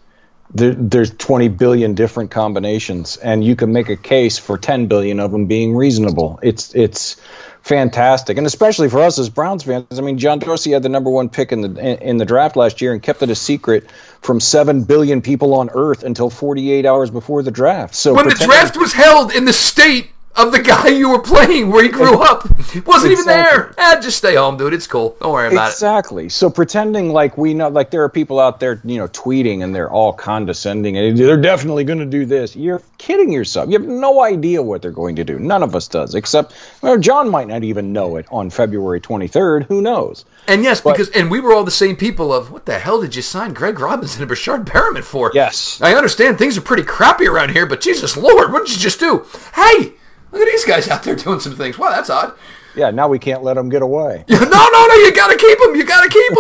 [0.55, 5.21] there, there's 20 billion different combinations, and you can make a case for 10 billion
[5.21, 6.39] of them being reasonable.
[6.43, 7.17] It's it's
[7.63, 9.99] fantastic, and especially for us as Browns fans.
[9.99, 12.81] I mean, John Dorsey had the number one pick in the in, the draft last
[12.81, 13.91] year and kept it a secret
[14.23, 17.95] from seven billion people on Earth until 48 hours before the draft.
[17.95, 21.71] So When the draft was held in the state of the guy you were playing
[21.71, 22.49] where he grew up,
[22.85, 23.69] wasn't even there.
[23.69, 23.75] Exactly.
[23.79, 24.75] Ah, just stay home, dude.
[24.75, 25.17] It's cool.
[25.21, 25.73] Don't worry about it.
[25.73, 26.29] Exactly.
[26.29, 29.75] So pretending like we know, like there are people out there, you know, tweeting and
[29.75, 32.55] they're all condescending and they're definitely going to do this.
[32.55, 33.69] You're kidding yourself.
[33.71, 35.39] You have no idea what they're going to do.
[35.39, 39.65] None of us does, except well, John might not even know it on February 23rd.
[39.65, 40.25] Who knows?
[40.49, 43.17] And yes, because and we were all the same people of what the hell did
[43.17, 45.31] you sign Greg Robinson and Breshad Perriman for?
[45.35, 45.81] Yes.
[45.81, 49.01] I understand things are pretty crappy around here, but Jesus Lord, what did you just
[49.01, 49.27] do?
[49.55, 49.93] Hey,
[50.37, 51.79] look at these guys out there doing some things.
[51.79, 52.35] Wow, that's odd.
[52.75, 52.91] Yeah.
[52.91, 54.25] Now we can't let them get away.
[54.57, 55.75] No, no, no, you gotta keep them.
[55.75, 56.33] You gotta keep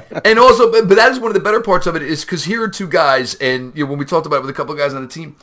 [0.00, 0.20] them.
[0.24, 2.44] and also, but, but that is one of the better parts of it is because
[2.44, 4.72] here are two guys, and you know, when we talked about it with a couple
[4.72, 5.36] of guys on the team,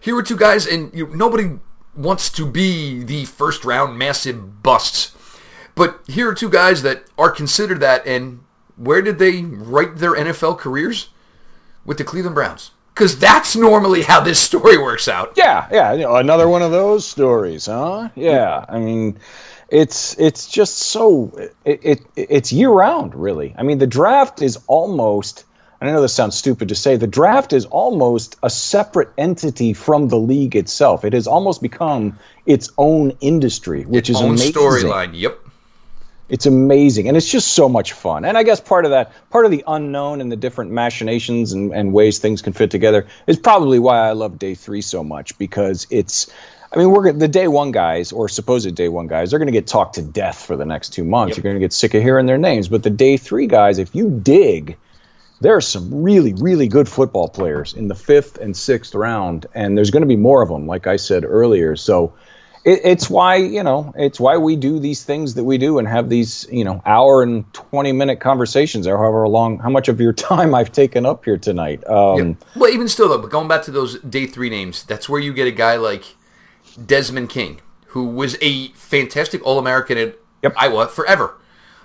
[0.00, 1.58] here are two guys, and you know, nobody
[1.96, 5.16] wants to be the first round massive busts.
[5.74, 8.40] But here are two guys that are considered that, and
[8.76, 11.08] where did they write their NFL careers?
[11.84, 12.72] With the Cleveland Browns.
[13.00, 15.32] Because that's normally how this story works out.
[15.34, 18.10] Yeah, yeah, you know, another one of those stories, huh?
[18.14, 19.18] Yeah, I mean,
[19.70, 21.32] it's it's just so
[21.64, 23.54] it, it it's year round, really.
[23.56, 25.46] I mean, the draft is almost.
[25.80, 26.96] and I know this sounds stupid to say.
[26.96, 31.02] The draft is almost a separate entity from the league itself.
[31.02, 34.52] It has almost become its own industry, which is Own amazing.
[34.52, 35.12] storyline.
[35.14, 35.38] Yep.
[36.30, 38.24] It's amazing, and it's just so much fun.
[38.24, 41.72] And I guess part of that, part of the unknown and the different machinations and,
[41.74, 45.36] and ways things can fit together is probably why I love day three so much
[45.38, 46.30] because it's.
[46.72, 49.30] I mean, we're the day one guys or supposed day one guys.
[49.30, 51.36] They're going to get talked to death for the next two months.
[51.36, 52.68] You're going to get sick of hearing their names.
[52.68, 54.76] But the day three guys, if you dig,
[55.40, 59.76] there are some really, really good football players in the fifth and sixth round, and
[59.76, 61.74] there's going to be more of them, like I said earlier.
[61.74, 62.14] So
[62.64, 65.88] it, it's why you know it's why we do these things that we do and
[65.88, 70.00] have these you know hour and twenty minute conversations, or however long, how much of
[70.00, 71.86] your time I've taken up here tonight.
[71.88, 75.20] Um, Well, even still, though, but going back to those day three names, that's where
[75.20, 76.04] you get a guy like
[76.84, 80.54] Desmond King, who was a fantastic All American at Yep.
[80.56, 81.36] Iowa forever.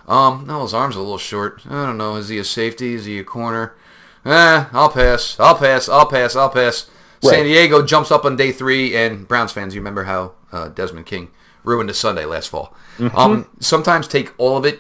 [0.08, 1.64] Um, no, his arm's a little short.
[1.70, 2.16] I don't know.
[2.16, 2.94] Is he a safety?
[2.94, 3.74] Is he a corner?
[4.24, 5.38] Eh, I'll pass.
[5.40, 5.90] I'll pass.
[5.90, 6.36] I'll pass.
[6.36, 6.90] I'll pass.
[7.22, 11.06] San Diego jumps up on day three, and Browns fans, you remember how uh, Desmond
[11.06, 11.30] King
[11.64, 12.74] ruined a Sunday last fall.
[13.14, 14.80] Um, sometimes take all of it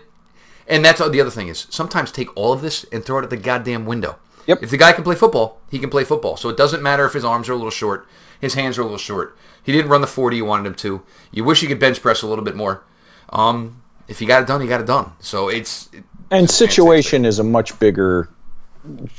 [0.67, 3.29] And that's the other thing is sometimes take all of this and throw it at
[3.29, 4.17] the goddamn window.
[4.47, 4.63] Yep.
[4.63, 6.37] If the guy can play football, he can play football.
[6.37, 8.07] So it doesn't matter if his arms are a little short,
[8.39, 9.37] his hands are a little short.
[9.63, 11.01] He didn't run the 40 you wanted him to.
[11.31, 12.83] You wish he could bench press a little bit more.
[13.29, 15.11] Um, if he got it done, he got it done.
[15.19, 15.89] So it's
[16.31, 18.29] and situation is a much bigger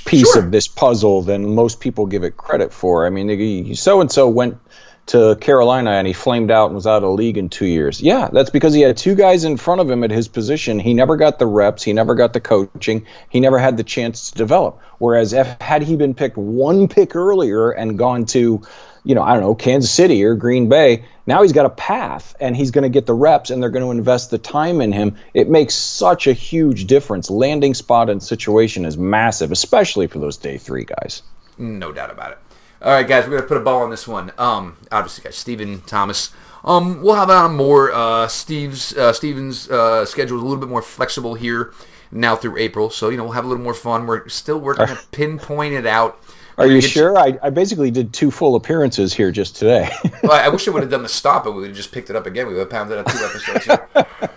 [0.04, 0.42] piece Sure.
[0.44, 3.06] of this puzzle than most people give it credit for.
[3.06, 4.56] I mean, so and so went
[5.06, 8.00] to Carolina and he flamed out and was out of the league in two years.
[8.00, 10.80] Yeah, that's because he had two guys in front of him at his position.
[10.80, 11.84] He never got the reps.
[11.84, 13.06] He never got the coaching.
[13.30, 14.80] He never had the chance to develop.
[14.98, 18.62] Whereas if had he been picked one pick earlier and gone to,
[19.04, 22.34] you know, I don't know, Kansas City or Green Bay, now he's got a path
[22.40, 24.90] and he's going to get the reps and they're going to invest the time in
[24.90, 25.16] him.
[25.34, 27.30] It makes such a huge difference.
[27.30, 31.22] Landing spot and situation is massive, especially for those day three guys.
[31.58, 32.38] No doubt about it.
[32.82, 34.32] All right, guys, we're gonna put a ball on this one.
[34.36, 36.30] Um, obviously, guys, Stephen Thomas.
[36.62, 37.90] Um, we'll have on more.
[37.90, 41.72] Uh, Steve's uh, Steven's uh, schedule is a little bit more flexible here
[42.12, 44.06] now through April, so you know we'll have a little more fun.
[44.06, 46.20] We're still working to pinpoint it out.
[46.58, 47.18] Are you sure?
[47.18, 49.90] I, I basically did two full appearances here just today.
[50.22, 52.10] Well, I wish I would have done the stop, but we would have just picked
[52.10, 52.48] it up again.
[52.48, 53.64] We would have pounded out two episodes.
[53.64, 53.88] Here.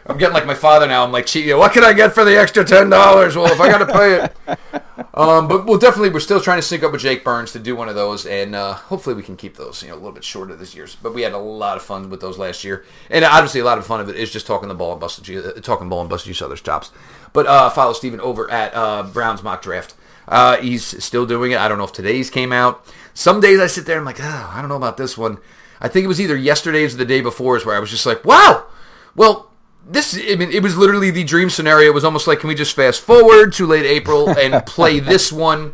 [0.06, 1.04] I'm getting like my father now.
[1.04, 3.36] I'm like, "Gee, what can I get for the extra ten dollars?
[3.36, 4.60] Well, if I got to pay it.
[5.14, 7.76] Um, but we'll definitely we're still trying to sync up with Jake Burns to do
[7.76, 10.24] one of those, and uh, hopefully we can keep those you know a little bit
[10.24, 10.88] shorter this year.
[11.02, 13.78] But we had a lot of fun with those last year, and obviously a lot
[13.78, 16.10] of fun of it is just talking the ball and busting uh, talking ball and
[16.10, 16.92] busting each other's chops.
[17.34, 19.94] But uh, follow Steven over at uh, Brown's mock draft.
[20.30, 21.60] Uh, he's still doing it.
[21.60, 22.86] I don't know if today's came out.
[23.14, 25.40] Some days I sit there and I'm like, oh, I don't know about this one.
[25.82, 28.24] I think it was either yesterday's or the day before's where I was just like,
[28.24, 28.68] wow.
[29.16, 29.52] Well,
[29.86, 31.90] this I mean, it was literally the dream scenario.
[31.90, 35.32] It was almost like, can we just fast forward to late April and play this
[35.32, 35.74] one?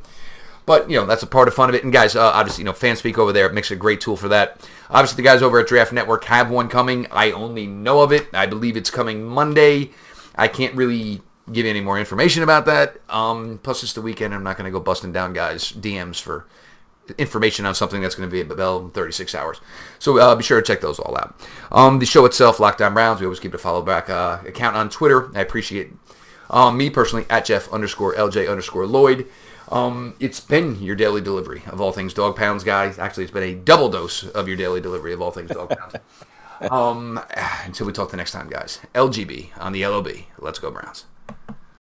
[0.66, 1.84] But you know that's a part of fun of it.
[1.84, 4.68] And guys, uh, obviously, you know, FanSpeak over there makes a great tool for that.
[4.90, 7.08] Obviously, the guys over at Draft Network have one coming.
[7.12, 8.28] I only know of it.
[8.34, 9.92] I believe it's coming Monday.
[10.36, 11.22] I can't really
[11.52, 12.98] give you any more information about that.
[13.10, 14.34] Um, plus, it's the weekend.
[14.34, 16.46] I'm not going to go busting down guys' DMs for
[17.18, 19.62] information on something that's going to be available in 36 hours.
[20.00, 21.40] So uh, be sure to check those all out.
[21.72, 24.90] Um, the show itself, Lockdown Browns, we always keep a follow back uh, account on
[24.90, 25.36] Twitter.
[25.38, 25.92] I appreciate
[26.50, 29.28] um, me personally at Jeff underscore LJ underscore Lloyd.
[29.70, 33.00] Um, it's been your daily delivery of all things dog pounds, guys.
[33.00, 35.96] Actually, it's been a double dose of your daily delivery of all things dog pounds.
[36.72, 37.20] um,
[37.66, 38.80] until we talk the next time, guys.
[38.94, 40.10] LGB on the LOB.
[40.40, 41.06] Let's go, Browns.